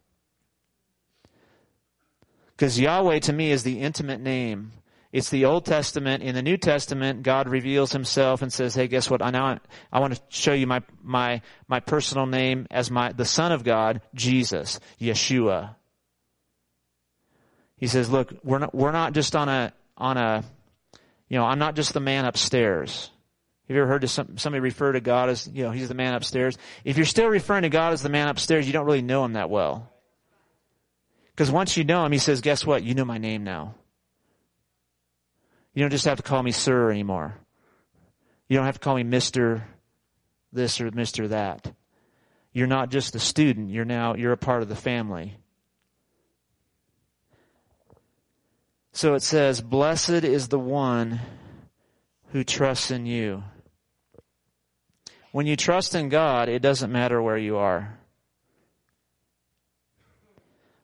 Because 2.51 2.79
Yahweh 2.79 3.21
to 3.21 3.33
me 3.33 3.51
is 3.51 3.62
the 3.62 3.81
intimate 3.81 4.21
name 4.21 4.73
it's 5.16 5.31
the 5.31 5.47
Old 5.47 5.64
Testament. 5.64 6.23
In 6.23 6.35
the 6.35 6.42
New 6.42 6.59
Testament, 6.59 7.23
God 7.23 7.49
reveals 7.49 7.90
himself 7.90 8.42
and 8.42 8.53
says, 8.53 8.75
hey, 8.75 8.87
guess 8.87 9.09
what? 9.09 9.23
I 9.23 9.31
now, 9.31 9.59
I 9.90 10.01
want 10.01 10.14
to 10.14 10.21
show 10.29 10.53
you 10.53 10.66
my, 10.66 10.83
my, 11.03 11.40
my 11.69 11.81
personal 11.81 12.27
name 12.27 12.66
as 12.71 12.90
my, 12.90 13.12
the 13.12 13.25
Son 13.25 13.51
of 13.51 13.64
God, 13.64 14.03
Jesus, 14.14 14.79
Yeshua. 15.01 15.77
He 17.79 17.87
says, 17.87 18.11
look, 18.11 18.35
we're 18.45 18.59
not, 18.59 18.75
we're 18.75 18.92
not 18.92 19.14
just 19.14 19.35
on 19.35 19.49
a, 19.49 19.73
on 19.97 20.19
a, 20.19 20.45
you 21.29 21.39
know, 21.39 21.45
I'm 21.45 21.59
not 21.59 21.77
just 21.77 21.93
the 21.93 22.01
man 22.01 22.25
upstairs. 22.25 23.11
Have 23.69 23.77
you 23.77 23.83
ever 23.83 23.91
heard 23.91 24.09
some, 24.09 24.39
somebody 24.39 24.61
refer 24.61 24.93
to 24.93 25.01
God 25.01 25.29
as, 25.29 25.49
you 25.49 25.65
know, 25.65 25.73
he's 25.73 25.89
the 25.89 25.95
man 25.95 26.15
upstairs? 26.15 26.57
If 26.85 26.97
you're 26.97 27.07
still 27.07 27.27
referring 27.27 27.62
to 27.62 27.69
God 27.69 27.93
as 27.93 28.03
the 28.03 28.09
man 28.09 28.29
upstairs, 28.29 28.67
you 28.67 28.73
don't 28.73 28.87
really 28.87 29.03
know 29.03 29.25
him 29.25 29.33
that 29.33 29.51
well. 29.51 29.93
Because 31.35 31.51
once 31.51 31.77
you 31.77 31.85
know 31.85 32.05
him, 32.05 32.12
he 32.12 32.19
says, 32.19 32.41
guess 32.41 32.65
what? 32.65 32.85
You 32.85 32.95
know 32.95 33.05
my 33.05 33.19
name 33.19 33.43
now. 33.43 33.75
You 35.75 35.83
don't 35.83 35.91
just 35.91 36.07
have 36.07 36.17
to 36.17 36.23
call 36.23 36.43
me 36.43 36.53
sir 36.53 36.91
anymore. 36.91 37.35
You 38.49 38.57
don't 38.57 38.67
have 38.67 38.77
to 38.77 38.81
call 38.81 38.95
me 38.95 39.05
Mr. 39.05 39.62
this 40.53 40.81
or 40.81 40.91
Mr. 40.93 41.29
that. 41.31 41.71
You're 42.53 42.67
not 42.67 42.91
just 42.91 43.15
a 43.15 43.19
student, 43.19 43.71
you're 43.71 43.85
now 43.85 44.15
you're 44.15 44.33
a 44.33 44.39
part 44.39 44.62
of 44.62 44.71
the 44.71 44.77
family. 44.77 45.37
So 48.96 49.12
it 49.12 49.22
says, 49.22 49.61
Blessed 49.61 50.24
is 50.24 50.48
the 50.48 50.59
one 50.59 51.20
who 52.32 52.42
trusts 52.42 52.90
in 52.90 53.04
you. 53.04 53.44
When 55.32 55.46
you 55.46 55.54
trust 55.54 55.94
in 55.94 56.09
God, 56.09 56.48
it 56.48 56.62
doesn't 56.62 56.90
matter 56.90 57.20
where 57.20 57.37
you 57.37 57.59
are. 57.59 57.98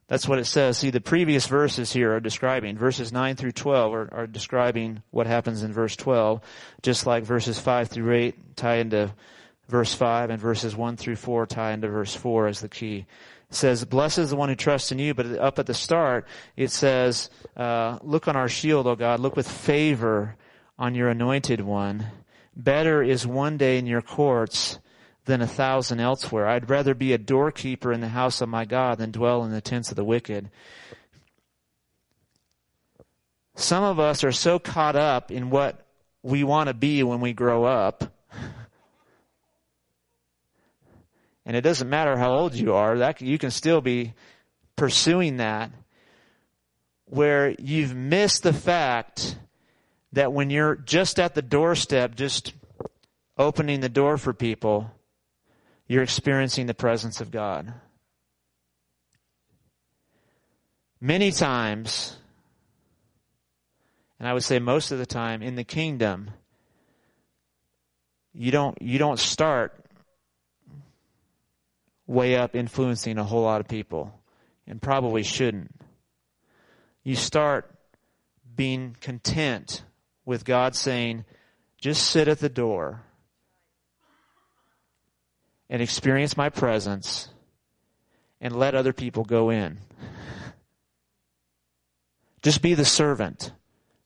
That's 0.09 0.29
what 0.29 0.38
it 0.38 0.44
says. 0.44 0.77
See, 0.77 0.90
the 0.90 1.01
previous 1.01 1.46
verses 1.46 1.90
here 1.90 2.14
are 2.14 2.20
describing, 2.20 2.77
verses 2.77 3.14
9 3.14 3.35
through 3.37 3.53
12 3.53 3.94
are, 3.94 4.09
are, 4.12 4.27
describing 4.27 5.03
what 5.11 5.27
happens 5.27 5.62
in 5.62 5.72
verse 5.72 5.96
12, 5.96 6.42
just 6.83 7.07
like 7.07 7.25
verses 7.25 7.59
5 7.59 7.88
through 7.88 8.12
8 8.12 8.57
tie 8.57 8.77
into 8.77 9.11
verse 9.70 9.94
5 9.94 10.29
and 10.29 10.38
verses 10.38 10.77
1 10.77 10.98
through 10.98 11.16
4 11.16 11.46
tie 11.46 11.72
into 11.72 11.88
verse 11.88 12.14
4 12.14 12.48
as 12.48 12.61
the 12.61 12.68
key. 12.68 13.07
Says, 13.55 13.85
blessed 13.85 14.19
is 14.19 14.31
the 14.31 14.37
one 14.37 14.49
who 14.49 14.55
trusts 14.55 14.93
in 14.93 14.99
you, 14.99 15.12
but 15.12 15.27
up 15.38 15.59
at 15.59 15.67
the 15.67 15.75
start, 15.75 16.27
it 16.57 16.71
says, 16.71 17.29
uh, 17.57 17.99
look 18.03 18.27
on 18.27 18.35
our 18.35 18.49
shield, 18.49 18.87
O 18.87 18.97
God, 18.97 19.21
look 19.21 19.37
with 19.37 19.51
favor 19.51 20.37
on 20.79 20.95
your 20.95 21.11
anointed 21.11 21.61
one. 21.61 22.07
Better 22.57 23.03
is 23.03 23.27
one 23.27 23.59
day 23.59 23.79
in 23.79 23.87
your 23.87 24.03
courts 24.03 24.79
than 25.27 25.43
a 25.43 25.47
thousand 25.47 26.01
elsewhere. 26.01 26.49
I'd 26.49 26.71
rather 26.71 26.95
be 26.95 27.12
a 27.12 27.19
doorkeeper 27.19 27.93
in 27.93 28.01
the 28.01 28.09
house 28.09 28.41
of 28.41 28.49
my 28.49 28.65
God 28.65 28.99
than 28.99 29.11
dwell 29.11 29.45
in 29.45 29.53
the 29.53 29.61
tents 29.61 29.91
of 29.91 29.97
the 29.97 30.05
wicked. 30.05 30.51
Some 33.55 33.85
of 33.85 34.01
us 34.01 34.25
are 34.25 34.33
so 34.33 34.59
caught 34.59 34.97
up 34.97 35.31
in 35.31 35.51
what 35.51 35.87
we 36.23 36.43
want 36.43 36.69
to 36.69 36.75
be 36.75 37.03
when 37.03 37.21
we 37.21 37.33
grow 37.33 37.65
up. 37.65 38.12
And 41.45 41.57
it 41.57 41.63
doesn't 41.63 41.89
matter 41.89 42.17
how 42.17 42.33
old 42.33 42.55
you 42.55 42.75
are, 42.75 42.99
that 42.99 43.21
you 43.21 43.39
can 43.39 43.51
still 43.51 43.81
be 43.81 44.15
pursuing 44.77 45.39
that 45.39 45.71
where 47.13 47.55
you've 47.59 47.95
missed 47.95 48.43
the 48.43 48.53
fact 48.53 49.37
that 50.13 50.33
when 50.33 50.49
you're 50.49 50.77
just 50.77 51.21
at 51.21 51.35
the 51.35 51.43
doorstep, 51.43 52.15
just 52.15 52.55
opening 53.37 53.81
the 53.81 53.89
door 53.89 54.17
for 54.17 54.33
people, 54.33 54.91
you're 55.87 56.03
experiencing 56.03 56.67
the 56.67 56.75
presence 56.75 57.21
of 57.21 57.31
God. 57.31 57.75
Many 61.01 61.33
times, 61.33 62.17
and 64.19 64.27
I 64.27 64.33
would 64.33 64.45
say 64.45 64.59
most 64.59 64.91
of 64.91 64.99
the 64.99 65.05
time 65.05 65.43
in 65.43 65.57
the 65.57 65.65
kingdom, 65.65 66.31
you 68.33 68.51
don't, 68.51 68.81
you 68.81 68.99
don't 68.99 69.19
start 69.19 69.82
way 72.12 72.37
up 72.37 72.55
influencing 72.55 73.18
a 73.18 73.25
whole 73.25 73.42
lot 73.42 73.61
of 73.61 73.68
people 73.68 74.20
and 74.66 74.81
probably 74.81 75.22
shouldn't. 75.22 75.75
You 77.03 77.16
start 77.16 77.75
being 78.55 78.96
content 79.01 79.83
with 80.25 80.44
God 80.44 80.77
saying, 80.77 81.25
just 81.79 82.07
sit 82.07 82.29
at 82.29 82.38
the 82.38 82.48
door 82.48 83.03
and 85.68 85.83
experience 85.83 86.37
my 86.37 86.48
presence 86.48 87.29
and 88.40 88.55
let 88.55 88.75
other 88.75 88.92
people 88.92 89.25
go 89.25 89.51
in. 89.51 89.79
Just 92.42 92.61
be 92.61 92.75
the 92.75 92.85
servant. 92.85 93.53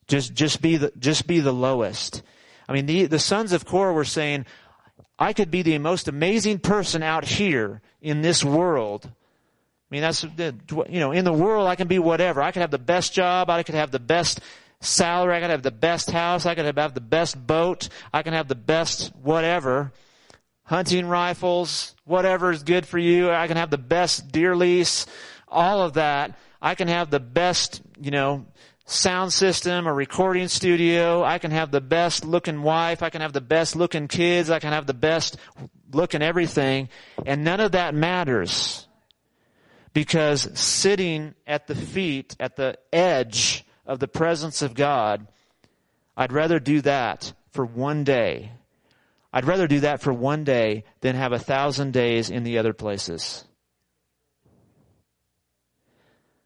Just, 0.07 0.35
just 0.35 0.61
be 0.61 0.77
the, 0.77 0.93
just 0.99 1.27
be 1.27 1.41
the 1.41 1.55
lowest. 1.55 2.23
I 2.69 2.75
mean, 2.75 2.85
the, 2.85 3.07
the 3.07 3.19
sons 3.19 3.53
of 3.53 3.65
Korah 3.65 3.95
were 3.95 4.05
saying, 4.05 4.45
I 5.19 5.33
could 5.33 5.51
be 5.51 5.63
the 5.63 5.79
most 5.79 6.09
amazing 6.09 6.59
person 6.59 7.03
out 7.03 7.25
here 7.25 7.81
in 8.01 8.23
this 8.23 8.45
world. 8.45 9.07
I 9.07 9.95
mean, 9.95 10.03
that's, 10.03 10.25
you 10.25 11.01
know, 11.01 11.13
in 11.13 11.25
the 11.25 11.33
world 11.33 11.69
I 11.69 11.77
can 11.77 11.89
be 11.89 11.99
whatever. 11.99 12.43
I 12.43 12.51
could 12.51 12.61
have 12.61 12.71
the 12.71 12.79
best 12.79 13.13
job. 13.13 13.49
I 13.49 13.63
could 13.63 13.75
have 13.75 13.91
the 13.91 13.99
best 13.99 14.41
salary. 14.81 15.37
I 15.37 15.41
could 15.41 15.51
have 15.51 15.63
the 15.63 15.71
best 15.71 16.11
house. 16.11 16.45
I 16.45 16.55
could 16.55 16.65
have 16.65 16.95
the 16.95 17.01
best 17.01 17.47
boat. 17.47 17.89
I 18.13 18.23
can 18.23 18.33
have 18.33 18.49
the 18.49 18.55
best 18.55 19.13
whatever 19.23 19.93
hunting 20.67 21.07
rifles, 21.07 21.95
whatever 22.05 22.51
is 22.51 22.63
good 22.63 22.87
for 22.87 22.99
you. 22.99 23.31
I 23.31 23.47
can 23.47 23.57
have 23.57 23.71
the 23.71 23.79
best 23.79 24.31
deer 24.31 24.55
lease, 24.55 25.07
all 25.49 25.81
of 25.81 25.95
that. 25.95 26.37
I 26.61 26.75
can 26.75 26.89
have 26.89 27.09
the 27.11 27.21
best, 27.21 27.81
you 28.01 28.11
know, 28.11 28.47
sound 28.87 29.33
system, 29.33 29.87
a 29.87 29.93
recording 29.93 30.49
studio. 30.49 31.23
I 31.23 31.39
can 31.39 31.51
have 31.51 31.71
the 31.71 31.81
best 31.81 32.25
looking 32.25 32.63
wife. 32.63 33.03
I 33.03 33.11
can 33.11 33.21
have 33.21 33.33
the 33.33 33.41
best 33.41 33.77
looking 33.77 34.09
kids. 34.09 34.49
I 34.49 34.61
can 34.61 34.73
have 34.73 34.87
the 34.87 34.95
best 34.95 35.37
looking 35.93 36.23
everything. 36.23 36.89
And 37.27 37.45
none 37.45 37.61
of 37.61 37.73
that 37.73 37.95
matters. 37.95 38.87
Because 39.93 40.49
sitting 40.59 41.35
at 41.47 41.67
the 41.67 41.75
feet, 41.75 42.37
at 42.39 42.57
the 42.57 42.79
edge 42.93 43.65
of 43.85 43.99
the 43.99 44.09
presence 44.09 44.63
of 44.63 44.75
God, 44.75 45.27
I'd 46.17 46.33
rather 46.33 46.61
do 46.61 46.81
that 46.83 47.33
for 47.51 47.65
one 47.65 48.05
day. 48.05 48.53
I'd 49.33 49.47
rather 49.47 49.67
do 49.67 49.81
that 49.81 50.01
for 50.01 50.13
one 50.13 50.45
day 50.45 50.85
than 51.01 51.17
have 51.17 51.33
a 51.33 51.39
thousand 51.39 51.93
days 51.93 52.31
in 52.31 52.45
the 52.45 52.59
other 52.59 52.73
places. 52.73 53.45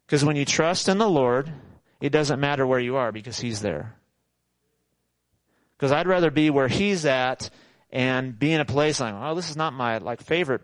Because 0.05 0.25
when 0.25 0.35
you 0.35 0.43
trust 0.43 0.89
in 0.89 0.97
the 0.97 1.09
Lord, 1.09 1.51
it 2.01 2.09
doesn't 2.09 2.39
matter 2.39 2.65
where 2.65 2.79
you 2.79 2.97
are 2.97 3.11
because 3.11 3.39
He's 3.39 3.61
there. 3.61 3.95
Because 5.77 5.91
I'd 5.91 6.07
rather 6.07 6.31
be 6.31 6.49
where 6.49 6.67
He's 6.67 7.05
at 7.05 7.49
and 7.91 8.37
be 8.37 8.51
in 8.51 8.61
a 8.61 8.65
place 8.65 8.99
like, 8.99 9.13
oh, 9.15 9.35
this 9.35 9.49
is 9.49 9.57
not 9.57 9.73
my 9.73 9.99
like 9.99 10.21
favorite 10.21 10.61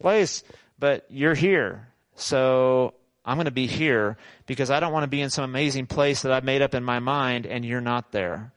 place, 0.00 0.42
but 0.78 1.04
you're 1.10 1.34
here. 1.34 1.88
So 2.14 2.94
I'm 3.24 3.36
going 3.36 3.44
to 3.44 3.50
be 3.50 3.66
here 3.66 4.16
because 4.46 4.70
I 4.70 4.80
don't 4.80 4.92
want 4.92 5.04
to 5.04 5.08
be 5.08 5.20
in 5.20 5.30
some 5.30 5.44
amazing 5.44 5.86
place 5.86 6.22
that 6.22 6.32
I've 6.32 6.44
made 6.44 6.62
up 6.62 6.74
in 6.74 6.82
my 6.82 6.98
mind 6.98 7.46
and 7.46 7.64
you're 7.64 7.80
not 7.80 8.12
there. 8.12 8.52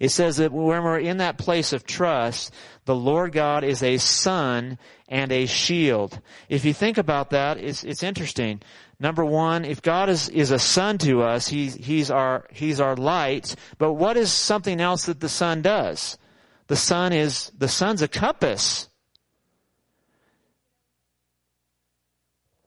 It 0.00 0.08
says 0.08 0.38
that 0.38 0.50
when 0.50 0.82
we're 0.82 0.98
in 0.98 1.18
that 1.18 1.36
place 1.36 1.74
of 1.74 1.84
trust, 1.84 2.54
the 2.86 2.94
Lord 2.94 3.32
God 3.32 3.64
is 3.64 3.82
a 3.82 3.98
sun 3.98 4.78
and 5.08 5.30
a 5.30 5.44
shield. 5.44 6.18
If 6.48 6.64
you 6.64 6.72
think 6.72 6.96
about 6.96 7.30
that, 7.30 7.58
it's, 7.58 7.84
it's 7.84 8.02
interesting. 8.02 8.62
Number 9.00 9.24
one, 9.24 9.64
if 9.64 9.80
God 9.80 10.10
is, 10.10 10.28
is 10.28 10.50
a 10.50 10.58
sun 10.58 10.98
to 10.98 11.22
us, 11.22 11.48
he's, 11.48 11.74
he's 11.74 12.10
our, 12.10 12.44
he's 12.52 12.80
our 12.80 12.94
light. 12.94 13.56
But 13.78 13.94
what 13.94 14.18
is 14.18 14.30
something 14.30 14.78
else 14.78 15.06
that 15.06 15.20
the 15.20 15.28
sun 15.28 15.62
does? 15.62 16.18
The 16.66 16.76
sun 16.76 17.14
is, 17.14 17.50
the 17.56 17.66
sun's 17.66 18.02
a 18.02 18.08
compass. 18.08 18.90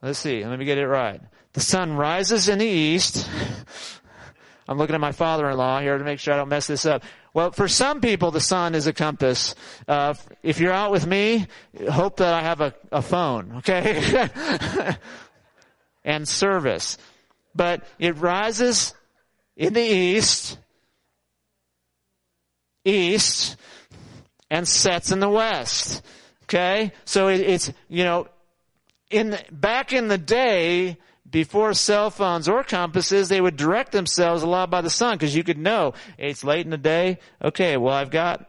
Let's 0.01 0.17
see, 0.17 0.43
let 0.43 0.57
me 0.57 0.65
get 0.65 0.79
it 0.79 0.88
right. 0.88 1.21
The 1.53 1.61
sun 1.61 1.93
rises 1.95 2.49
in 2.49 2.57
the 2.57 2.65
east. 2.65 3.29
I'm 4.67 4.79
looking 4.79 4.95
at 4.95 5.01
my 5.01 5.11
father-in-law 5.11 5.81
here 5.81 5.97
to 5.97 6.03
make 6.03 6.19
sure 6.19 6.34
I 6.34 6.38
don't 6.38 6.49
mess 6.49 6.65
this 6.65 6.86
up. 6.86 7.03
Well, 7.34 7.51
for 7.51 7.67
some 7.67 8.01
people, 8.01 8.31
the 8.31 8.39
sun 8.39 8.75
is 8.75 8.88
a 8.88 8.93
compass. 8.93 9.53
Uh, 9.88 10.15
if 10.41 10.59
you're 10.59 10.73
out 10.73 10.91
with 10.91 11.05
me, 11.05 11.47
hope 11.91 12.17
that 12.17 12.34
I 12.34 12.41
have 12.41 12.61
a, 12.61 12.73
a 12.91 13.01
phone, 13.01 13.57
okay? 13.57 14.29
and 16.03 16.27
service. 16.27 16.97
But 17.55 17.83
it 17.99 18.17
rises 18.17 18.93
in 19.55 19.73
the 19.73 19.81
east, 19.81 20.57
east, 22.83 23.55
and 24.49 24.67
sets 24.67 25.11
in 25.11 25.19
the 25.19 25.29
west. 25.29 26.03
Okay? 26.43 26.91
So 27.05 27.27
it, 27.27 27.41
it's, 27.41 27.71
you 27.87 28.03
know, 28.03 28.27
in 29.09 29.31
the, 29.31 29.43
back 29.51 29.93
in 29.93 30.07
the 30.07 30.17
day, 30.17 30.97
before 31.29 31.73
cell 31.73 32.11
phones 32.11 32.47
or 32.47 32.63
compasses, 32.63 33.27
they 33.27 33.41
would 33.41 33.57
direct 33.57 33.91
themselves 33.91 34.43
a 34.43 34.47
lot 34.47 34.69
by 34.69 34.81
the 34.81 34.89
sun 34.89 35.15
because 35.15 35.35
you 35.35 35.43
could 35.43 35.57
know 35.57 35.93
it's 36.17 36.43
late 36.43 36.65
in 36.65 36.69
the 36.69 36.77
day. 36.77 37.17
Okay, 37.43 37.75
well 37.75 37.93
I've 37.93 38.11
got 38.11 38.45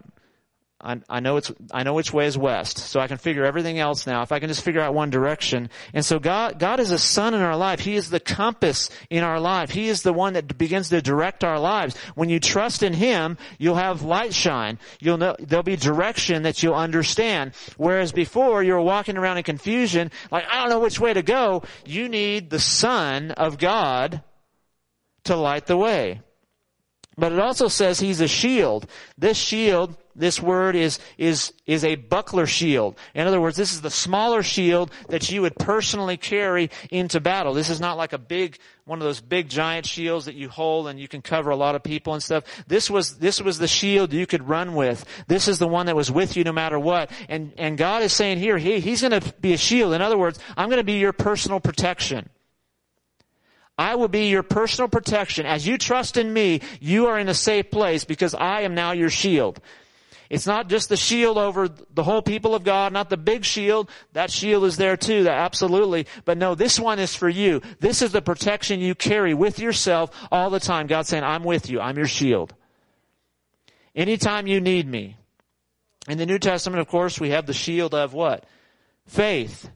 I, 0.85 1.01
I 1.09 1.21
know 1.21 1.39
it's, 1.39 1.51
I 1.73 1.83
know 1.83 1.95
which 1.95 2.13
way 2.13 2.27
is 2.27 2.37
west, 2.37 2.77
so 2.77 3.01
I 3.01 3.09
can 3.09 3.17
figure 3.17 3.45
everything 3.45 3.79
else 3.79 4.07
now. 4.07 4.23
If 4.23 4.33
I 4.33 4.39
can 4.39 4.49
just 4.49 4.63
figure 4.63 4.83
out 4.83 4.93
one 4.93 5.09
direction. 5.09 5.71
And 5.95 6.05
so 6.05 6.19
God, 6.19 6.59
God 6.59 6.79
is 6.79 6.91
a 6.91 6.99
sun 6.99 7.33
in 7.33 7.41
our 7.41 7.57
life. 7.57 7.81
He 7.81 7.95
is 7.97 8.11
the 8.11 8.21
compass 8.21 8.91
in 9.09 9.25
our 9.25 9.41
life. 9.41 9.71
He 9.71 9.89
is 9.89 10.03
the 10.03 10.13
one 10.13 10.35
that 10.35 10.59
begins 10.59 10.91
to 10.91 11.01
direct 11.01 11.43
our 11.43 11.59
lives. 11.59 11.97
When 12.15 12.29
you 12.29 12.39
trust 12.39 12.83
in 12.83 12.93
Him, 12.93 13.39
you'll 13.59 13.77
have 13.77 14.03
light 14.03 14.35
shine. 14.35 14.79
You'll 15.01 15.17
know, 15.17 15.37
there'll 15.39 15.63
be 15.63 15.77
direction 15.77 16.43
that 16.43 16.63
you'll 16.63 16.75
understand. 16.75 17.55
Whereas 17.79 18.13
before, 18.13 18.63
you 18.63 18.75
were 18.75 18.83
walking 18.83 19.17
around 19.17 19.39
in 19.39 19.45
confusion, 19.45 20.11
like, 20.31 20.45
I 20.51 20.61
don't 20.61 20.69
know 20.69 20.81
which 20.81 21.01
way 21.01 21.15
to 21.15 21.23
go. 21.23 21.63
You 21.87 22.11
need 22.11 22.51
the 22.51 22.61
Son 22.61 23.31
of 23.31 23.57
God 23.57 24.23
to 25.25 25.35
light 25.35 25.65
the 25.65 25.79
way. 25.79 26.21
But 27.17 27.33
it 27.33 27.39
also 27.39 27.69
says 27.69 28.01
he's 28.01 28.21
a 28.21 28.29
shield. 28.29 28.89
This 29.17 29.37
shield, 29.37 29.97
this 30.17 30.43
word 30.43 30.75
is, 30.75 30.99
is, 31.17 31.53
is 31.65 31.85
a 31.85 31.95
buckler 31.95 32.47
shield. 32.47 32.99
In 33.15 33.27
other 33.27 33.41
words, 33.41 33.57
this 33.57 33.73
is 33.73 33.83
the 33.83 33.91
smaller 33.91 34.43
shield 34.43 34.91
that 35.09 35.31
you 35.31 35.43
would 35.43 35.55
personally 35.57 36.17
carry 36.17 36.71
into 36.91 37.21
battle. 37.21 37.55
This 37.55 37.71
is 37.71 37.81
not 37.81 37.97
like 37.97 38.13
a 38.13 38.19
big, 38.19 38.59
one 38.85 38.99
of 38.99 39.05
those 39.05 39.21
big 39.21 39.49
giant 39.49 39.87
shields 39.87 40.25
that 40.25 40.35
you 40.35 40.49
hold 40.49 40.89
and 40.89 40.99
you 40.99 41.07
can 41.07 41.23
cover 41.23 41.51
a 41.51 41.57
lot 41.57 41.77
of 41.77 41.85
people 41.85 42.15
and 42.15 42.23
stuff. 42.23 42.45
This 42.67 42.91
was, 42.91 43.19
this 43.19 43.41
was 43.41 43.59
the 43.59 43.69
shield 43.69 44.13
you 44.13 44.27
could 44.27 44.49
run 44.49 44.75
with. 44.75 45.05
This 45.29 45.47
is 45.47 45.61
the 45.61 45.69
one 45.69 45.87
that 45.87 45.97
was 45.97 46.11
with 46.11 46.37
you 46.37 46.43
no 46.43 46.53
matter 46.53 46.79
what. 46.79 47.11
And, 47.29 47.53
and 47.59 47.79
God 47.79 48.03
is 48.03 48.13
saying 48.13 48.39
here, 48.39 48.59
he, 48.59 48.81
He's 48.81 49.03
gonna 49.03 49.23
be 49.41 49.53
a 49.53 49.59
shield. 49.59 49.95
In 49.95 50.03
other 50.03 50.19
words, 50.19 50.39
I'm 50.57 50.69
gonna 50.69 50.85
be 50.85 50.95
your 50.95 51.13
personal 51.13 51.61
protection. 51.61 52.29
I 53.77 53.97
will 53.97 54.09
be 54.09 54.29
your 54.29 54.43
personal 54.43 54.89
protection. 54.89 55.47
As 55.47 55.67
you 55.67 55.79
trust 55.79 56.17
in 56.17 56.33
me, 56.33 56.61
you 56.81 57.07
are 57.07 57.19
in 57.19 57.29
a 57.29 57.35
safe 57.35 57.71
place 57.71 58.05
because 58.05 58.35
I 58.35 58.61
am 58.63 58.75
now 58.75 58.93
your 58.93 59.11
shield. 59.11 59.61
It's 60.31 60.47
not 60.47 60.69
just 60.69 60.89
the 60.89 60.97
shield 60.97 61.37
over 61.37 61.69
the 61.69 62.03
whole 62.03 62.23
people 62.23 62.55
of 62.55 62.65
God, 62.65 62.93
not 62.93 63.11
the 63.11 63.17
big 63.17 63.45
shield. 63.45 63.91
That 64.13 64.31
shield 64.31 64.65
is 64.65 64.77
there 64.77 64.97
too, 64.97 65.29
absolutely. 65.29 66.07
But 66.25 66.39
no, 66.39 66.55
this 66.55 66.79
one 66.79 66.99
is 66.99 67.15
for 67.15 67.29
you. 67.29 67.61
This 67.81 68.01
is 68.01 68.13
the 68.13 68.23
protection 68.23 68.81
you 68.81 68.95
carry 68.95 69.35
with 69.35 69.59
yourself 69.59 70.11
all 70.31 70.51
the 70.51 70.61
time. 70.61 70.87
God's 70.87 71.09
saying, 71.09 71.25
I'm 71.25 71.45
with 71.45 71.69
you. 71.69 71.81
I'm 71.81 71.97
your 71.97 72.07
shield. 72.07 72.55
Anytime 73.95 74.47
you 74.47 74.61
need 74.61 74.89
me. 74.89 75.17
In 76.09 76.19
the 76.19 76.27
New 76.27 76.39
Testament, 76.39 76.81
of 76.81 76.89
course, 76.89 77.21
we 77.21 77.31
have 77.31 77.47
the 77.47 77.55
shield 77.55 77.95
of 77.95 78.13
what? 78.13 78.45
Faith. 79.07 79.71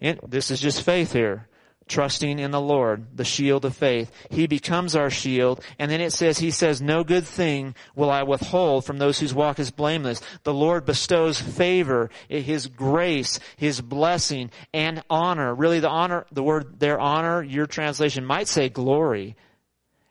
In, 0.00 0.18
this 0.26 0.50
is 0.50 0.60
just 0.60 0.82
faith 0.82 1.12
here 1.12 1.48
trusting 1.88 2.38
in 2.38 2.50
the 2.50 2.60
Lord, 2.60 3.16
the 3.16 3.24
shield 3.24 3.64
of 3.64 3.76
faith. 3.76 4.10
He 4.30 4.46
becomes 4.46 4.96
our 4.96 5.10
shield. 5.10 5.62
And 5.78 5.90
then 5.90 6.00
it 6.00 6.12
says, 6.12 6.38
He 6.38 6.50
says, 6.50 6.82
no 6.82 7.04
good 7.04 7.24
thing 7.24 7.74
will 7.94 8.10
I 8.10 8.24
withhold 8.24 8.84
from 8.84 8.98
those 8.98 9.18
whose 9.18 9.34
walk 9.34 9.58
is 9.58 9.70
blameless. 9.70 10.20
The 10.42 10.54
Lord 10.54 10.84
bestows 10.84 11.40
favor, 11.40 12.10
His 12.28 12.66
grace, 12.66 13.38
His 13.56 13.80
blessing, 13.80 14.50
and 14.72 15.02
honor. 15.08 15.54
Really 15.54 15.80
the 15.80 15.88
honor, 15.88 16.26
the 16.32 16.42
word 16.42 16.80
their 16.80 16.98
honor, 16.98 17.42
your 17.42 17.66
translation 17.66 18.24
might 18.24 18.48
say 18.48 18.68
glory. 18.68 19.36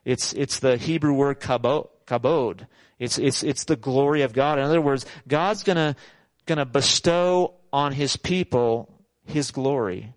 It's, 0.06 0.34
it's 0.34 0.60
the 0.60 0.78
Hebrew 0.78 1.14
word 1.14 1.42
kabod. 1.42 1.90
kabod. 2.08 2.68
It's, 3.00 3.18
it's, 3.18 3.44
it's 3.44 3.66
the 3.66 3.76
glory 3.76 4.22
of 4.22 4.32
God. 4.32 4.60
In 4.60 4.64
other 4.64 4.80
words, 4.80 5.06
God's 5.28 5.64
gonna, 5.64 5.98
gonna 6.46 6.66
bestow 6.66 7.56
on 7.74 7.92
His 7.92 8.16
people 8.16 8.90
His 9.26 9.52
glory. 9.52 10.14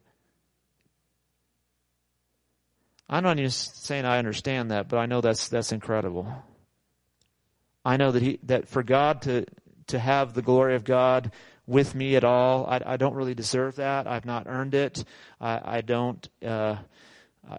I'm 3.09 3.23
not 3.23 3.39
even 3.39 3.51
saying 3.51 4.05
I 4.05 4.19
understand 4.19 4.71
that, 4.71 4.89
but 4.89 4.99
I 4.99 5.07
know 5.07 5.21
that's 5.21 5.49
that's 5.49 5.73
incredible. 5.73 6.31
I 7.85 7.97
know 7.97 8.13
that 8.13 8.23
he 8.23 8.39
that 8.45 8.69
for 8.69 8.83
God 8.83 9.23
to 9.23 9.47
to 9.89 9.99
have 9.99 10.35
the 10.35 10.43
glory 10.43 10.75
of 10.75 10.85
God 10.85 11.33
with 11.67 11.95
me 11.95 12.17
at 12.17 12.25
all, 12.25 12.67
I, 12.67 12.81
I 12.85 12.97
don't 12.97 13.15
really 13.15 13.35
deserve 13.35 13.77
that. 13.77 14.07
I've 14.07 14.25
not 14.25 14.47
earned 14.47 14.75
it. 14.75 15.05
I, 15.41 15.61
I 15.79 15.81
don't. 15.81 16.27
Uh, 16.45 16.77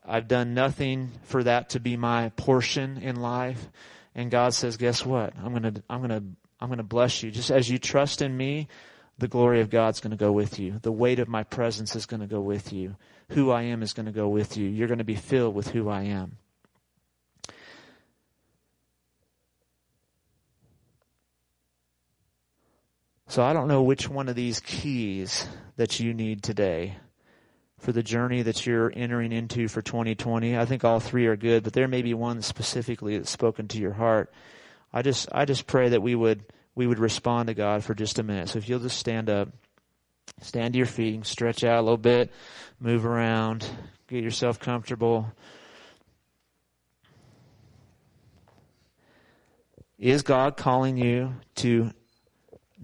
I've 0.05 0.27
done 0.27 0.53
nothing 0.53 1.11
for 1.23 1.43
that 1.43 1.69
to 1.69 1.79
be 1.79 1.97
my 1.97 2.29
portion 2.29 2.97
in 2.97 3.15
life. 3.15 3.69
And 4.13 4.29
God 4.29 4.53
says, 4.53 4.77
"Guess 4.77 5.03
what? 5.03 5.33
I'm 5.43 5.53
gonna 5.53 5.73
I'm 5.89 6.01
gonna 6.01 6.23
I'm 6.59 6.69
gonna 6.69 6.83
bless 6.83 7.23
you. 7.23 7.31
Just 7.31 7.49
as 7.49 7.69
you 7.69 7.79
trust 7.79 8.21
in 8.21 8.35
me, 8.35 8.67
the 9.17 9.27
glory 9.27 9.61
of 9.61 9.71
God's 9.71 9.99
to 10.01 10.09
go 10.15 10.31
with 10.31 10.59
you. 10.59 10.79
The 10.79 10.91
weight 10.91 11.17
of 11.17 11.27
my 11.27 11.43
presence 11.43 11.95
is 11.95 12.05
to 12.05 12.27
go 12.27 12.41
with 12.41 12.71
you 12.71 12.95
who 13.29 13.51
I 13.51 13.63
am 13.63 13.83
is 13.83 13.93
going 13.93 14.07
to 14.07 14.11
go 14.11 14.27
with 14.27 14.57
you. 14.57 14.67
You're 14.67 14.87
going 14.87 14.99
to 14.99 15.03
be 15.03 15.15
filled 15.15 15.55
with 15.55 15.69
who 15.69 15.89
I 15.89 16.03
am. 16.03 16.37
So 23.27 23.43
I 23.43 23.53
don't 23.53 23.67
know 23.67 23.83
which 23.83 24.09
one 24.09 24.27
of 24.27 24.35
these 24.35 24.59
keys 24.59 25.47
that 25.77 25.99
you 25.99 26.15
need 26.15 26.41
today 26.41 26.97
for 27.77 27.91
the 27.91 28.01
journey 28.01 28.41
that 28.41 28.65
you're 28.65 28.91
entering 28.95 29.31
into 29.31 29.67
for 29.67 29.83
2020. 29.83 30.57
I 30.57 30.65
think 30.65 30.83
all 30.83 30.99
three 30.99 31.27
are 31.27 31.35
good, 31.35 31.63
but 31.63 31.73
there 31.73 31.87
may 31.87 32.01
be 32.01 32.15
one 32.15 32.41
specifically 32.41 33.17
that's 33.17 33.29
spoken 33.29 33.67
to 33.69 33.77
your 33.77 33.93
heart. 33.93 34.33
I 34.91 35.03
just 35.03 35.29
I 35.31 35.45
just 35.45 35.67
pray 35.67 35.89
that 35.89 36.01
we 36.01 36.15
would 36.15 36.43
we 36.73 36.87
would 36.87 36.97
respond 36.97 37.47
to 37.47 37.53
God 37.53 37.83
for 37.83 37.93
just 37.93 38.17
a 38.17 38.23
minute. 38.23 38.49
So 38.49 38.57
if 38.57 38.67
you'll 38.67 38.79
just 38.79 38.97
stand 38.97 39.29
up. 39.29 39.49
Stand 40.41 40.73
to 40.73 40.77
your 40.77 40.85
feet, 40.85 41.15
and 41.15 41.25
stretch 41.25 41.63
out 41.63 41.79
a 41.79 41.81
little 41.81 41.97
bit, 41.97 42.31
move 42.79 43.05
around, 43.05 43.67
get 44.07 44.23
yourself 44.23 44.59
comfortable. 44.59 45.31
Is 49.97 50.21
God 50.21 50.55
calling 50.57 50.97
you 50.97 51.35
to 51.55 51.91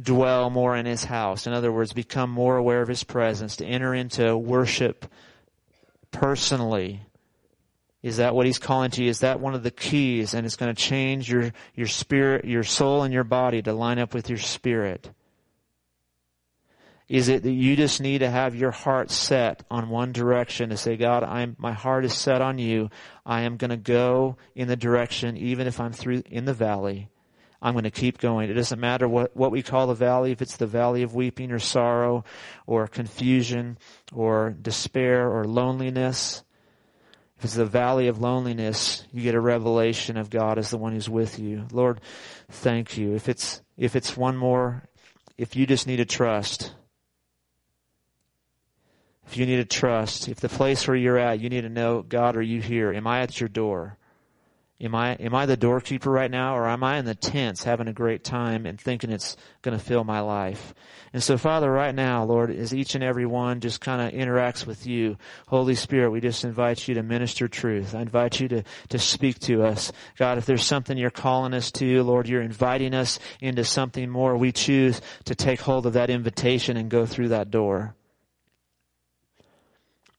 dwell 0.01 0.49
more 0.49 0.75
in 0.75 0.85
His 0.85 1.03
house? 1.05 1.47
In 1.47 1.53
other 1.53 1.71
words, 1.71 1.93
become 1.93 2.29
more 2.29 2.57
aware 2.57 2.81
of 2.81 2.87
His 2.89 3.03
presence, 3.03 3.55
to 3.57 3.65
enter 3.65 3.93
into 3.93 4.35
worship 4.37 5.05
personally 6.11 7.01
Is 8.05 8.17
that 8.17 8.35
what 8.35 8.45
he's 8.45 8.59
calling 8.59 8.91
to 8.91 9.03
you? 9.03 9.09
Is 9.09 9.21
that 9.21 9.39
one 9.39 9.55
of 9.55 9.63
the 9.63 9.71
keys? 9.71 10.35
And 10.35 10.45
it's 10.45 10.57
going 10.57 10.73
to 10.73 10.79
change 10.79 11.27
your, 11.27 11.51
your 11.73 11.87
spirit, 11.87 12.45
your 12.45 12.61
soul 12.61 13.01
and 13.01 13.11
your 13.11 13.23
body 13.23 13.63
to 13.63 13.73
line 13.73 13.97
up 13.97 14.13
with 14.13 14.29
your 14.29 14.37
spirit. 14.37 15.09
Is 17.07 17.29
it 17.29 17.43
that 17.43 17.51
you 17.51 17.75
just 17.75 18.01
need 18.01 18.19
to 18.19 18.29
have 18.29 18.55
your 18.55 18.71
heart 18.71 19.11
set 19.11 19.63
on 19.69 19.89
one 19.89 20.11
direction 20.11 20.69
to 20.69 20.77
say, 20.77 20.97
God, 20.97 21.23
I'm, 21.23 21.55
my 21.59 21.71
heart 21.71 22.03
is 22.03 22.15
set 22.15 22.41
on 22.41 22.57
you. 22.57 22.89
I 23.25 23.41
am 23.41 23.57
going 23.57 23.69
to 23.69 23.77
go 23.77 24.37
in 24.55 24.67
the 24.67 24.75
direction, 24.75 25.37
even 25.37 25.67
if 25.67 25.79
I'm 25.79 25.93
through 25.93 26.23
in 26.25 26.45
the 26.45 26.53
valley. 26.53 27.09
I'm 27.61 27.73
going 27.73 27.83
to 27.83 27.91
keep 27.91 28.17
going. 28.17 28.49
It 28.49 28.53
doesn't 28.53 28.79
matter 28.79 29.07
what, 29.07 29.35
what 29.35 29.51
we 29.51 29.61
call 29.61 29.87
the 29.87 29.93
valley, 29.93 30.31
if 30.31 30.41
it's 30.41 30.57
the 30.57 30.67
valley 30.67 31.03
of 31.03 31.15
weeping 31.15 31.51
or 31.51 31.59
sorrow 31.59 32.23
or 32.65 32.87
confusion 32.87 33.77
or 34.13 34.55
despair 34.59 35.29
or 35.29 35.45
loneliness. 35.45 36.43
If 37.37 37.45
it's 37.45 37.55
the 37.55 37.65
valley 37.65 38.07
of 38.07 38.19
loneliness, 38.19 39.05
you 39.11 39.21
get 39.21 39.35
a 39.35 39.39
revelation 39.39 40.17
of 40.17 40.29
God 40.29 40.57
as 40.57 40.69
the 40.69 40.77
one 40.77 40.93
who's 40.93 41.09
with 41.09 41.37
you. 41.37 41.67
Lord, 41.71 42.01
thank 42.49 42.97
you. 42.97 43.13
If 43.13 43.29
it's, 43.29 43.61
if 43.77 43.95
it's 43.95 44.17
one 44.17 44.37
more, 44.37 44.87
if 45.37 45.55
you 45.55 45.67
just 45.67 45.85
need 45.85 45.97
to 45.97 46.05
trust, 46.05 46.73
if 49.27 49.37
you 49.37 49.45
need 49.45 49.57
to 49.57 49.65
trust, 49.65 50.27
if 50.27 50.39
the 50.39 50.49
place 50.49 50.87
where 50.87 50.97
you're 50.97 51.17
at, 51.17 51.39
you 51.39 51.49
need 51.49 51.61
to 51.61 51.69
know, 51.69 52.01
God, 52.01 52.37
are 52.37 52.41
you 52.41 52.61
here? 52.61 52.93
Am 52.93 53.07
I 53.07 53.21
at 53.21 53.39
your 53.39 53.49
door? 53.49 53.97
Am 54.81 54.93
I, 54.93 55.13
am 55.13 55.33
I 55.33 55.45
the 55.45 55.55
doorkeeper 55.55 56.11
right 56.11 56.29
now 56.29 56.57
or 56.57 56.67
am 56.67 56.83
I 56.83 56.97
in 56.97 57.05
the 57.05 57.15
tents 57.15 57.63
having 57.63 57.87
a 57.87 57.93
great 57.93 58.25
time 58.25 58.65
and 58.65 58.79
thinking 58.79 59.09
it's 59.09 59.37
going 59.61 59.77
to 59.77 59.83
fill 59.83 60.03
my 60.03 60.19
life? 60.19 60.73
And 61.13 61.23
so 61.23 61.37
Father, 61.37 61.71
right 61.71 61.95
now, 61.95 62.25
Lord, 62.25 62.51
as 62.51 62.73
each 62.73 62.93
and 62.93 63.01
every 63.01 63.25
one 63.25 63.61
just 63.61 63.79
kind 63.79 64.01
of 64.01 64.19
interacts 64.19 64.67
with 64.67 64.85
you, 64.85 65.15
Holy 65.47 65.75
Spirit, 65.75 66.11
we 66.11 66.19
just 66.19 66.43
invite 66.43 66.89
you 66.89 66.95
to 66.95 67.03
minister 67.03 67.47
truth. 67.47 67.95
I 67.95 68.01
invite 68.01 68.41
you 68.41 68.49
to, 68.49 68.63
to 68.89 68.99
speak 68.99 69.39
to 69.41 69.63
us. 69.63 69.93
God, 70.17 70.37
if 70.37 70.45
there's 70.45 70.65
something 70.65 70.97
you're 70.97 71.09
calling 71.09 71.53
us 71.53 71.71
to, 71.73 72.03
Lord, 72.03 72.27
you're 72.27 72.41
inviting 72.41 72.93
us 72.93 73.17
into 73.39 73.63
something 73.63 74.09
more, 74.09 74.35
we 74.35 74.51
choose 74.51 74.99
to 75.23 75.35
take 75.35 75.61
hold 75.61 75.85
of 75.85 75.93
that 75.93 76.09
invitation 76.09 76.75
and 76.75 76.89
go 76.89 77.05
through 77.05 77.29
that 77.29 77.49
door. 77.49 77.95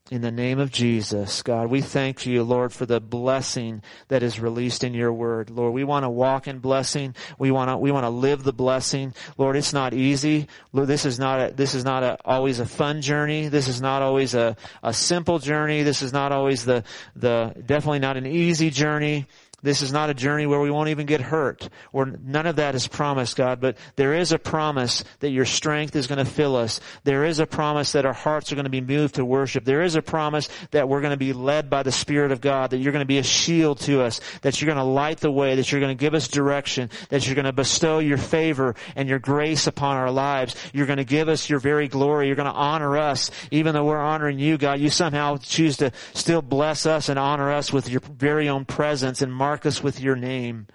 In 0.09 0.21
the 0.21 0.31
name 0.31 0.61
of 0.61 0.71
Jesus, 0.71 1.43
God, 1.43 1.69
we 1.69 1.81
thank 1.81 2.27
you, 2.27 2.45
Lord, 2.45 2.73
for 2.73 2.87
the 2.87 3.01
blessing 3.01 3.83
that 4.07 4.23
is 4.23 4.39
released 4.39 4.85
in 4.85 4.95
your 4.95 5.13
word. 5.13 5.51
Lord, 5.51 5.73
we 5.73 5.83
want 5.83 6.05
to 6.05 6.09
walk 6.09 6.47
in 6.47 6.61
blessing. 6.61 7.17
We 7.41 7.51
want 7.51 7.71
to, 7.71 7.77
we 7.77 7.91
want 7.91 8.05
to 8.05 8.11
live 8.11 8.45
the 8.45 8.53
blessing. 8.53 9.15
Lord, 9.37 9.57
it's 9.57 9.73
not 9.73 9.95
easy. 9.95 10.47
Lord, 10.73 10.87
this 10.87 11.07
is 11.07 11.19
not 11.19 11.41
a, 11.41 11.53
this 11.53 11.75
is 11.75 11.85
not 11.85 12.05
a, 12.05 12.19
always 12.25 12.61
a 12.61 12.67
fun 12.67 13.03
journey. 13.03 13.49
This 13.49 13.67
is 13.67 13.81
not 13.81 14.01
always 14.01 14.35
a, 14.35 14.57
a 14.81 14.93
simple 14.93 15.41
journey. 15.41 15.83
This 15.83 16.03
is 16.03 16.13
not 16.13 16.31
always 16.31 16.65
the, 16.65 16.85
the, 17.17 17.61
definitely 17.67 17.99
not 17.99 18.17
an 18.17 18.27
easy 18.27 18.71
journey. 18.71 19.27
This 19.67 19.83
is 19.83 19.93
not 19.93 20.11
a 20.11 20.15
journey 20.15 20.47
where 20.47 20.61
we 20.61 20.71
won't 20.71 20.91
even 20.91 21.07
get 21.07 21.21
hurt, 21.21 21.69
or 21.93 22.07
none 22.07 22.47
of 22.47 22.57
that 22.57 22.77
is 22.77 22.87
promised, 22.87 23.35
God, 23.35 23.61
but 23.61 23.77
there 23.97 24.15
is 24.15 24.31
a 24.31 24.39
promise 24.39 25.03
that 25.19 25.31
your 25.31 25.45
strength 25.45 25.97
is 25.97 26.07
going 26.07 26.25
to 26.25 26.31
fill 26.31 26.55
us. 26.55 26.81
There 27.03 27.25
is 27.25 27.41
a 27.41 27.47
promise 27.47 27.91
that 27.91 28.07
our 28.07 28.13
hearts 28.13 28.53
are 28.53 28.55
going 28.55 28.67
to 28.67 28.71
be 28.71 28.81
moved 28.81 29.17
to 29.17 29.25
worship. 29.25 29.65
There 29.65 29.83
is 29.83 29.97
a 29.97 30.03
promise 30.03 30.49
that 30.71 30.89
we're 30.89 31.01
going 31.01 31.11
to 31.11 31.17
be 31.17 31.33
led 31.33 31.69
by 31.69 31.83
the 31.83 31.91
Spirit 31.91 32.31
of 32.31 32.41
God, 32.41 32.71
that 32.71 32.79
you're 32.79 32.93
going 32.93 33.03
to 33.03 33.07
be 33.07 33.19
a 33.19 33.25
shield 33.25 33.81
to 33.81 34.03
us, 34.03 34.21
that 34.43 34.61
you're 34.61 34.67
going 34.67 34.79
to 34.79 34.85
light 34.85 35.19
the 35.19 35.33
way, 35.33 35.57
that 35.57 35.73
you're 35.73 35.81
going 35.81 35.97
to 35.97 36.01
give 36.01 36.15
us 36.15 36.29
direction, 36.29 36.89
that 37.09 37.27
you're 37.27 37.35
going 37.35 37.47
to 37.47 37.53
bestow 37.53 37.99
your 37.99 38.19
favor 38.19 38.77
and 38.95 39.09
your 39.09 39.19
grace 39.19 39.67
upon 39.67 39.97
our 39.97 40.13
lives. 40.13 40.55
You're 40.73 40.87
going 40.87 40.99
to 40.99 41.05
give 41.05 41.29
us 41.29 41.51
your 41.51 41.59
very 41.59 41.89
glory. 41.89 42.29
You're 42.29 42.37
going 42.37 42.47
to 42.47 42.53
honor 42.53 42.97
us, 42.97 43.33
even 43.51 43.75
though 43.75 43.85
we're 43.85 43.99
honoring 43.99 44.39
you, 44.39 44.59
God. 44.59 44.79
You 44.79 44.91
somehow 44.91 45.39
choose 45.39 45.79
to 45.79 45.91
still 46.15 46.41
bless 46.41 46.87
us 46.87 47.09
and 47.09 47.19
honor 47.19 47.51
us 47.51 47.73
with 47.73 47.89
your 47.89 48.01
very 48.01 48.49
own 48.49 48.65
presence 48.65 49.23
and 49.23 49.35
mark 49.35 49.56
mark 49.57 49.65
us 49.65 49.83
with 49.83 50.01
your 50.01 50.17
name. 50.17 50.67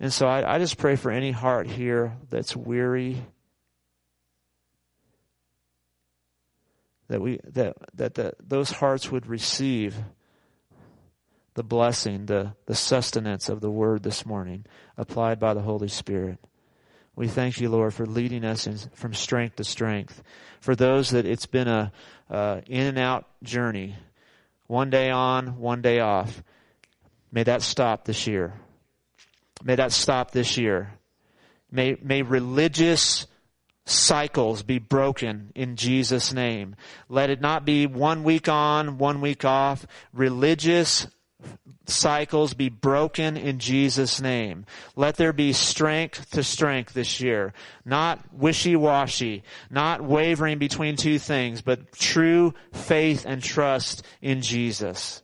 And 0.00 0.10
so 0.10 0.26
I, 0.26 0.54
I 0.54 0.58
just 0.58 0.78
pray 0.78 0.96
for 0.96 1.10
any 1.10 1.30
heart 1.30 1.66
here 1.66 2.16
that's 2.30 2.56
weary. 2.56 3.22
That 7.08 7.20
we 7.20 7.40
that 7.52 7.76
that 7.92 8.14
the, 8.14 8.32
those 8.40 8.70
hearts 8.70 9.12
would 9.12 9.26
receive 9.26 9.96
the 11.52 11.62
blessing, 11.62 12.24
the, 12.24 12.54
the 12.64 12.74
sustenance 12.74 13.50
of 13.50 13.60
the 13.60 13.70
word 13.70 14.02
this 14.02 14.24
morning 14.24 14.64
applied 14.96 15.38
by 15.38 15.52
the 15.52 15.60
Holy 15.60 15.88
Spirit. 15.88 16.38
We 17.14 17.28
thank 17.28 17.60
you, 17.60 17.68
Lord, 17.68 17.92
for 17.92 18.06
leading 18.06 18.46
us 18.46 18.66
in, 18.66 18.78
from 18.94 19.12
strength 19.12 19.56
to 19.56 19.64
strength. 19.64 20.22
For 20.60 20.74
those 20.74 21.10
that 21.10 21.26
it's 21.26 21.46
been 21.46 21.68
a 21.68 21.92
uh, 22.30 22.62
in 22.66 22.86
and 22.86 22.98
out 22.98 23.26
journey, 23.42 23.94
one 24.66 24.90
day 24.90 25.10
on, 25.10 25.58
one 25.58 25.82
day 25.82 26.00
off. 26.00 26.42
May 27.32 27.42
that 27.44 27.62
stop 27.62 28.04
this 28.04 28.26
year. 28.26 28.54
May 29.62 29.76
that 29.76 29.92
stop 29.92 30.30
this 30.30 30.56
year. 30.56 30.92
May, 31.70 31.96
may 32.02 32.22
religious 32.22 33.26
cycles 33.84 34.62
be 34.62 34.78
broken 34.78 35.52
in 35.54 35.76
Jesus' 35.76 36.32
name. 36.32 36.76
Let 37.08 37.30
it 37.30 37.40
not 37.40 37.64
be 37.64 37.86
one 37.86 38.24
week 38.24 38.48
on, 38.48 38.98
one 38.98 39.20
week 39.20 39.44
off. 39.44 39.86
Religious 40.12 41.06
cycles 41.86 42.54
be 42.54 42.68
broken 42.68 43.36
in 43.36 43.58
Jesus' 43.58 44.20
name. 44.20 44.66
Let 44.96 45.16
there 45.16 45.32
be 45.32 45.52
strength 45.52 46.30
to 46.30 46.42
strength 46.42 46.94
this 46.94 47.20
year. 47.20 47.52
Not 47.84 48.34
wishy-washy, 48.34 49.42
not 49.70 50.02
wavering 50.02 50.58
between 50.58 50.96
two 50.96 51.18
things, 51.18 51.60
but 51.60 51.92
true 51.92 52.54
faith 52.72 53.24
and 53.26 53.42
trust 53.42 54.02
in 54.20 54.42
Jesus. 54.42 55.22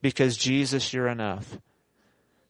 Because 0.00 0.36
Jesus, 0.36 0.92
you're 0.92 1.08
enough. 1.08 1.58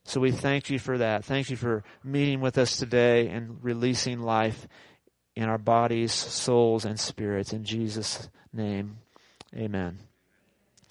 So 0.05 0.21
we 0.21 0.33
thank 0.33 0.71
you 0.71 0.79
for 0.79 0.99
that. 0.99 1.25
Thank 1.25 1.51
you 1.51 1.57
for 1.57 1.85
meeting 2.03 2.41
with 2.41 2.59
us 2.59 2.79
today 2.79 3.29
and 3.29 3.63
releasing 3.63 4.21
life 4.21 4.67
in 5.37 5.45
our 5.45 5.59
bodies, 5.59 6.13
souls, 6.13 6.85
and 6.85 6.99
spirits. 6.99 7.53
In 7.53 7.65
Jesus' 7.65 8.29
name, 8.53 8.99
amen. 9.55 9.99